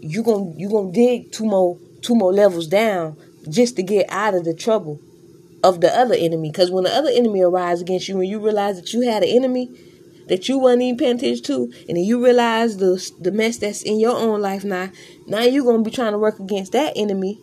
you 0.00 0.22
gonna 0.22 0.52
you 0.56 0.70
gonna 0.70 0.92
dig 0.92 1.32
two 1.32 1.44
more 1.44 1.78
two 2.00 2.14
more 2.14 2.32
levels 2.32 2.66
down 2.66 3.16
just 3.50 3.76
to 3.76 3.82
get 3.82 4.06
out 4.08 4.34
of 4.34 4.44
the 4.44 4.54
trouble 4.54 5.00
of 5.62 5.80
the 5.80 5.94
other 5.94 6.14
enemy. 6.14 6.50
Because 6.50 6.70
when 6.70 6.84
the 6.84 6.94
other 6.94 7.10
enemy 7.10 7.42
arrives 7.42 7.82
against 7.82 8.08
you, 8.08 8.18
and 8.18 8.28
you 8.28 8.38
realize 8.38 8.80
that 8.80 8.92
you 8.92 9.02
had 9.02 9.22
an 9.22 9.28
enemy 9.28 9.70
that 10.28 10.48
you 10.48 10.58
wasn't 10.58 10.82
even 10.82 10.96
paying 10.96 11.16
attention 11.16 11.44
to, 11.44 11.64
and 11.88 11.96
then 11.96 12.04
you 12.04 12.24
realize 12.24 12.78
the 12.78 13.12
the 13.20 13.32
mess 13.32 13.58
that's 13.58 13.82
in 13.82 14.00
your 14.00 14.16
own 14.16 14.40
life 14.40 14.64
now, 14.64 14.90
now 15.26 15.42
you're 15.42 15.64
gonna 15.64 15.82
be 15.82 15.90
trying 15.90 16.12
to 16.12 16.18
work 16.18 16.38
against 16.38 16.72
that 16.72 16.92
enemy, 16.96 17.34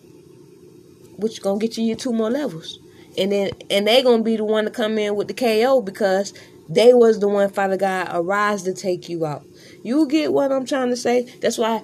which 1.18 1.42
gonna 1.42 1.60
get 1.60 1.78
you 1.78 1.84
your 1.84 1.98
two 1.98 2.14
more 2.14 2.32
levels 2.32 2.80
and 3.18 3.32
then 3.32 3.50
and 3.70 3.88
they 3.88 4.04
gonna 4.04 4.24
be 4.24 4.38
the 4.38 4.46
one 4.46 4.66
to 4.66 4.72
come 4.72 4.98
in 4.98 5.16
with 5.16 5.28
the 5.28 5.34
KO 5.34 5.82
because 5.82 6.34
they 6.70 6.94
was 6.94 7.20
the 7.20 7.28
one 7.28 7.50
Father 7.50 7.78
God 7.78 8.10
arise 8.12 8.64
to 8.64 8.74
take 8.74 9.10
you 9.10 9.26
out. 9.26 9.44
You 9.84 10.08
get 10.08 10.34
what 10.34 10.52
I'm 10.52 10.66
trying 10.66 10.90
to 10.90 10.98
say? 10.98 11.24
That's 11.42 11.58
why 11.58 11.82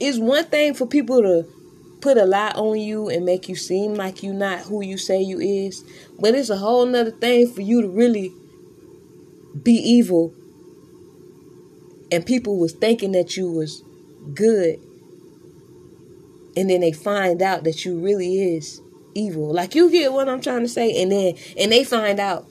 it's 0.00 0.18
one 0.18 0.44
thing 0.44 0.74
for 0.74 0.86
people 0.86 1.22
to 1.22 1.46
put 2.04 2.18
a 2.18 2.26
lie 2.26 2.50
on 2.50 2.78
you 2.78 3.08
and 3.08 3.24
make 3.24 3.48
you 3.48 3.56
seem 3.56 3.94
like 3.94 4.22
you 4.22 4.34
not 4.34 4.60
who 4.60 4.82
you 4.82 4.98
say 4.98 5.22
you 5.22 5.40
is, 5.40 5.82
but 6.20 6.34
it's 6.34 6.50
a 6.50 6.58
whole 6.58 6.84
nother 6.84 7.10
thing 7.10 7.50
for 7.50 7.62
you 7.62 7.80
to 7.80 7.88
really 7.88 8.30
be 9.62 9.72
evil 9.72 10.34
and 12.12 12.26
people 12.26 12.58
was 12.58 12.72
thinking 12.72 13.12
that 13.12 13.38
you 13.38 13.50
was 13.50 13.82
good 14.34 14.78
and 16.54 16.68
then 16.68 16.80
they 16.80 16.92
find 16.92 17.40
out 17.40 17.64
that 17.64 17.86
you 17.86 17.98
really 17.98 18.54
is 18.54 18.82
evil. 19.14 19.54
Like 19.54 19.74
you 19.74 19.90
get 19.90 20.12
what 20.12 20.28
I'm 20.28 20.42
trying 20.42 20.60
to 20.60 20.68
say, 20.68 21.02
and 21.02 21.10
then 21.10 21.34
and 21.58 21.72
they 21.72 21.84
find 21.84 22.20
out. 22.20 22.46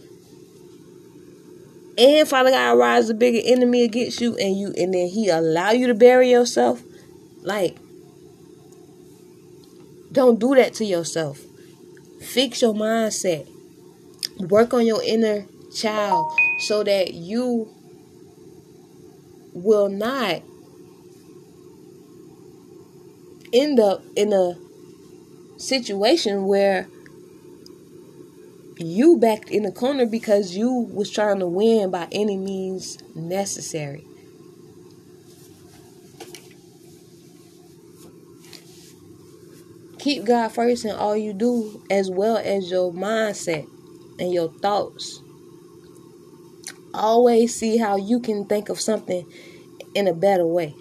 And 1.96 2.28
Father 2.28 2.50
God 2.50 2.80
rise 2.80 3.12
a 3.12 3.14
bigger 3.14 3.40
enemy 3.46 3.84
against 3.84 4.20
you, 4.20 4.36
and 4.38 4.60
you 4.60 4.74
and 4.76 4.94
then 4.94 5.10
He 5.10 5.30
allow 5.30 5.70
you 5.70 5.86
to 5.88 5.94
bury 5.94 6.32
yourself. 6.32 6.82
Like, 7.44 7.78
don't 10.14 10.40
do 10.40 10.56
that 10.56 10.74
to 10.76 10.86
yourself. 10.86 11.42
Fix 12.22 12.62
your 12.62 12.74
mindset. 12.74 13.48
Work 14.40 14.74
on 14.74 14.86
your 14.86 15.04
inner 15.04 15.46
child 15.76 16.32
so 16.60 16.84
that 16.84 17.14
you 17.14 17.70
will 19.54 19.90
not 19.90 20.42
end 23.52 23.80
up 23.80 24.04
in 24.16 24.34
a 24.34 24.58
situation 25.58 26.46
where 26.46 26.88
you 28.78 29.18
backed 29.18 29.50
in 29.50 29.64
the 29.64 29.72
corner 29.72 30.06
because 30.06 30.56
you 30.56 30.72
was 30.72 31.10
trying 31.10 31.40
to 31.40 31.48
win 31.48 31.92
by 31.92 32.08
any 32.12 32.38
means 32.38 32.98
necessary. 33.16 34.06
Keep 40.04 40.26
God 40.26 40.50
first 40.50 40.84
in 40.84 40.92
all 40.92 41.16
you 41.16 41.32
do, 41.32 41.82
as 41.90 42.12
well 42.12 42.36
as 42.36 42.70
your 42.70 42.92
mindset 42.92 43.66
and 44.20 44.34
your 44.34 44.52
thoughts. 44.52 45.22
Always 46.94 47.56
see 47.56 47.78
how 47.78 47.96
you 47.96 48.20
can 48.20 48.44
think 48.44 48.68
of 48.68 48.82
something 48.82 49.26
in 49.96 50.10
a 50.10 50.14
better 50.14 50.46
way, 50.46 50.76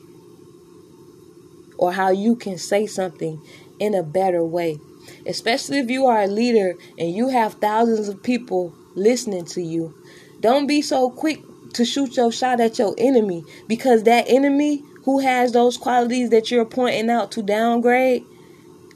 or 1.79 1.93
how 1.93 2.11
you 2.11 2.35
can 2.35 2.59
say 2.59 2.85
something 2.85 3.41
in 3.79 3.95
a 3.95 4.03
better 4.03 4.45
way. 4.45 4.81
Especially 5.25 5.79
if 5.79 5.89
you 5.89 6.07
are 6.07 6.23
a 6.23 6.27
leader 6.27 6.75
and 6.99 7.15
you 7.15 7.29
have 7.29 7.55
thousands 7.55 8.09
of 8.09 8.25
people 8.25 8.75
listening 8.97 9.45
to 9.45 9.63
you. 9.63 9.95
Don't 10.41 10.67
be 10.67 10.83
so 10.83 11.11
quick 11.11 11.39
to 11.75 11.85
shoot 11.85 12.17
your 12.17 12.33
shot 12.33 12.61
at 12.61 12.77
your 12.77 12.93
enemy 12.99 13.45
because 13.69 14.03
that 14.03 14.25
enemy 14.27 14.83
who 15.05 15.21
has 15.21 15.53
those 15.53 15.77
qualities 15.77 16.31
that 16.31 16.51
you're 16.51 16.65
pointing 16.65 17.09
out 17.09 17.31
to 17.31 17.43
downgrade 17.45 18.27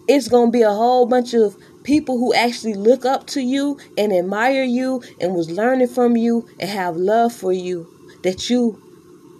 it's 0.09 0.29
going 0.29 0.49
to 0.49 0.53
be 0.53 0.63
a 0.63 0.73
whole 0.73 1.07
bunch 1.07 1.35
of 1.35 1.57
people 1.83 2.19
who 2.19 2.35
actually 2.35 2.75
look 2.75 3.05
up 3.05 3.27
to 3.29 3.41
you 3.41 3.79
and 3.97 4.13
admire 4.13 4.65
you 4.65 5.03
and 5.21 5.35
was 5.35 5.51
learning 5.51 5.89
from 5.89 6.17
you 6.17 6.49
and 6.61 6.71
have 6.71 6.97
love 6.97 7.33
for 7.33 7.53
you 7.53 7.87
that 8.23 8.51
you 8.51 8.83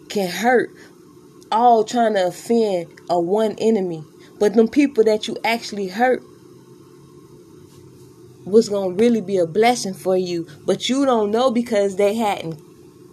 can 0.09 0.29
hurt 0.29 0.71
all 1.51 1.85
trying 1.85 2.15
to 2.15 2.27
offend 2.27 2.87
a 3.09 3.21
one 3.21 3.55
enemy. 3.59 4.05
But 4.39 4.55
them 4.55 4.69
people 4.69 5.05
that 5.05 5.29
you 5.29 5.37
actually 5.45 5.89
hurt 5.89 6.23
was 8.45 8.69
going 8.69 8.97
to 8.97 9.03
really 9.03 9.21
be 9.21 9.39
a 9.39 9.47
blessing 9.47 9.95
for 9.95 10.17
you. 10.17 10.47
But 10.65 10.89
you 10.89 11.05
don't 11.05 11.31
know 11.31 11.51
because 11.51 11.97
they 11.97 12.15
hadn't 12.15 12.61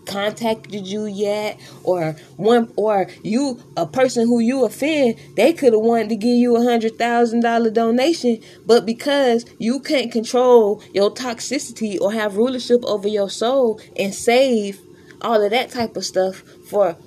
contacted 0.06 0.86
you 0.86 1.06
yet 1.06 1.60
or 1.84 2.16
one 2.38 2.72
or 2.76 3.08
you 3.24 3.62
a 3.78 3.86
person 3.86 4.26
who 4.26 4.40
you 4.40 4.66
offend 4.66 5.16
they 5.36 5.54
could 5.54 5.74
have 5.74 5.82
wanted 5.82 6.10
to 6.10 6.16
give 6.16 6.38
you 6.38 6.56
a 6.56 6.64
hundred 6.64 6.98
thousand 6.98 7.42
dollar 7.42 7.70
donation 7.70 8.40
but 8.66 8.86
because 8.86 9.46
you 9.60 9.80
can't 9.80 10.12
control 10.12 10.82
your 10.94 11.12
toxicity 11.12 12.00
or 12.00 12.12
have 12.12 12.38
rulership 12.38 12.84
over 12.86 13.08
your 13.08 13.30
soul 13.30 13.80
and 13.98 14.14
save 14.14 14.80
all 15.22 15.42
of 15.42 15.52
that 15.52 15.70
type 15.70 15.96
of 15.96 16.06
stuff 16.06 16.44
for 16.70 16.98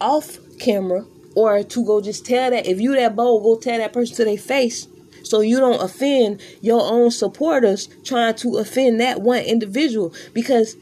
off 0.00 0.38
camera 0.58 1.04
or 1.34 1.62
to 1.62 1.84
go 1.84 2.00
just 2.00 2.24
tell 2.24 2.50
that 2.50 2.66
if 2.66 2.80
you 2.80 2.94
that 2.94 3.14
bold 3.14 3.42
go 3.42 3.56
tell 3.58 3.78
that 3.78 3.92
person 3.92 4.16
to 4.16 4.24
their 4.24 4.38
face 4.38 4.88
so 5.22 5.40
you 5.40 5.58
don't 5.58 5.82
offend 5.82 6.40
your 6.60 6.80
own 6.80 7.10
supporters 7.10 7.88
trying 8.04 8.34
to 8.34 8.58
offend 8.58 9.00
that 9.00 9.20
one 9.20 9.42
individual 9.42 10.14
because 10.32 10.76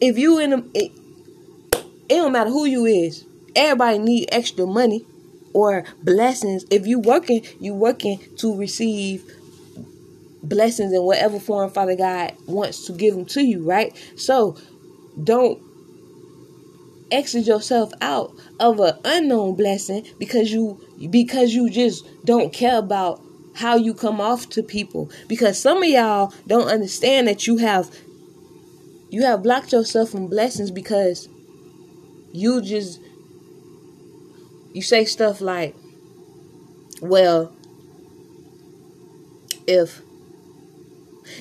if 0.00 0.18
you 0.18 0.38
in 0.38 0.52
a, 0.52 0.58
it, 0.74 0.92
it 2.08 2.16
don't 2.16 2.32
matter 2.32 2.50
who 2.50 2.64
you 2.64 2.86
is. 2.86 3.24
Everybody 3.54 3.98
need 3.98 4.28
extra 4.32 4.66
money 4.66 5.04
or 5.52 5.84
blessings. 6.02 6.64
If 6.70 6.86
you 6.86 6.98
working, 6.98 7.44
you 7.58 7.74
working 7.74 8.20
to 8.36 8.56
receive 8.56 9.30
blessings 10.42 10.92
in 10.92 11.02
whatever 11.02 11.38
form 11.38 11.70
Father 11.70 11.96
God 11.96 12.34
wants 12.46 12.86
to 12.86 12.92
give 12.92 13.14
them 13.14 13.26
to 13.26 13.42
you, 13.42 13.62
right? 13.62 13.96
So 14.16 14.56
don't 15.22 15.60
exit 17.10 17.46
yourself 17.46 17.92
out 18.00 18.32
of 18.58 18.78
an 18.80 18.96
unknown 19.04 19.56
blessing 19.56 20.06
because 20.18 20.52
you 20.52 20.80
because 21.10 21.54
you 21.54 21.68
just 21.68 22.06
don't 22.24 22.52
care 22.52 22.78
about 22.78 23.20
how 23.54 23.76
you 23.76 23.92
come 23.92 24.20
off 24.20 24.48
to 24.48 24.62
people 24.62 25.10
because 25.28 25.60
some 25.60 25.82
of 25.82 25.88
y'all 25.88 26.32
don't 26.46 26.68
understand 26.68 27.26
that 27.26 27.46
you 27.46 27.56
have 27.56 27.90
you 29.10 29.22
have 29.22 29.42
blocked 29.42 29.72
yourself 29.72 30.10
from 30.10 30.28
blessings 30.28 30.70
because 30.70 31.28
you 32.32 32.62
just 32.62 33.00
you 34.72 34.82
say 34.82 35.04
stuff 35.04 35.40
like, 35.40 35.74
well, 37.02 37.52
if 39.66 40.02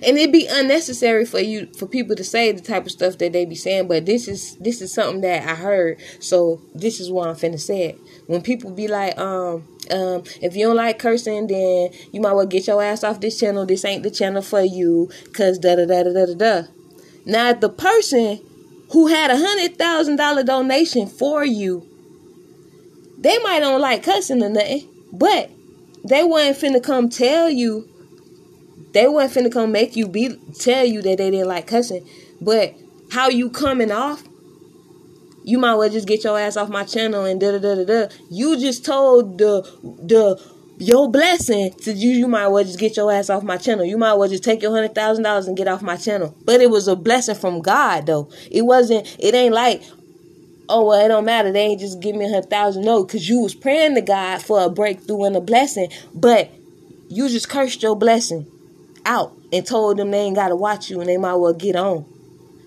and 0.03 0.17
it'd 0.17 0.31
be 0.31 0.47
unnecessary 0.49 1.25
for 1.25 1.39
you 1.39 1.67
for 1.73 1.85
people 1.87 2.15
to 2.15 2.23
say 2.23 2.51
the 2.51 2.61
type 2.61 2.85
of 2.85 2.91
stuff 2.91 3.17
that 3.17 3.33
they 3.33 3.45
be 3.45 3.55
saying 3.55 3.87
but 3.87 4.05
this 4.05 4.27
is 4.27 4.55
this 4.57 4.81
is 4.81 4.93
something 4.93 5.21
that 5.21 5.47
i 5.49 5.55
heard. 5.55 5.99
So 6.19 6.61
this 6.75 6.99
is 6.99 7.11
what 7.11 7.27
i'm 7.27 7.35
finna 7.35 7.59
say. 7.59 7.89
It 7.89 7.99
when 8.27 8.41
people 8.41 8.71
be 8.71 8.87
like 8.87 9.17
um 9.17 9.67
um 9.91 10.23
if 10.41 10.55
you 10.55 10.67
don't 10.67 10.75
like 10.75 10.99
cursing 10.99 11.47
then 11.47 11.89
you 12.11 12.21
might 12.21 12.33
well 12.33 12.45
get 12.45 12.67
your 12.67 12.81
ass 12.83 13.03
off 13.03 13.19
this 13.19 13.39
channel. 13.39 13.65
This 13.65 13.83
ain't 13.83 14.03
the 14.03 14.11
channel 14.11 14.41
for 14.41 14.61
you 14.61 15.09
because 15.25 15.57
da 15.59 15.75
da 15.75 15.85
da 15.85 16.03
da 16.03 16.25
da 16.25 16.33
da 16.33 16.67
now, 17.25 17.49
if 17.49 17.59
the 17.59 17.69
person 17.69 18.39
who 18.91 19.07
had 19.07 19.31
a 19.31 19.37
hundred 19.37 19.77
thousand 19.77 20.15
dollar 20.15 20.43
donation 20.43 21.07
for 21.07 21.45
you, 21.45 21.87
they 23.17 23.37
might 23.39 23.59
don't 23.59 23.81
like 23.81 24.03
cussing 24.03 24.43
or 24.43 24.49
nothing, 24.49 24.87
but 25.11 25.51
they 26.03 26.23
wasn't 26.23 26.57
finna 26.57 26.83
come 26.83 27.09
tell 27.09 27.49
you. 27.49 27.87
They 28.93 29.07
wasn't 29.07 29.47
finna 29.47 29.53
come 29.53 29.71
make 29.71 29.95
you 29.95 30.07
be 30.07 30.35
tell 30.59 30.85
you 30.85 31.01
that 31.03 31.17
they 31.19 31.31
didn't 31.31 31.47
like 31.47 31.67
cussing, 31.67 32.07
but 32.41 32.73
how 33.11 33.29
you 33.29 33.49
coming 33.49 33.91
off 33.91 34.23
you 35.43 35.57
might 35.57 35.75
well 35.75 35.89
just 35.89 36.07
get 36.07 36.23
your 36.23 36.37
ass 36.37 36.57
off 36.57 36.69
my 36.69 36.83
channel 36.83 37.25
and 37.25 37.41
da 37.41 37.51
da 37.51 37.57
da 37.59 37.75
da 37.75 37.83
da. 37.85 38.15
You 38.29 38.59
just 38.59 38.85
told 38.85 39.37
the 39.37 39.61
the 39.81 40.39
your 40.79 41.11
blessing 41.11 41.73
to 41.73 41.91
you 41.91 42.11
you 42.11 42.27
might 42.27 42.47
well 42.47 42.63
just 42.63 42.79
get 42.79 42.95
your 42.95 43.11
ass 43.11 43.29
off 43.29 43.43
my 43.43 43.57
channel. 43.57 43.83
You 43.83 43.97
might 43.97 44.13
well 44.13 44.29
just 44.29 44.43
take 44.45 44.61
your 44.61 44.71
hundred 44.71 44.95
thousand 44.95 45.25
dollars 45.25 45.47
and 45.47 45.57
get 45.57 45.67
off 45.67 45.81
my 45.81 45.97
channel. 45.97 46.33
But 46.45 46.61
it 46.61 46.69
was 46.69 46.87
a 46.87 46.95
blessing 46.95 47.35
from 47.35 47.61
god 47.61 48.05
though. 48.05 48.29
It 48.49 48.61
wasn't 48.61 49.13
it 49.19 49.35
ain't 49.35 49.53
like 49.53 49.83
oh 50.69 50.85
well 50.85 51.05
it 51.05 51.09
don't 51.09 51.25
matter. 51.25 51.51
They 51.51 51.65
ain't 51.65 51.81
just 51.81 51.99
give 51.99 52.15
me 52.15 52.25
a 52.25 52.29
hundred 52.29 52.49
thousand. 52.49 52.85
No 52.85 53.03
because 53.03 53.27
you 53.27 53.41
was 53.41 53.53
praying 53.53 53.95
to 53.95 54.01
god 54.01 54.41
for 54.41 54.63
a 54.63 54.69
breakthrough 54.69 55.25
and 55.25 55.35
a 55.35 55.41
blessing 55.41 55.89
but 56.13 56.49
you 57.09 57.27
just 57.27 57.49
cursed 57.49 57.83
your 57.83 57.97
blessing 57.97 58.47
out 59.05 59.35
and 59.51 59.67
told 59.67 59.97
them 59.97 60.11
they 60.11 60.19
ain't 60.19 60.35
gotta 60.35 60.55
watch 60.55 60.89
you 60.89 61.01
and 61.01 61.09
they 61.09 61.17
might 61.17 61.35
well 61.35 61.53
get 61.53 61.75
on. 61.75 62.05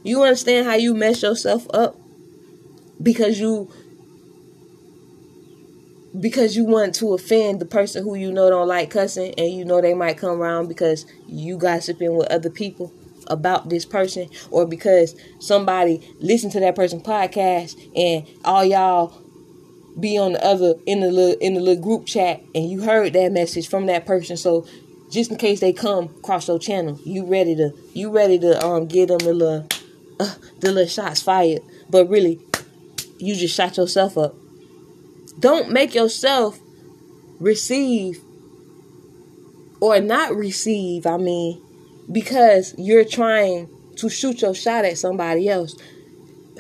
You 0.03 0.23
understand 0.23 0.67
how 0.67 0.75
you 0.75 0.93
mess 0.93 1.23
yourself 1.23 1.67
up? 1.73 1.97
Because 3.03 3.41
you 3.41 3.73
because 6.19 6.57
you 6.57 6.65
want 6.65 6.95
to 6.97 7.15
offend 7.15 7.61
the 7.61 7.65
person 7.65 8.03
who 8.03 8.15
you 8.15 8.31
know 8.33 8.51
don't 8.51 8.69
like 8.69 8.91
cussing 8.91 9.35
and 9.39 9.53
you 9.53 9.65
know 9.65 9.81
they 9.81 9.95
might 9.95 10.19
come 10.19 10.41
around 10.41 10.69
because 10.69 11.07
you 11.27 11.57
gossiping 11.57 12.17
with 12.17 12.31
other 12.31 12.51
people 12.51 12.93
about 13.29 13.69
this 13.69 13.85
person 13.87 14.29
or 14.51 14.67
because 14.67 15.15
somebody 15.39 16.15
listened 16.19 16.53
to 16.53 16.61
that 16.61 16.75
person 16.75 17.01
podcast 17.01 17.77
and 17.97 18.27
all 18.45 18.65
y'all 18.65 19.19
be 19.99 20.19
on 20.19 20.33
the 20.33 20.45
other 20.45 20.75
in 20.87 21.01
the 21.01 21.11
little 21.11 21.39
in 21.41 21.55
the 21.55 21.61
little 21.61 21.83
group 21.83 22.07
chat 22.07 22.43
and 22.55 22.69
you 22.71 22.83
heard 22.83 23.13
that 23.13 23.33
message 23.33 23.69
from 23.69 23.87
that 23.87 24.05
person. 24.07 24.37
So 24.37 24.67
just 25.11 25.31
in 25.31 25.37
case 25.37 25.61
they 25.61 25.73
come 25.73 26.05
across 26.05 26.49
your 26.49 26.59
channel 26.59 26.99
you 27.05 27.27
ready 27.27 27.55
to 27.57 27.73
you 27.93 28.11
ready 28.11 28.39
to 28.39 28.65
um 28.65 28.87
get 28.87 29.09
them 29.09 29.19
the 29.19 29.33
little 29.33 29.67
uh, 30.21 30.35
the 30.61 30.73
little 30.73 30.87
shots 30.87 31.23
fired. 31.23 31.63
But 31.89 32.09
really 32.09 32.41
you 33.19 33.35
just 33.35 33.55
shot 33.55 33.77
yourself 33.77 34.19
up 34.19 34.35
don't 35.39 35.71
make 35.71 35.95
yourself 35.95 36.61
receive 37.41 38.21
or 39.81 40.01
not 40.01 40.35
receive, 40.37 41.07
I 41.07 41.17
mean, 41.17 41.61
because 42.11 42.75
you're 42.79 43.05
trying 43.05 43.69
to 43.97 44.09
shoot 44.09 44.43
your 44.43 44.55
shot 44.55 44.85
at 44.85 44.99
somebody 44.99 45.49
else. 45.49 45.75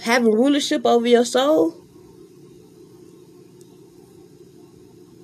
Having 0.02 0.32
rulership 0.32 0.84
over 0.84 1.06
your 1.06 1.24
soul, 1.24 1.76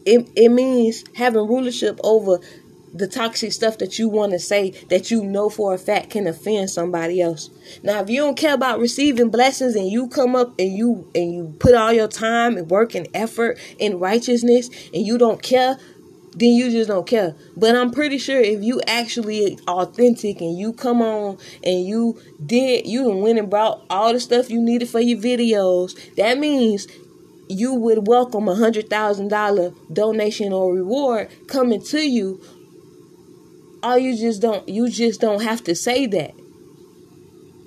it, 0.06 0.28
it 0.36 0.48
means 0.50 1.04
having 1.16 1.46
rulership 1.46 1.98
over 2.04 2.38
the 2.92 3.06
toxic 3.06 3.52
stuff 3.52 3.78
that 3.78 3.98
you 3.98 4.08
want 4.08 4.32
to 4.32 4.38
say 4.38 4.70
that 4.88 5.10
you 5.10 5.24
know 5.24 5.48
for 5.48 5.74
a 5.74 5.78
fact 5.78 6.10
can 6.10 6.26
offend 6.26 6.70
somebody 6.70 7.20
else. 7.20 7.50
Now, 7.82 8.00
if 8.00 8.10
you 8.10 8.20
don't 8.20 8.36
care 8.36 8.54
about 8.54 8.80
receiving 8.80 9.30
blessings 9.30 9.74
and 9.74 9.90
you 9.90 10.08
come 10.08 10.34
up 10.34 10.54
and 10.58 10.72
you 10.76 11.10
and 11.14 11.32
you 11.32 11.54
put 11.58 11.74
all 11.74 11.92
your 11.92 12.08
time 12.08 12.56
and 12.56 12.70
work 12.70 12.94
and 12.94 13.08
effort 13.14 13.58
in 13.78 13.98
righteousness 13.98 14.68
and 14.92 15.06
you 15.06 15.18
don't 15.18 15.42
care, 15.42 15.78
then 16.34 16.50
you 16.50 16.70
just 16.70 16.88
don't 16.88 17.06
care. 17.06 17.34
But 17.56 17.74
I'm 17.74 17.90
pretty 17.90 18.18
sure 18.18 18.40
if 18.40 18.62
you 18.62 18.80
actually 18.86 19.58
authentic 19.66 20.40
and 20.40 20.56
you 20.56 20.72
come 20.72 21.02
on 21.02 21.38
and 21.64 21.84
you 21.84 22.20
did 22.44 22.86
you 22.86 23.08
went 23.10 23.38
and 23.38 23.50
brought 23.50 23.84
all 23.90 24.12
the 24.12 24.20
stuff 24.20 24.50
you 24.50 24.60
needed 24.60 24.88
for 24.88 25.00
your 25.00 25.18
videos, 25.18 26.14
that 26.16 26.38
means 26.38 26.86
you 27.48 27.74
would 27.74 28.06
welcome 28.06 28.48
a 28.48 28.54
hundred 28.54 28.90
thousand 28.90 29.28
dollar 29.28 29.72
donation 29.92 30.52
or 30.52 30.74
reward 30.74 31.28
coming 31.48 31.82
to 31.82 32.00
you 32.00 32.40
Or 33.88 33.98
you 33.98 34.14
just 34.14 34.42
don't 34.42 34.68
you 34.68 34.90
just 34.90 35.18
don't 35.18 35.42
have 35.42 35.64
to 35.64 35.74
say 35.74 36.04
that. 36.06 36.34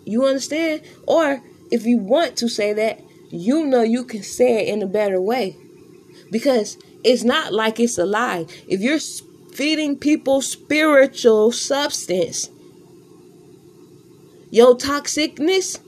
You 0.05 0.25
understand? 0.25 0.83
Or 1.07 1.41
if 1.71 1.85
you 1.87 1.97
want 1.97 2.37
to 2.37 2.47
say 2.47 2.73
that, 2.73 3.01
you 3.31 3.65
know 3.65 3.81
you 3.81 4.03
can 4.03 4.21
say 4.21 4.61
it 4.61 4.71
in 4.71 4.83
a 4.83 4.87
better 4.87 5.19
way. 5.19 5.57
Because 6.29 6.77
it's 7.03 7.23
not 7.23 7.53
like 7.53 7.79
it's 7.79 7.97
a 7.97 8.05
lie. 8.05 8.45
If 8.67 8.81
you're 8.81 8.99
feeding 9.51 9.97
people 9.97 10.41
spiritual 10.41 11.51
substance, 11.51 12.49
your 14.51 14.75
toxicness 14.75 15.79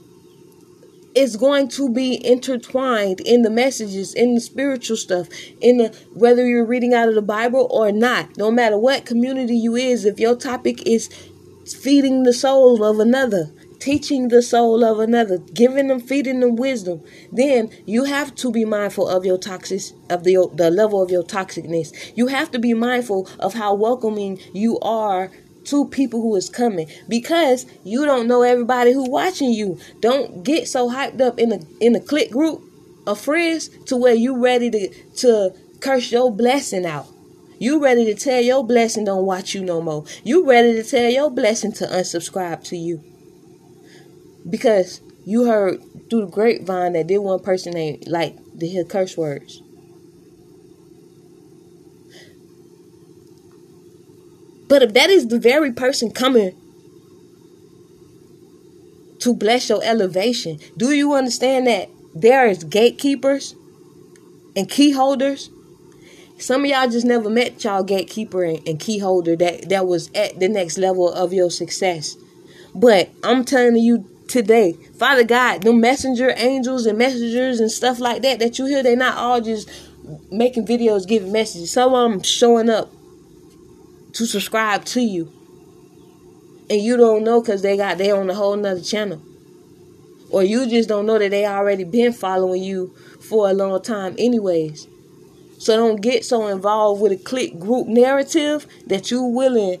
is 1.14 1.36
going 1.36 1.68
to 1.68 1.88
be 1.88 2.24
intertwined 2.26 3.20
in 3.20 3.42
the 3.42 3.50
messages, 3.50 4.14
in 4.14 4.34
the 4.34 4.40
spiritual 4.40 4.96
stuff, 4.96 5.28
in 5.60 5.78
the 5.78 5.96
whether 6.12 6.46
you're 6.46 6.66
reading 6.66 6.94
out 6.94 7.08
of 7.08 7.14
the 7.14 7.22
Bible 7.22 7.68
or 7.70 7.92
not. 7.92 8.36
No 8.36 8.50
matter 8.50 8.78
what 8.78 9.06
community 9.06 9.56
you 9.56 9.76
is, 9.76 10.04
if 10.04 10.18
your 10.18 10.36
topic 10.36 10.86
is 10.86 11.08
feeding 11.72 12.24
the 12.24 12.32
soul 12.32 12.84
of 12.84 12.98
another, 12.98 13.50
teaching 13.78 14.28
the 14.28 14.42
soul 14.42 14.82
of 14.82 14.98
another, 14.98 15.38
giving 15.38 15.88
them, 15.88 16.00
feeding 16.00 16.40
them 16.40 16.56
wisdom, 16.56 17.02
then 17.30 17.70
you 17.84 18.04
have 18.04 18.34
to 18.34 18.50
be 18.50 18.64
mindful 18.64 19.08
of 19.08 19.24
your 19.24 19.38
toxic, 19.38 19.82
of 20.10 20.24
the 20.24 20.36
the 20.54 20.70
level 20.70 21.02
of 21.02 21.10
your 21.10 21.22
toxicness. 21.22 21.92
You 22.16 22.28
have 22.28 22.50
to 22.52 22.58
be 22.58 22.74
mindful 22.74 23.28
of 23.38 23.54
how 23.54 23.74
welcoming 23.74 24.40
you 24.52 24.78
are 24.80 25.30
to 25.64 25.86
people 25.88 26.20
who 26.20 26.36
is 26.36 26.48
coming 26.48 26.88
because 27.08 27.66
you 27.84 28.04
don't 28.04 28.28
know 28.28 28.42
everybody 28.42 28.92
who 28.92 29.08
watching 29.10 29.50
you. 29.50 29.78
Don't 30.00 30.42
get 30.44 30.68
so 30.68 30.90
hyped 30.90 31.20
up 31.20 31.38
in 31.38 31.52
a 31.52 31.60
in 31.80 31.94
a 31.94 32.00
clique 32.00 32.30
group 32.30 32.62
of 33.06 33.20
friends 33.20 33.68
to 33.86 33.96
where 33.96 34.14
you 34.14 34.42
ready 34.42 34.70
to 34.70 34.88
to 35.16 35.54
curse 35.80 36.10
your 36.12 36.30
blessing 36.32 36.86
out. 36.86 37.06
You 37.58 37.82
ready 37.82 38.04
to 38.06 38.14
tell 38.14 38.40
your 38.40 38.66
blessing 38.66 39.04
don't 39.04 39.26
watch 39.26 39.54
you 39.54 39.64
no 39.64 39.80
more. 39.80 40.04
You 40.22 40.48
ready 40.48 40.74
to 40.74 40.82
tell 40.82 41.08
your 41.10 41.30
blessing 41.30 41.72
to 41.74 41.86
unsubscribe 41.86 42.64
to 42.64 42.76
you. 42.76 43.02
Because 44.48 45.00
you 45.24 45.46
heard 45.46 45.80
through 46.10 46.26
the 46.26 46.30
grapevine 46.30 46.92
that 46.92 47.06
did 47.06 47.18
one 47.18 47.40
person 47.40 47.76
ain't 47.76 48.06
like 48.08 48.36
to 48.58 48.66
hear 48.66 48.84
curse 48.84 49.16
words. 49.16 49.62
But 54.68 54.82
if 54.82 54.94
that 54.94 55.10
is 55.10 55.28
the 55.28 55.38
very 55.38 55.72
person 55.72 56.10
coming 56.10 56.56
to 59.20 59.34
bless 59.34 59.68
your 59.68 59.82
elevation, 59.82 60.58
do 60.76 60.92
you 60.92 61.14
understand 61.14 61.66
that 61.66 61.88
there 62.14 62.46
is 62.46 62.64
gatekeepers 62.64 63.54
and 64.56 64.70
key 64.70 64.92
holders? 64.92 65.50
Some 66.38 66.64
of 66.64 66.70
y'all 66.70 66.88
just 66.88 67.06
never 67.06 67.30
met 67.30 67.62
y'all 67.62 67.84
gatekeeper 67.84 68.42
and, 68.42 68.66
and 68.66 68.80
key 68.80 68.98
holder 68.98 69.36
that, 69.36 69.68
that 69.68 69.86
was 69.86 70.10
at 70.14 70.40
the 70.40 70.48
next 70.48 70.78
level 70.78 71.12
of 71.12 71.32
your 71.32 71.50
success. 71.50 72.16
But 72.74 73.10
I'm 73.22 73.44
telling 73.44 73.76
you 73.76 74.08
today, 74.28 74.72
Father 74.98 75.24
God, 75.24 75.62
the 75.62 75.72
messenger 75.72 76.34
angels 76.36 76.86
and 76.86 76.98
messengers 76.98 77.60
and 77.60 77.70
stuff 77.70 78.00
like 78.00 78.22
that 78.22 78.40
that 78.40 78.58
you 78.58 78.66
hear, 78.66 78.82
they're 78.82 78.96
not 78.96 79.16
all 79.16 79.40
just 79.40 79.70
making 80.30 80.66
videos 80.66 81.06
giving 81.06 81.32
messages. 81.32 81.70
Some 81.70 81.94
of 81.94 82.10
them 82.10 82.22
showing 82.22 82.68
up 82.68 82.90
to 84.14 84.26
subscribe 84.26 84.84
to 84.86 85.00
you. 85.00 85.32
And 86.70 86.80
you 86.80 86.96
don't 86.96 87.24
know 87.24 87.40
because 87.40 87.62
they 87.62 87.76
got 87.76 87.98
they 87.98 88.10
on 88.10 88.30
a 88.30 88.34
whole 88.34 88.56
nother 88.56 88.80
channel. 88.80 89.20
Or 90.30 90.42
you 90.42 90.68
just 90.68 90.88
don't 90.88 91.06
know 91.06 91.18
that 91.18 91.30
they 91.30 91.46
already 91.46 91.84
been 91.84 92.12
following 92.12 92.62
you 92.62 92.94
for 93.20 93.48
a 93.48 93.52
long 93.52 93.82
time 93.82 94.14
anyways. 94.18 94.88
So 95.58 95.76
don't 95.76 96.00
get 96.00 96.24
so 96.24 96.48
involved 96.48 97.00
with 97.00 97.12
a 97.12 97.16
clique 97.16 97.58
group 97.58 97.86
narrative 97.86 98.66
that 98.86 99.10
you're 99.10 99.28
willing 99.28 99.80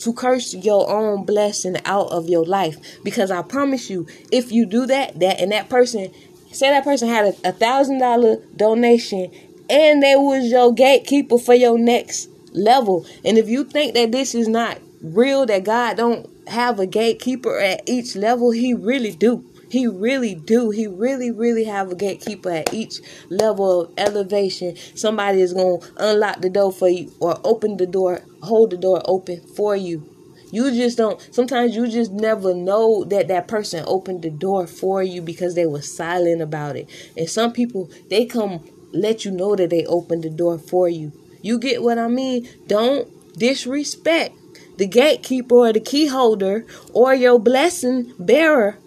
to 0.00 0.12
curse 0.12 0.54
your 0.54 0.90
own 0.90 1.24
blessing 1.24 1.76
out 1.84 2.10
of 2.10 2.28
your 2.28 2.44
life. 2.44 2.76
Because 3.02 3.30
I 3.30 3.42
promise 3.42 3.88
you, 3.88 4.06
if 4.30 4.52
you 4.52 4.66
do 4.66 4.86
that, 4.86 5.18
that 5.20 5.40
and 5.40 5.52
that 5.52 5.68
person, 5.68 6.12
say 6.52 6.70
that 6.70 6.84
person 6.84 7.08
had 7.08 7.34
a 7.44 7.52
thousand 7.52 7.98
dollar 7.98 8.36
donation 8.56 9.30
and 9.70 10.02
they 10.02 10.16
was 10.16 10.50
your 10.50 10.72
gatekeeper 10.74 11.38
for 11.38 11.54
your 11.54 11.78
next 11.78 12.28
level. 12.54 13.06
And 13.24 13.36
if 13.36 13.48
you 13.48 13.64
think 13.64 13.94
that 13.94 14.12
this 14.12 14.34
is 14.34 14.48
not 14.48 14.78
real, 15.02 15.46
that 15.46 15.64
God 15.64 15.96
don't 15.96 16.28
have 16.48 16.78
a 16.78 16.86
gatekeeper 16.86 17.58
at 17.58 17.82
each 17.86 18.16
level, 18.16 18.50
he 18.50 18.74
really 18.74 19.12
do. 19.12 19.44
He 19.68 19.86
really 19.86 20.34
do. 20.34 20.70
He 20.70 20.86
really, 20.86 21.30
really 21.30 21.64
have 21.64 21.90
a 21.90 21.96
gatekeeper 21.96 22.50
at 22.50 22.72
each 22.72 23.00
level 23.28 23.82
of 23.82 23.92
elevation. 23.98 24.76
Somebody 24.94 25.40
is 25.40 25.52
to 25.52 25.80
unlock 25.96 26.40
the 26.40 26.50
door 26.50 26.72
for 26.72 26.88
you 26.88 27.12
or 27.20 27.40
open 27.44 27.76
the 27.76 27.86
door, 27.86 28.22
hold 28.42 28.70
the 28.70 28.76
door 28.76 29.02
open 29.04 29.40
for 29.56 29.74
you. 29.74 30.08
You 30.52 30.70
just 30.70 30.96
don't, 30.96 31.20
sometimes 31.34 31.74
you 31.74 31.88
just 31.88 32.12
never 32.12 32.54
know 32.54 33.02
that 33.06 33.26
that 33.26 33.48
person 33.48 33.82
opened 33.88 34.22
the 34.22 34.30
door 34.30 34.68
for 34.68 35.02
you 35.02 35.20
because 35.20 35.56
they 35.56 35.66
were 35.66 35.82
silent 35.82 36.40
about 36.40 36.76
it. 36.76 36.88
And 37.16 37.28
some 37.28 37.52
people, 37.52 37.90
they 38.08 38.26
come 38.26 38.64
let 38.92 39.24
you 39.24 39.32
know 39.32 39.56
that 39.56 39.70
they 39.70 39.84
opened 39.86 40.22
the 40.22 40.30
door 40.30 40.58
for 40.58 40.88
you. 40.88 41.12
You 41.44 41.58
get 41.58 41.82
what 41.82 41.98
I 41.98 42.08
mean? 42.08 42.48
Don't 42.66 43.06
disrespect 43.38 44.34
the 44.78 44.86
gatekeeper 44.86 45.54
or 45.54 45.74
the 45.74 45.80
key 45.80 46.06
holder 46.06 46.64
or 46.94 47.14
your 47.14 47.38
blessing 47.38 48.14
bearer 48.18 48.78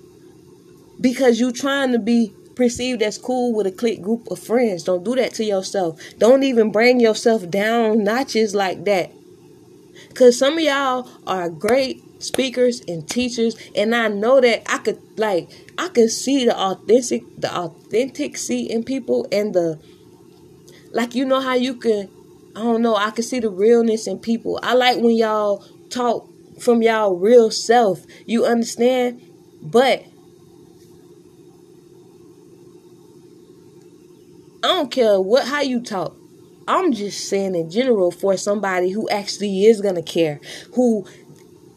because 0.99 1.39
you 1.39 1.51
trying 1.51 1.91
to 1.91 1.99
be 1.99 2.34
perceived 2.55 3.03
as 3.03 3.20
cool 3.20 3.53
with 3.53 3.68
a 3.68 3.72
clique 3.72 4.01
group 4.01 4.32
of 4.32 4.39
friends. 4.39 4.82
Don't 4.82 5.03
do 5.03 5.14
that 5.18 5.36
to 5.36 5.43
yourself. 5.43 6.01
Don't 6.18 6.41
even 6.41 6.72
bring 6.72 6.99
yourself 6.99 7.47
down 7.47 8.03
notches 8.03 8.55
like 8.55 8.86
that. 8.86 9.12
Cause 10.16 10.39
some 10.39 10.55
of 10.55 10.64
y'all 10.64 11.08
are 11.28 11.51
great 11.51 12.01
speakers 12.24 12.82
and 12.88 13.08
teachers, 13.08 13.55
and 13.76 13.93
I 13.93 14.08
know 14.08 14.41
that 14.41 14.64
I 14.66 14.80
could 14.80 14.99
like 15.20 15.47
I 15.78 15.89
could 15.89 16.10
see 16.10 16.45
the 16.45 16.58
authentic 16.58 17.22
the 17.38 17.55
authentic 17.55 18.34
authenticity 18.34 18.64
in 18.64 18.84
people 18.84 19.28
and 19.32 19.53
the 19.53 19.80
like 20.91 21.14
you 21.14 21.24
know 21.24 21.39
how 21.39 21.53
you 21.53 21.76
can 21.76 22.10
I 22.58 22.62
don't 22.62 22.82
know, 22.82 22.95
I 22.95 23.12
can 23.12 23.24
see 23.24 23.39
the 23.39 23.51
realness 23.51 24.08
in 24.08 24.18
people. 24.18 24.60
I 24.64 24.74
like 24.74 24.97
when 24.97 25.16
y'all 25.16 25.64
talk 25.91 26.28
from 26.60 26.82
y'all 26.82 27.16
real 27.16 27.51
self. 27.51 28.03
You 28.26 28.47
understand? 28.47 29.22
But 29.62 30.03
I 34.64 34.70
don't 34.70 34.89
care 34.89 35.22
what 35.22 35.47
how 35.47 35.62
you 35.62 35.84
talk. 35.84 36.18
I'm 36.68 36.93
just 36.93 37.30
saying 37.30 37.53
in 37.53 37.70
general 37.70 38.10
for 38.10 38.36
somebody 38.38 38.89
who 38.89 39.08
actually 39.08 39.66
is 39.66 39.80
gonna 39.80 40.01
care, 40.01 40.41
who 40.74 41.05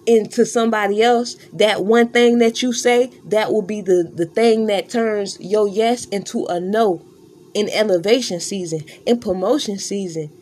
into 0.06 0.46
somebody 0.46 1.02
else, 1.02 1.34
that 1.52 1.84
one 1.84 2.08
thing 2.08 2.38
that 2.38 2.62
you 2.62 2.72
say, 2.72 3.12
that 3.26 3.52
will 3.52 3.60
be 3.60 3.82
the, 3.82 4.10
the 4.14 4.24
thing 4.24 4.64
that 4.68 4.88
turns 4.88 5.38
your 5.40 5.68
yes 5.68 6.06
into 6.06 6.46
a 6.46 6.58
no 6.58 7.04
in 7.52 7.68
elevation 7.68 8.40
season, 8.40 8.80
in 9.04 9.20
promotion 9.20 9.78
season. 9.78 10.32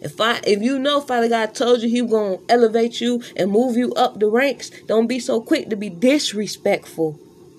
If 0.00 0.20
I 0.20 0.40
if 0.44 0.62
you 0.62 0.78
know 0.78 1.00
Father 1.00 1.28
God 1.28 1.54
told 1.54 1.82
you 1.82 1.88
he 1.88 2.02
gonna 2.02 2.38
elevate 2.48 3.00
you 3.00 3.22
and 3.36 3.50
move 3.50 3.76
you 3.76 3.92
up 3.94 4.20
the 4.20 4.28
ranks, 4.28 4.70
don't 4.86 5.06
be 5.06 5.18
so 5.18 5.40
quick 5.40 5.70
to 5.70 5.76
be 5.76 5.90
disrespectful 5.90 7.18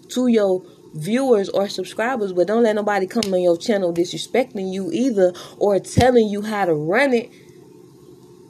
to 0.09 0.27
your 0.27 0.63
viewers 0.93 1.49
or 1.49 1.69
subscribers, 1.69 2.33
but 2.33 2.47
don't 2.47 2.63
let 2.63 2.75
nobody 2.75 3.05
come 3.05 3.33
on 3.33 3.41
your 3.41 3.57
channel 3.57 3.93
disrespecting 3.93 4.71
you 4.71 4.89
either 4.91 5.33
or 5.57 5.79
telling 5.79 6.27
you 6.27 6.41
how 6.41 6.65
to 6.65 6.73
run 6.73 7.13
it. 7.13 7.29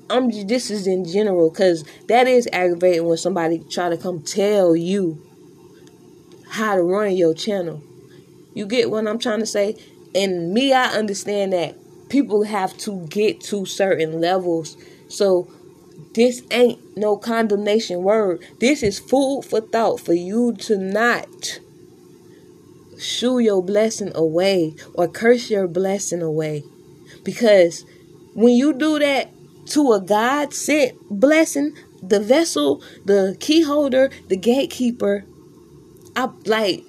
I'm 0.10 0.32
just, 0.32 0.48
this 0.48 0.72
is 0.72 0.88
in 0.88 1.06
general 1.06 1.50
because 1.50 1.84
that 2.08 2.28
is 2.28 2.48
aggravating 2.52 3.06
when 3.06 3.18
somebody 3.18 3.60
try 3.70 3.90
to 3.90 3.98
come 3.98 4.22
tell 4.22 4.76
you 4.76 5.22
how 6.50 6.76
to 6.76 6.82
run 6.82 7.16
your 7.16 7.34
channel. 7.34 7.84
You 8.54 8.66
get 8.66 8.90
what 8.90 9.08
I'm 9.08 9.20
trying 9.20 9.40
to 9.40 9.46
say? 9.46 9.76
And 10.16 10.52
me, 10.52 10.74
I 10.74 10.86
understand 10.88 11.54
that 11.54 11.76
people 12.10 12.44
have 12.44 12.78
to 12.80 13.06
get 13.08 13.42
to 13.42 13.66
certain 13.66 14.20
levels. 14.20 14.78
So 15.08 15.48
this 16.14 16.44
ain't 16.52 16.98
no 16.98 17.18
condemnation 17.18 18.04
word. 18.04 18.44
This 18.60 18.84
is 18.84 19.00
food 19.00 19.44
for 19.44 19.62
thought 19.62 20.00
for 20.00 20.14
you 20.14 20.54
to 20.54 20.78
not 20.78 21.60
shoo 22.98 23.40
your 23.40 23.64
blessing 23.64 24.12
away 24.16 24.76
or 24.94 25.08
curse 25.08 25.50
your 25.50 25.68
blessing 25.68 26.22
away. 26.22 26.64
Because 27.24 27.86
when 28.34 28.56
you 28.56 28.74
do 28.74 29.00
that 29.00 29.30
to 29.68 29.94
a 29.94 30.02
God 30.02 30.54
sent 30.54 30.98
blessing, 31.10 31.76
the 32.02 32.20
vessel, 32.20 32.82
the 33.06 33.38
key 33.40 33.62
holder, 33.62 34.10
the 34.28 34.38
gatekeeper, 34.38 35.26
I 36.16 36.30
like 36.46 36.84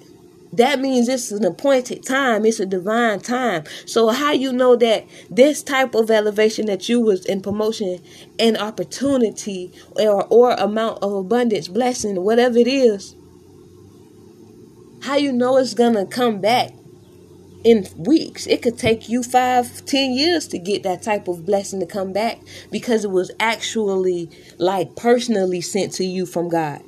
that 0.53 0.79
means 0.79 1.07
it's 1.07 1.31
an 1.31 1.45
appointed 1.45 2.05
time 2.05 2.45
it's 2.45 2.59
a 2.59 2.65
divine 2.65 3.19
time 3.19 3.63
so 3.85 4.09
how 4.09 4.31
you 4.31 4.51
know 4.51 4.75
that 4.75 5.05
this 5.29 5.63
type 5.63 5.95
of 5.95 6.11
elevation 6.11 6.65
that 6.65 6.89
you 6.89 6.99
was 6.99 7.25
in 7.25 7.41
promotion 7.41 7.99
and 8.39 8.57
opportunity 8.57 9.71
or 9.95 10.25
or 10.25 10.51
amount 10.53 11.01
of 11.01 11.13
abundance 11.13 11.67
blessing 11.67 12.21
whatever 12.21 12.57
it 12.57 12.67
is 12.67 13.15
how 15.03 15.15
you 15.15 15.31
know 15.31 15.57
it's 15.57 15.73
gonna 15.73 16.05
come 16.05 16.39
back 16.41 16.71
in 17.63 17.87
weeks. 17.97 18.47
It 18.47 18.61
could 18.61 18.77
take 18.77 19.09
you 19.09 19.23
five, 19.23 19.85
ten 19.85 20.13
years 20.13 20.47
to 20.49 20.59
get 20.59 20.83
that 20.83 21.01
type 21.01 21.27
of 21.27 21.45
blessing 21.45 21.79
to 21.79 21.85
come 21.85 22.13
back 22.13 22.39
because 22.71 23.03
it 23.05 23.11
was 23.11 23.31
actually 23.39 24.29
like 24.57 24.95
personally 24.95 25.61
sent 25.61 25.93
to 25.93 26.05
you 26.05 26.25
from 26.25 26.49
God, 26.49 26.81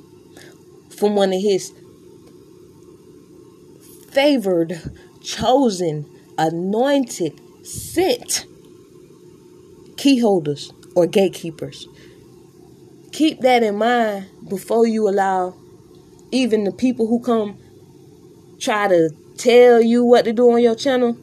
from 0.90 1.14
one 1.14 1.32
of 1.32 1.40
His 1.40 1.72
favored, 4.14 4.80
chosen, 5.22 6.08
anointed, 6.38 7.38
sent 7.66 8.46
key 9.96 10.20
holders 10.20 10.72
or 10.94 11.06
gatekeepers. 11.06 11.88
Keep 13.12 13.40
that 13.40 13.62
in 13.62 13.76
mind 13.76 14.26
before 14.48 14.86
you 14.86 15.08
allow 15.08 15.54
even 16.30 16.64
the 16.64 16.72
people 16.72 17.06
who 17.06 17.20
come 17.20 17.58
try 18.58 18.88
to 18.88 19.10
tell 19.36 19.80
you 19.80 20.04
what 20.04 20.24
to 20.24 20.32
do 20.32 20.50
on 20.50 20.62
your 20.62 20.74
channel, 20.74 21.16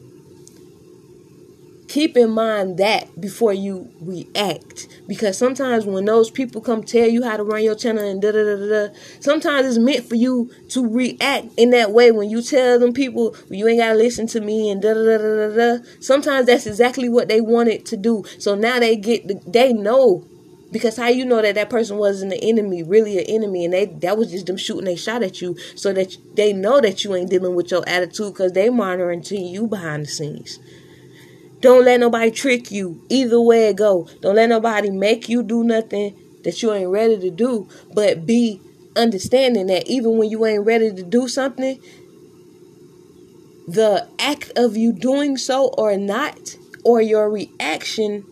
keep 1.88 2.16
in 2.16 2.30
mind 2.30 2.78
that 2.78 3.20
before 3.20 3.52
you 3.52 3.90
react. 4.00 4.86
Because 5.08 5.36
sometimes 5.36 5.84
when 5.84 6.04
those 6.04 6.30
people 6.30 6.60
come 6.60 6.84
tell 6.84 7.08
you 7.08 7.24
how 7.24 7.36
to 7.36 7.42
run 7.42 7.62
your 7.62 7.74
channel 7.74 8.08
and 8.08 8.22
da 8.22 8.30
da 8.30 8.44
da 8.44 8.68
da, 8.88 8.94
sometimes 9.20 9.66
it's 9.66 9.78
meant 9.78 10.08
for 10.08 10.14
you 10.14 10.50
to 10.68 10.86
react 10.86 11.48
in 11.56 11.70
that 11.70 11.90
way. 11.90 12.12
When 12.12 12.30
you 12.30 12.40
tell 12.40 12.78
them 12.78 12.92
people 12.92 13.34
you 13.50 13.66
ain't 13.66 13.80
gotta 13.80 13.98
listen 13.98 14.26
to 14.28 14.40
me 14.40 14.70
and 14.70 14.80
da 14.80 14.94
da 14.94 15.18
da 15.18 15.18
da 15.18 15.56
da, 15.56 15.84
sometimes 16.00 16.46
that's 16.46 16.66
exactly 16.66 17.08
what 17.08 17.28
they 17.28 17.40
wanted 17.40 17.84
to 17.86 17.96
do. 17.96 18.24
So 18.38 18.54
now 18.54 18.78
they 18.78 18.96
get 18.96 19.26
the, 19.26 19.40
they 19.46 19.72
know 19.72 20.24
because 20.72 20.96
how 20.96 21.08
you 21.08 21.24
know 21.26 21.42
that 21.42 21.54
that 21.54 21.68
person 21.68 21.98
wasn't 21.98 22.32
an 22.32 22.38
enemy, 22.40 22.82
really 22.82 23.18
an 23.18 23.26
enemy, 23.26 23.64
and 23.64 23.74
they 23.74 23.86
that 23.86 24.16
was 24.16 24.30
just 24.30 24.46
them 24.46 24.56
shooting 24.56 24.88
a 24.88 24.96
shot 24.96 25.22
at 25.22 25.40
you, 25.40 25.56
so 25.76 25.92
that 25.92 26.16
they 26.34 26.52
know 26.52 26.80
that 26.80 27.04
you 27.04 27.14
ain't 27.14 27.28
dealing 27.30 27.54
with 27.54 27.70
your 27.70 27.86
attitude 27.86 28.32
because 28.32 28.52
they 28.52 28.70
monitoring 28.70 29.22
to 29.22 29.36
you 29.36 29.66
behind 29.66 30.04
the 30.04 30.08
scenes. 30.08 30.58
Don't 31.62 31.84
let 31.84 32.00
nobody 32.00 32.32
trick 32.32 32.72
you. 32.72 33.00
Either 33.08 33.40
way 33.40 33.68
it 33.68 33.76
go. 33.76 34.08
Don't 34.20 34.34
let 34.34 34.48
nobody 34.48 34.90
make 34.90 35.28
you 35.28 35.44
do 35.44 35.62
nothing 35.62 36.18
that 36.42 36.60
you 36.60 36.72
ain't 36.72 36.90
ready 36.90 37.16
to 37.20 37.30
do. 37.30 37.68
But 37.94 38.26
be 38.26 38.60
understanding 38.96 39.68
that 39.68 39.86
even 39.86 40.18
when 40.18 40.28
you 40.28 40.44
ain't 40.44 40.66
ready 40.66 40.92
to 40.92 41.02
do 41.04 41.28
something, 41.28 41.80
the 43.68 44.08
act 44.18 44.50
of 44.56 44.76
you 44.76 44.92
doing 44.92 45.36
so 45.36 45.68
or 45.78 45.96
not, 45.96 46.56
or 46.84 47.00
your 47.00 47.30
reaction 47.30 48.24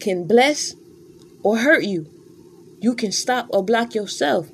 can 0.00 0.26
bless 0.26 0.74
or 1.42 1.56
hurt 1.56 1.84
you. 1.84 2.06
You 2.80 2.94
can 2.94 3.10
stop 3.10 3.46
or 3.48 3.64
block 3.64 3.94
yourself. 3.94 4.50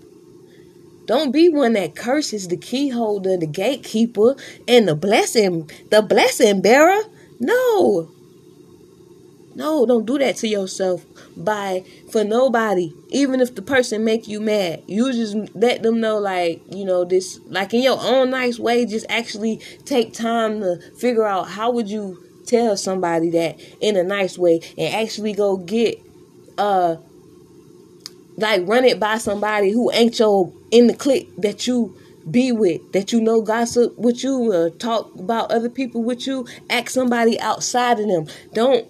Don't 1.06 1.32
be 1.32 1.48
one 1.48 1.74
that 1.74 1.96
curses 1.96 2.48
the 2.48 2.56
key 2.56 2.88
holder, 2.88 3.36
the 3.36 3.46
gatekeeper, 3.46 4.36
and 4.66 4.88
the 4.88 4.94
blessing, 4.94 5.70
the 5.90 6.02
blessing 6.02 6.62
bearer. 6.62 7.02
No. 7.40 8.10
No, 9.56 9.86
don't 9.86 10.04
do 10.04 10.18
that 10.18 10.36
to 10.36 10.48
yourself 10.48 11.04
by 11.36 11.84
for 12.10 12.24
nobody. 12.24 12.92
Even 13.10 13.40
if 13.40 13.54
the 13.54 13.62
person 13.62 14.04
make 14.04 14.26
you 14.26 14.40
mad, 14.40 14.82
you 14.88 15.12
just 15.12 15.36
let 15.54 15.82
them 15.82 16.00
know 16.00 16.18
like, 16.18 16.60
you 16.70 16.84
know, 16.84 17.04
this 17.04 17.38
like 17.46 17.72
in 17.72 17.82
your 17.82 17.98
own 18.00 18.30
nice 18.30 18.58
way, 18.58 18.84
just 18.84 19.06
actually 19.08 19.58
take 19.84 20.12
time 20.12 20.60
to 20.60 20.80
figure 20.98 21.24
out 21.24 21.50
how 21.50 21.70
would 21.70 21.88
you 21.88 22.20
tell 22.46 22.76
somebody 22.76 23.30
that 23.30 23.60
in 23.80 23.96
a 23.96 24.02
nice 24.02 24.36
way 24.36 24.60
and 24.76 24.94
actually 24.94 25.32
go 25.32 25.56
get 25.56 25.98
uh 26.58 26.96
like 28.36 28.66
run 28.66 28.84
it 28.84 28.98
by 28.98 29.18
somebody 29.18 29.70
who 29.70 29.90
ain't 29.92 30.18
your 30.18 30.52
in 30.70 30.86
the 30.86 30.94
clique 30.94 31.34
that 31.38 31.66
you 31.66 31.96
be 32.30 32.52
with 32.52 32.80
that 32.92 33.12
you 33.12 33.20
know 33.20 33.42
gossip 33.42 33.96
with 33.98 34.24
you 34.24 34.52
or 34.52 34.70
talk 34.70 35.14
about 35.18 35.50
other 35.50 35.68
people 35.68 36.02
with 36.02 36.26
you 36.26 36.46
ask 36.70 36.90
somebody 36.90 37.38
outside 37.40 38.00
of 38.00 38.08
them. 38.08 38.26
Don't 38.52 38.86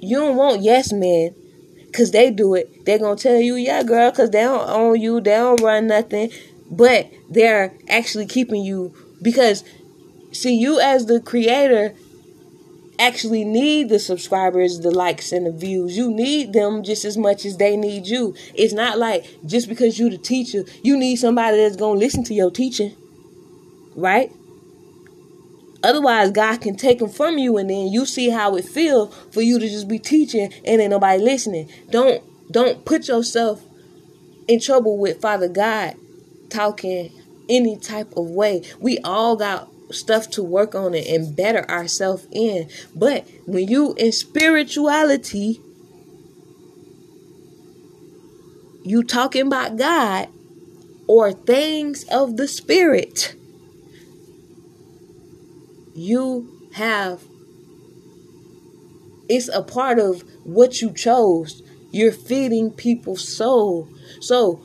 you 0.00 0.18
don't 0.18 0.36
want 0.36 0.62
yes 0.62 0.92
men 0.92 1.34
because 1.86 2.10
they 2.12 2.30
do 2.30 2.54
it. 2.54 2.84
They're 2.84 2.98
gonna 2.98 3.16
tell 3.16 3.36
you 3.40 3.54
yeah 3.54 3.82
girl 3.82 4.10
because 4.10 4.30
they 4.30 4.42
don't 4.42 4.68
own 4.68 5.00
you 5.00 5.20
they 5.20 5.32
don't 5.36 5.60
run 5.60 5.86
nothing 5.86 6.30
but 6.70 7.10
they're 7.28 7.74
actually 7.88 8.26
keeping 8.26 8.62
you 8.64 8.94
because 9.20 9.64
see 10.32 10.54
you 10.54 10.80
as 10.80 11.06
the 11.06 11.20
creator 11.20 11.94
actually 13.00 13.44
need 13.44 13.88
the 13.88 13.98
subscribers, 13.98 14.80
the 14.80 14.90
likes, 14.90 15.32
and 15.32 15.46
the 15.46 15.52
views. 15.52 15.96
You 15.96 16.10
need 16.10 16.52
them 16.52 16.82
just 16.82 17.04
as 17.04 17.16
much 17.16 17.44
as 17.44 17.56
they 17.56 17.76
need 17.76 18.06
you. 18.06 18.34
It's 18.54 18.74
not 18.74 18.98
like 18.98 19.26
just 19.46 19.68
because 19.68 19.98
you're 19.98 20.10
the 20.10 20.18
teacher, 20.18 20.64
you 20.82 20.96
need 20.96 21.16
somebody 21.16 21.56
that's 21.56 21.76
going 21.76 21.98
to 21.98 22.04
listen 22.04 22.24
to 22.24 22.34
your 22.34 22.50
teaching. 22.50 22.94
Right? 23.96 24.30
Otherwise, 25.82 26.30
God 26.30 26.60
can 26.60 26.76
take 26.76 26.98
them 26.98 27.08
from 27.08 27.38
you, 27.38 27.56
and 27.56 27.70
then 27.70 27.88
you 27.88 28.04
see 28.04 28.28
how 28.28 28.54
it 28.56 28.66
feels 28.66 29.14
for 29.32 29.40
you 29.40 29.58
to 29.58 29.68
just 29.68 29.88
be 29.88 29.98
teaching 29.98 30.52
and 30.64 30.80
ain't 30.80 30.90
nobody 30.90 31.22
listening. 31.22 31.70
Don't 31.90 32.22
don't 32.52 32.84
put 32.84 33.08
yourself 33.08 33.64
in 34.46 34.60
trouble 34.60 34.98
with 34.98 35.20
Father 35.20 35.48
God 35.48 35.94
talking 36.50 37.10
any 37.48 37.78
type 37.78 38.12
of 38.16 38.28
way. 38.30 38.62
We 38.78 38.98
all 38.98 39.36
got 39.36 39.70
stuff 39.92 40.30
to 40.30 40.42
work 40.42 40.74
on 40.74 40.94
it 40.94 41.06
and 41.06 41.34
better 41.34 41.68
ourselves 41.70 42.26
in. 42.32 42.68
But 42.94 43.26
when 43.46 43.68
you 43.68 43.94
in 43.94 44.12
spirituality, 44.12 45.60
you 48.82 49.02
talking 49.02 49.46
about 49.46 49.76
God 49.76 50.28
or 51.06 51.32
things 51.32 52.04
of 52.04 52.36
the 52.36 52.48
spirit, 52.48 53.34
you 55.94 56.68
have 56.74 57.22
it's 59.28 59.48
a 59.48 59.62
part 59.62 60.00
of 60.00 60.24
what 60.42 60.82
you 60.82 60.92
chose. 60.92 61.62
You're 61.92 62.12
feeding 62.12 62.72
people's 62.72 63.26
soul. 63.26 63.88
So, 64.20 64.60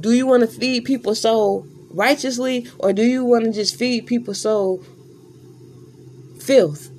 do 0.00 0.12
you 0.12 0.26
want 0.26 0.40
to 0.42 0.48
feed 0.48 0.84
people's 0.84 1.20
soul 1.20 1.66
righteously 1.90 2.66
or 2.78 2.92
do 2.92 3.02
you 3.02 3.24
want 3.24 3.44
to 3.44 3.52
just 3.52 3.76
feed 3.76 4.06
people 4.06 4.34
so 4.34 4.82
filth? 6.40 6.90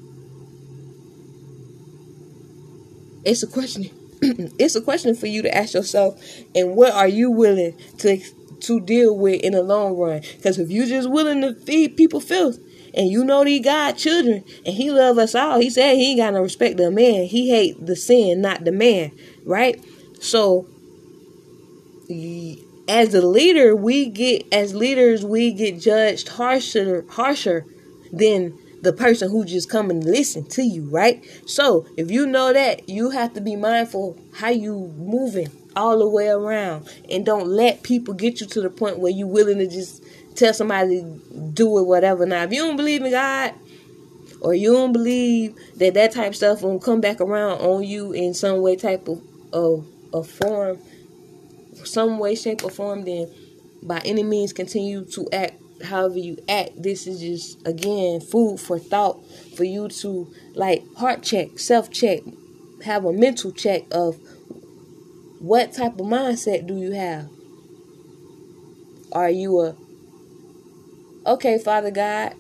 It's 3.26 3.44
a 3.44 3.48
question. 3.48 3.90
it's 4.22 4.76
a 4.76 4.82
question 4.82 5.16
for 5.16 5.28
you 5.28 5.42
to 5.42 5.56
ask 5.56 5.74
yourself 5.74 6.22
and 6.56 6.76
what 6.76 6.94
are 6.94 7.08
you 7.08 7.32
willing 7.32 7.78
to 8.00 8.20
to 8.62 8.80
deal 8.82 9.18
with 9.18 9.42
in 9.42 9.54
the 9.54 9.64
long 9.64 9.96
run? 9.96 10.22
Because 10.36 10.60
if 10.60 10.70
you're 10.70 10.86
just 10.86 11.10
willing 11.10 11.42
to 11.42 11.56
feed 11.56 11.96
people 11.96 12.20
filth 12.20 12.60
and 12.94 13.08
you 13.08 13.24
know 13.24 13.44
he 13.44 13.60
got 13.60 13.98
children 13.98 14.44
and 14.66 14.76
he 14.76 14.92
love 14.92 15.18
us 15.18 15.36
all, 15.36 15.60
he 15.60 15.70
said 15.70 15.96
he 15.96 16.12
ain't 16.12 16.20
got 16.20 16.34
no 16.34 16.42
respect 16.42 16.78
to 16.78 16.88
a 16.88 16.92
man. 16.92 17.26
He 17.26 17.50
hate 17.50 17.86
the 17.86 17.96
sin, 17.96 18.42
not 18.42 18.66
the 18.66 18.72
man, 18.72 19.12
right? 19.46 19.82
So 20.20 20.68
as 22.90 23.14
a 23.14 23.26
leader, 23.26 23.76
we 23.76 24.08
get 24.08 24.52
as 24.52 24.74
leaders 24.74 25.24
we 25.24 25.54
get 25.54 25.80
judged 25.80 26.28
harsher 26.28 27.06
harsher 27.08 27.64
than 28.12 28.58
the 28.82 28.92
person 28.92 29.30
who 29.30 29.46
just 29.46 29.70
come 29.70 29.90
and 29.90 30.04
listen 30.04 30.46
to 30.50 30.64
you, 30.64 30.90
right? 30.90 31.24
So 31.46 31.86
if 31.98 32.10
you 32.10 32.26
know 32.26 32.52
that, 32.52 32.90
you 32.90 33.12
have 33.12 33.34
to 33.36 33.42
be 33.42 33.56
mindful 33.56 34.18
how 34.34 34.50
you 34.50 34.94
moving 34.98 35.50
all 35.76 36.00
the 36.00 36.10
way 36.10 36.30
around, 36.30 36.90
and 37.10 37.26
don't 37.26 37.48
let 37.48 37.84
people 37.84 38.14
get 38.16 38.42
you 38.42 38.48
to 38.48 38.62
the 38.62 38.70
point 38.70 38.98
where 38.98 39.12
you 39.12 39.28
willing 39.28 39.60
to 39.60 39.68
just 39.68 40.04
tell 40.36 40.54
somebody 40.54 41.06
do 41.54 41.78
it 41.78 41.84
whatever. 41.84 42.26
Now, 42.26 42.44
if 42.44 42.52
you 42.52 42.62
don't 42.62 42.78
believe 42.78 43.04
in 43.04 43.12
God, 43.12 43.54
or 44.42 44.54
you 44.56 44.74
don't 44.74 44.94
believe 44.94 45.56
that 45.76 45.94
that 45.94 46.14
type 46.14 46.30
of 46.30 46.36
stuff 46.36 46.64
will 46.64 46.80
come 46.80 47.02
back 47.02 47.22
around 47.22 47.60
on 47.60 47.84
you 47.84 48.14
in 48.14 48.34
some 48.34 48.62
way, 48.62 48.76
type 48.76 49.08
of 49.08 49.22
of, 49.52 49.86
of 50.14 50.28
form, 50.28 50.80
some 51.90 52.20
way, 52.20 52.36
shape, 52.36 52.64
or 52.64 52.70
form, 52.70 53.06
then 53.06 53.32
by 53.84 54.00
any 54.06 54.24
means 54.24 54.54
continue 54.54 55.06
to 55.06 55.28
act 55.32 55.62
however 55.84 56.18
you 56.18 56.38
act. 56.48 56.82
This 56.82 57.08
is 57.08 57.20
just 57.20 57.68
again 57.68 58.22
food 58.22 58.60
for 58.60 58.80
thought 58.80 59.20
for 59.56 59.64
you 59.64 59.88
to 59.90 60.34
like 60.54 60.84
heart 60.96 61.24
check, 61.24 61.60
self 61.60 61.90
check, 61.92 62.20
have 62.84 63.06
a 63.06 63.14
mental 63.14 63.52
check 63.52 63.84
of 63.92 64.18
what 65.40 65.74
type 65.74 65.94
of 65.94 66.06
mindset 66.06 66.68
do 66.68 66.76
you 66.78 66.92
have? 66.92 67.30
Are 69.12 69.30
you 69.30 69.60
a 69.62 69.76
okay, 71.26 71.58
Father 71.58 71.92
God, 71.92 72.36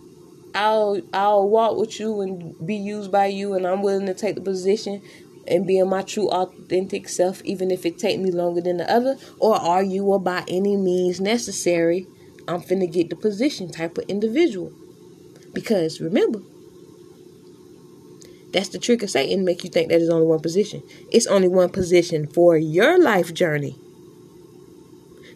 I'll 0.54 1.02
I'll 1.14 1.50
walk 1.50 1.78
with 1.78 2.00
you 2.00 2.22
and 2.22 2.56
be 2.66 2.76
used 2.76 3.12
by 3.12 3.28
you 3.28 3.54
and 3.54 3.66
I'm 3.66 3.82
willing 3.82 4.08
to 4.08 4.14
take 4.14 4.36
the 4.36 4.41
position 4.41 5.02
and 5.50 5.68
being 5.68 5.89
my 5.89 6.02
true 6.02 6.30
authentic 6.30 7.10
self 7.10 7.43
even 7.43 7.72
if 7.72 7.86
it 7.86 7.97
take 7.97 8.20
me 8.20 8.32
longer 8.32 8.62
than 8.62 8.78
the 8.78 8.91
other? 8.91 9.18
Or 9.39 9.56
are 9.56 9.84
you 9.84 10.14
a 10.14 10.20
by 10.20 10.43
any 10.47 10.78
means 10.78 11.20
necessary 11.20 12.08
i'm 12.47 12.62
finna 12.62 12.91
get 12.91 13.10
the 13.10 13.16
position 13.16 13.72
type 13.72 13.97
of 13.97 14.06
individual? 14.08 14.72
Because 15.54 16.00
remember 16.00 16.41
that's 18.52 18.70
the 18.70 18.80
trick 18.80 19.04
of 19.04 19.10
satan 19.12 19.45
make 19.45 19.64
you 19.64 19.70
think 19.70 19.89
that 19.89 20.00
there's 20.00 20.10
only 20.10 20.28
one 20.28 20.39
position. 20.39 20.84
It's 21.12 21.28
only 21.28 21.47
one 21.47 21.70
position 21.70 22.28
for 22.28 22.58
your 22.58 23.00
life 23.00 23.34
journey. 23.34 23.76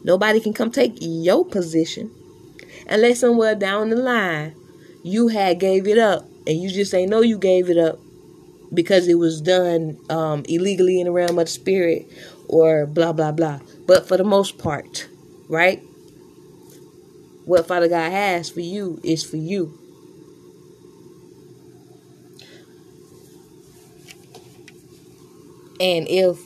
Nobody 0.03 0.39
can 0.39 0.53
come 0.53 0.71
take 0.71 0.97
your 0.99 1.45
position 1.45 2.11
unless 2.87 3.19
somewhere 3.19 3.55
down 3.55 3.89
the 3.89 3.95
line 3.95 4.55
you 5.03 5.29
had 5.29 5.59
gave 5.59 5.87
it 5.87 5.97
up 5.97 6.25
and 6.45 6.61
you 6.61 6.69
just 6.69 6.93
ain't 6.93 7.09
know 7.09 7.21
you 7.21 7.37
gave 7.37 7.69
it 7.69 7.77
up 7.77 7.99
because 8.73 9.07
it 9.07 9.15
was 9.15 9.41
done 9.41 9.97
um, 10.09 10.43
illegally 10.47 10.99
in 10.99 11.05
the 11.05 11.11
realm 11.11 11.39
of 11.39 11.45
the 11.45 11.51
spirit 11.51 12.07
or 12.47 12.85
blah 12.85 13.13
blah 13.13 13.31
blah. 13.31 13.59
But 13.85 14.07
for 14.07 14.17
the 14.17 14.23
most 14.23 14.57
part, 14.57 15.07
right? 15.47 15.81
What 17.45 17.67
Father 17.67 17.87
God 17.89 18.11
has 18.11 18.49
for 18.49 18.61
you 18.61 18.99
is 19.03 19.23
for 19.23 19.37
you. 19.37 19.77
And 25.79 26.07
if 26.07 26.39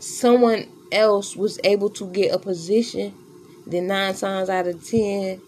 someone 0.00 0.66
else 0.92 1.36
was 1.36 1.58
able 1.64 1.90
to 1.90 2.06
get 2.10 2.34
a 2.34 2.38
position, 2.38 3.14
then 3.66 3.88
nine 3.88 4.14
times 4.14 4.48
out 4.48 4.66
of 4.66 4.82
ten, 4.88 5.40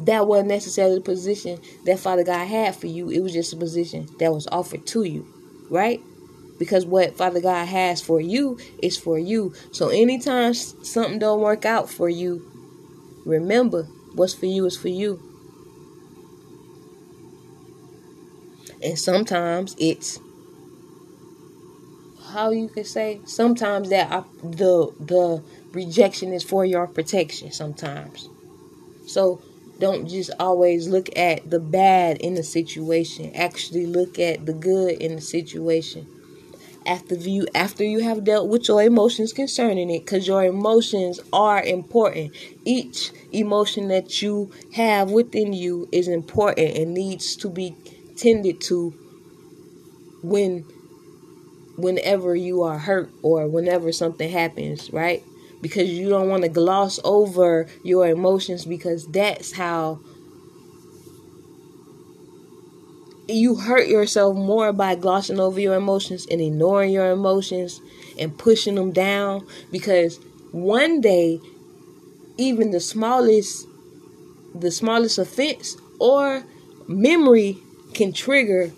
that 0.00 0.26
wasn't 0.26 0.48
necessarily 0.48 0.96
the 0.96 1.00
position 1.00 1.60
that 1.84 1.98
Father 1.98 2.24
God 2.24 2.46
had 2.46 2.74
for 2.74 2.86
you. 2.86 3.10
It 3.10 3.20
was 3.20 3.32
just 3.32 3.52
a 3.52 3.56
position 3.56 4.08
that 4.18 4.32
was 4.32 4.46
offered 4.50 4.86
to 4.88 5.04
you, 5.04 5.26
right? 5.70 6.00
Because 6.58 6.84
what 6.86 7.16
Father 7.16 7.40
God 7.40 7.66
has 7.66 8.00
for 8.00 8.20
you 8.20 8.58
is 8.82 8.96
for 8.96 9.18
you. 9.18 9.54
So 9.72 9.88
anytime 9.88 10.54
something 10.54 11.18
don't 11.18 11.40
work 11.40 11.64
out 11.64 11.88
for 11.90 12.08
you, 12.08 12.50
remember 13.24 13.84
what's 14.14 14.34
for 14.34 14.46
you 14.46 14.66
is 14.66 14.76
for 14.76 14.88
you. 14.88 15.20
And 18.82 18.98
sometimes 18.98 19.76
it's 19.78 20.18
how 22.32 22.50
you 22.50 22.68
can 22.68 22.84
say 22.84 23.20
sometimes 23.24 23.90
that 23.90 24.24
the 24.42 24.92
the 24.98 25.42
rejection 25.72 26.32
is 26.32 26.42
for 26.42 26.64
your 26.64 26.86
protection 26.86 27.52
sometimes. 27.52 28.28
So 29.06 29.42
don't 29.82 30.08
just 30.08 30.30
always 30.38 30.88
look 30.88 31.08
at 31.18 31.50
the 31.50 31.58
bad 31.58 32.18
in 32.18 32.34
the 32.34 32.44
situation. 32.44 33.32
Actually 33.34 33.84
look 33.84 34.16
at 34.20 34.46
the 34.46 34.52
good 34.52 34.92
in 35.02 35.16
the 35.16 35.20
situation. 35.20 36.06
After 36.86 37.16
you 37.16 37.48
after 37.54 37.84
you 37.84 38.00
have 38.00 38.24
dealt 38.24 38.48
with 38.48 38.68
your 38.68 38.82
emotions 38.82 39.32
concerning 39.32 39.90
it 39.90 40.06
cuz 40.06 40.28
your 40.28 40.44
emotions 40.44 41.20
are 41.32 41.62
important. 41.62 42.32
Each 42.64 43.10
emotion 43.32 43.88
that 43.88 44.22
you 44.22 44.52
have 44.74 45.10
within 45.10 45.52
you 45.52 45.88
is 45.92 46.08
important 46.08 46.76
and 46.78 46.94
needs 46.94 47.34
to 47.36 47.50
be 47.50 47.74
tended 48.16 48.60
to 48.62 48.94
when 50.22 50.64
whenever 51.76 52.36
you 52.36 52.62
are 52.62 52.78
hurt 52.78 53.10
or 53.22 53.48
whenever 53.48 53.92
something 53.92 54.30
happens, 54.30 54.92
right? 54.92 55.24
Because 55.62 55.88
you 55.88 56.08
don't 56.10 56.28
want 56.28 56.42
to 56.42 56.48
gloss 56.48 57.00
over 57.04 57.66
your 57.82 58.06
emotions 58.06 58.66
because 58.66 59.06
that's 59.06 59.52
how 59.52 60.00
you 63.28 63.54
hurt 63.54 63.88
yourself 63.88 64.36
more 64.36 64.72
by 64.72 64.94
glossing 64.94 65.40
over 65.40 65.58
your 65.58 65.74
emotions 65.74 66.26
and 66.30 66.40
ignoring 66.40 66.90
your 66.90 67.10
emotions 67.10 67.80
and 68.18 68.36
pushing 68.36 68.74
them 68.74 68.90
down 68.90 69.46
because 69.70 70.18
one 70.50 71.00
day 71.00 71.40
even 72.36 72.72
the 72.72 72.80
smallest 72.80 73.66
the 74.54 74.70
smallest 74.70 75.18
offense 75.18 75.76
or 75.98 76.44
memory 76.88 77.56
can 77.94 78.12
trigger 78.12 78.72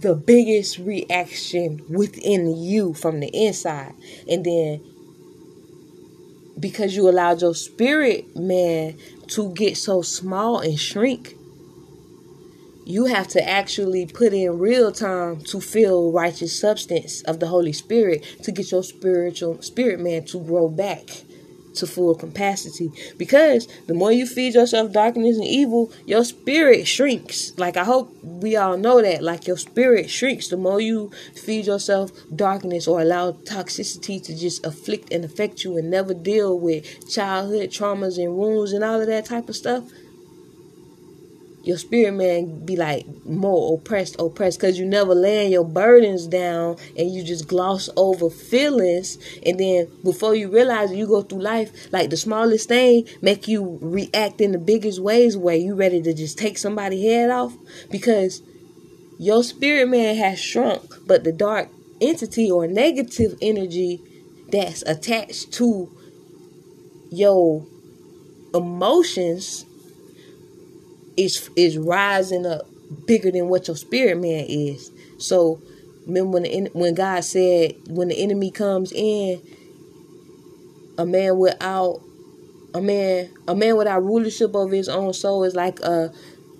the 0.00 0.14
biggest 0.14 0.78
reaction 0.78 1.84
within 1.88 2.56
you 2.56 2.94
from 2.94 3.20
the 3.20 3.28
inside. 3.28 3.92
And 4.28 4.44
then 4.44 4.82
because 6.60 6.94
you 6.94 7.08
allowed 7.08 7.40
your 7.40 7.54
spirit 7.54 8.36
man 8.36 8.96
to 9.28 9.52
get 9.54 9.76
so 9.76 10.02
small 10.02 10.60
and 10.60 10.78
shrink. 10.78 11.34
You 12.84 13.06
have 13.06 13.28
to 13.28 13.48
actually 13.48 14.06
put 14.06 14.32
in 14.32 14.58
real 14.58 14.92
time 14.92 15.42
to 15.44 15.60
feel 15.60 16.12
righteous 16.12 16.58
substance 16.58 17.22
of 17.22 17.40
the 17.40 17.46
holy 17.46 17.72
spirit 17.72 18.24
to 18.42 18.52
get 18.52 18.70
your 18.72 18.82
spiritual 18.82 19.62
spirit 19.62 20.00
man 20.00 20.24
to 20.26 20.40
grow 20.40 20.68
back 20.68 21.24
to 21.74 21.86
full 21.86 22.14
capacity. 22.14 22.90
Because 23.16 23.68
the 23.86 23.94
more 23.94 24.12
you 24.12 24.26
feed 24.26 24.54
yourself 24.54 24.92
darkness 24.92 25.36
and 25.36 25.46
evil 25.46 25.92
your 26.06 26.24
spirit 26.24 26.86
shrinks. 26.86 27.52
Like 27.58 27.76
i 27.76 27.84
hope 27.84 28.14
we 28.22 28.56
all 28.56 28.76
know 28.76 29.02
that. 29.02 29.22
Like 29.22 29.46
your 29.46 29.58
spirit 29.58 30.10
shrinks. 30.10 30.48
The 30.48 30.56
more 30.56 30.80
you 30.80 31.10
feed 31.34 31.66
yourself 31.66 32.10
darkness 32.34 32.86
or 32.86 33.00
allow 33.00 33.32
toxicity 33.32 34.22
to 34.24 34.36
just 34.36 34.64
afflict 34.64 35.12
and 35.12 35.24
affect 35.24 35.64
you 35.64 35.76
and 35.76 35.90
never 35.90 36.14
deal 36.14 36.58
with 36.58 37.08
childhood 37.10 37.70
traumas 37.70 38.22
and 38.22 38.36
wounds 38.36 38.72
and 38.72 38.84
all 38.84 39.00
of 39.00 39.06
that 39.06 39.24
type 39.26 39.48
of 39.48 39.56
stuff 39.56 39.84
your 41.62 41.76
spirit 41.76 42.12
man 42.12 42.64
be 42.64 42.76
like 42.76 43.06
more 43.24 43.74
oppressed, 43.74 44.16
oppressed, 44.18 44.58
because 44.58 44.78
you 44.78 44.86
never 44.86 45.14
laying 45.14 45.52
your 45.52 45.64
burdens 45.64 46.26
down 46.26 46.76
and 46.96 47.12
you 47.12 47.22
just 47.22 47.48
gloss 47.48 47.88
over 47.96 48.30
feelings, 48.30 49.18
and 49.44 49.60
then 49.60 49.88
before 50.02 50.34
you 50.34 50.48
realize 50.48 50.90
it, 50.90 50.96
you 50.96 51.06
go 51.06 51.22
through 51.22 51.42
life 51.42 51.70
like 51.92 52.10
the 52.10 52.16
smallest 52.16 52.68
thing 52.68 53.06
make 53.20 53.46
you 53.46 53.78
react 53.82 54.40
in 54.40 54.52
the 54.52 54.58
biggest 54.58 55.00
ways 55.00 55.36
where 55.36 55.56
you 55.56 55.74
ready 55.74 56.00
to 56.02 56.14
just 56.14 56.38
take 56.38 56.56
somebody 56.58 57.06
head 57.06 57.30
off. 57.30 57.54
Because 57.90 58.42
your 59.18 59.42
spirit 59.42 59.88
man 59.88 60.16
has 60.16 60.40
shrunk, 60.40 60.82
but 61.06 61.24
the 61.24 61.32
dark 61.32 61.68
entity 62.00 62.50
or 62.50 62.66
negative 62.66 63.36
energy 63.42 64.00
that's 64.50 64.82
attached 64.82 65.52
to 65.52 65.94
your 67.10 67.66
emotions 68.54 69.66
is 71.20 71.50
is 71.56 71.76
rising 71.76 72.46
up 72.46 72.66
bigger 73.06 73.30
than 73.30 73.48
what 73.48 73.68
your 73.68 73.76
spirit 73.76 74.16
man 74.16 74.46
is. 74.48 74.90
So 75.18 75.60
remember 76.06 76.30
when 76.30 76.42
the, 76.44 76.70
when 76.72 76.94
God 76.94 77.24
said 77.24 77.74
when 77.88 78.08
the 78.08 78.16
enemy 78.22 78.50
comes 78.50 78.92
in, 78.92 79.42
a 80.98 81.06
man 81.06 81.38
without 81.38 82.00
a 82.74 82.80
man 82.80 83.30
a 83.46 83.54
man 83.54 83.76
without 83.76 84.02
rulership 84.02 84.54
over 84.54 84.74
his 84.74 84.88
own 84.88 85.12
soul 85.12 85.44
is 85.44 85.54
like 85.54 85.80
a 85.80 86.12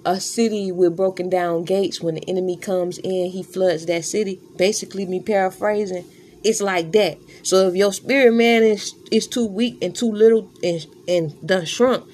a 0.04 0.18
city 0.18 0.72
with 0.72 0.96
broken 0.96 1.28
down 1.28 1.64
gates. 1.64 2.00
When 2.00 2.14
the 2.14 2.28
enemy 2.28 2.56
comes 2.56 2.98
in, 2.98 3.30
he 3.30 3.42
floods 3.42 3.84
that 3.86 4.04
city. 4.04 4.40
Basically, 4.56 5.04
me 5.04 5.20
paraphrasing, 5.20 6.06
it's 6.42 6.62
like 6.62 6.92
that. 6.92 7.18
So 7.42 7.68
if 7.68 7.74
your 7.74 7.92
spirit 7.92 8.32
man 8.32 8.62
is 8.62 8.94
is 9.11 9.26
too 9.26 9.46
weak 9.46 9.76
and 9.82 9.94
too 9.94 10.11
little 10.11 10.50
and 10.62 10.86
and 11.06 11.46
done 11.46 11.64
shrunk, 11.66 12.04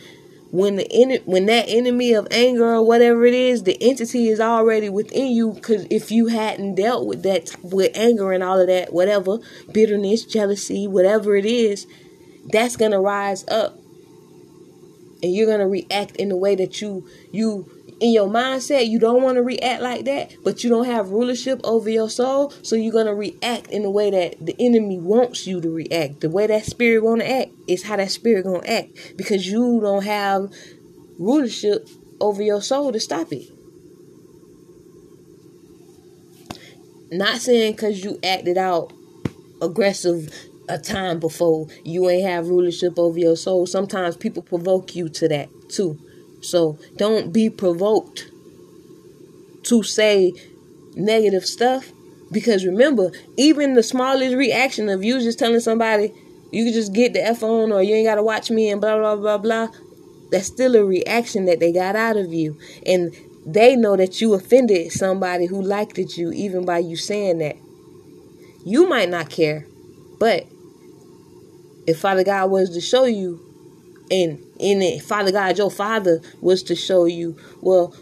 when 0.51 0.76
the 0.76 1.22
when 1.24 1.47
that 1.47 1.66
enemy 1.68 2.12
of 2.12 2.28
anger 2.30 2.74
or 2.74 2.82
whatever 2.86 3.24
it 3.26 3.34
is, 3.34 3.64
the 3.64 3.76
entity 3.80 4.28
is 4.28 4.40
already 4.40 4.88
within 4.88 5.28
you. 5.28 5.53
Because 5.53 5.86
if 5.90 6.11
you 6.11 6.28
hadn't 6.28 6.76
dealt 6.76 7.07
with 7.07 7.22
that 7.24 7.55
with 7.62 7.90
anger 7.97 8.32
and 8.32 8.42
all 8.42 8.61
of 8.61 8.68
that, 8.68 8.92
whatever 8.92 9.38
bitterness, 9.72 10.24
jealousy, 10.24 10.86
whatever 10.86 11.36
it 11.36 11.47
is, 11.47 11.86
that's 12.53 12.76
gonna 12.76 13.01
rise 13.01 13.44
up, 13.49 13.76
and 15.22 15.34
you're 15.34 15.51
gonna 15.51 15.68
react 15.68 16.16
in 16.16 16.28
the 16.28 16.36
way 16.36 16.55
that 16.55 16.80
you 16.80 17.09
you 17.32 17.76
in 18.01 18.12
your 18.12 18.28
mindset 18.28 18.86
you 18.86 18.99
don't 18.99 19.22
want 19.22 19.36
to 19.36 19.42
react 19.42 19.80
like 19.82 20.05
that 20.05 20.34
but 20.44 20.62
you 20.62 20.68
don't 20.68 20.84
have 20.84 21.11
rulership 21.11 21.61
over 21.64 21.88
your 21.88 22.11
soul 22.11 22.51
so 22.62 22.76
you're 22.76 22.92
going 22.92 23.07
to 23.07 23.14
react 23.14 23.68
in 23.68 23.82
the 23.82 23.90
way 23.90 24.11
that 24.11 24.44
the 24.44 24.55
enemy 24.59 24.99
wants 24.99 25.47
you 25.47 25.61
to 25.61 25.70
react. 25.70 26.20
The 26.20 26.30
way 26.30 26.47
that 26.47 26.64
spirit 26.64 27.03
want 27.03 27.20
to 27.20 27.30
act 27.30 27.53
is 27.66 27.84
how 27.84 27.97
that 27.97 28.11
spirit 28.11 28.44
going 28.44 28.62
to 28.62 28.72
act 28.72 29.16
because 29.16 29.47
you 29.47 29.80
don't 29.80 30.05
have 30.05 30.51
rulership 31.18 31.88
over 32.20 32.42
your 32.42 32.62
soul 32.62 32.92
to 32.92 33.01
stop 33.01 33.32
it. 33.32 33.51
Not 37.11 37.40
saying 37.40 37.72
because 37.72 38.03
you 38.03 38.18
acted 38.24 38.59
out 38.59 38.92
aggressive 39.62 40.32
a 40.68 40.78
time 40.78 41.20
before 41.20 41.68
you 41.84 42.09
ain't 42.11 42.28
have 42.28 42.49
rulership 42.49 42.99
over 42.99 43.18
your 43.18 43.36
soul. 43.36 43.66
Sometimes 43.66 44.16
people 44.16 44.42
provoke 44.42 44.97
you 44.97 45.09
to 45.11 45.28
that 45.28 45.49
too 45.68 46.06
so 46.47 46.78
don't 46.97 47.32
be 47.32 47.51
provoked 47.51 48.30
to 49.64 49.82
say 49.82 50.32
negative 50.94 51.44
stuff 51.44 51.92
because 52.32 52.64
remember, 52.64 53.12
even 53.36 53.74
the 53.74 53.82
smallest 53.82 54.34
reaction 54.34 54.88
of 54.88 55.05
you 55.05 55.20
just 55.20 55.38
telling 55.38 55.61
somebody 55.61 56.12
you 56.53 56.64
can 56.64 56.72
just 56.72 56.92
get 56.92 57.12
the 57.12 57.24
F 57.24 57.42
on 57.42 57.72
or 57.72 57.82
you 57.82 57.94
ain't 57.94 58.07
gotta 58.07 58.22
watch 58.22 58.51
me 58.51 58.70
and 58.70 58.80
blah 58.80 58.97
blah 58.97 59.16
blah 59.16 59.38
blah, 59.38 59.68
that's 60.30 60.47
still 60.47 60.74
a 60.76 60.84
reaction 60.84 61.44
that 61.47 61.61
they 61.61 61.72
got 61.72 61.97
out 61.97 62.16
of 62.16 62.32
you. 62.32 62.59
And 62.84 63.14
they 63.44 63.76
know 63.76 63.97
that 63.97 64.20
you 64.20 64.34
offended 64.34 64.90
somebody 64.92 65.47
who 65.47 65.62
liked 65.62 65.99
it 65.99 66.16
you 66.16 66.32
even 66.32 66.64
by 66.64 66.78
you 66.78 66.97
saying 66.97 67.38
that. 67.38 67.57
You 68.64 68.88
might 68.88 69.09
not 69.09 69.30
care, 69.30 69.66
but 70.18 70.47
if 71.86 72.01
Father 72.01 72.24
God 72.24 72.51
was 72.51 72.70
to 72.70 72.80
show 72.80 73.05
you 73.05 73.40
and 74.11 74.44
in 74.59 74.83
it, 74.83 75.03
Father 75.03 75.33
God, 75.33 75.59
your 75.59 75.71
Father 75.71 76.21
was 76.41 76.63
to 76.65 76.75
show 76.75 77.05
you, 77.05 77.37
well, 77.61 77.95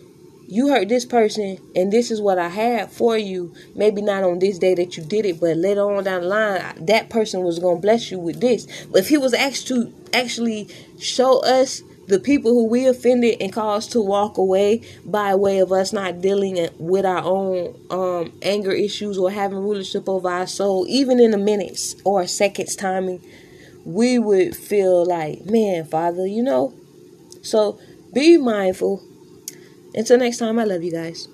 you 0.47 0.69
hurt 0.69 0.89
this 0.89 1.05
person 1.05 1.59
and 1.75 1.93
this 1.93 2.11
is 2.11 2.21
what 2.21 2.39
I 2.39 2.49
had 2.49 2.91
for 2.91 3.17
you. 3.17 3.55
Maybe 3.75 4.03
not 4.03 4.25
on 4.25 4.39
this 4.39 4.59
day 4.59 4.75
that 4.75 4.97
you 4.97 5.05
did 5.05 5.25
it, 5.25 5.41
but 5.41 5.57
later 5.57 5.81
on 5.81 6.05
down 6.05 6.23
the 6.23 6.29
line, 6.29 6.87
that 6.87 7.09
person 7.09 7.43
was 7.43 7.59
gonna 7.59 7.81
bless 7.81 8.11
you 8.11 8.19
with 8.19 8.41
this. 8.41 8.67
But 8.91 9.01
if 9.01 9.09
he 9.09 9.17
was 9.17 9.35
asked 9.35 9.69
to 9.69 9.93
actually 10.13 10.69
show 10.99 11.41
us 11.41 11.83
the 12.07 12.21
people 12.21 12.53
who 12.53 12.67
we 12.67 12.87
offended 12.87 13.39
and 13.41 13.53
caused 13.53 13.93
to 13.93 14.01
walk 14.01 14.37
away 14.37 14.83
by 15.05 15.35
way 15.35 15.59
of 15.59 15.73
us 15.73 15.93
not 15.93 16.21
dealing 16.21 16.69
with 16.79 17.07
our 17.07 17.23
own 17.25 17.75
um, 17.91 18.33
anger 18.43 18.73
issues 18.73 19.17
or 19.17 19.31
having 19.31 19.59
rulership 19.59 20.09
over 20.09 20.29
our 20.29 20.47
soul, 20.47 20.85
even 20.89 21.19
in 21.19 21.33
a 21.33 21.39
minutes 21.39 21.97
or 22.05 22.27
second's 22.27 22.77
timing, 22.77 23.23
we 23.85 24.19
would 24.19 24.57
feel 24.57 25.07
like, 25.07 25.45
man, 25.47 25.85
Father, 25.85 26.27
you 26.27 26.43
know. 26.43 26.75
So 27.43 27.79
be 28.15 28.39
mindful 28.39 29.03
until 29.95 30.19
next 30.19 30.39
time, 30.39 30.59
I 30.59 30.65
love 30.65 30.83
you 30.83 30.93
guys. 30.93 31.29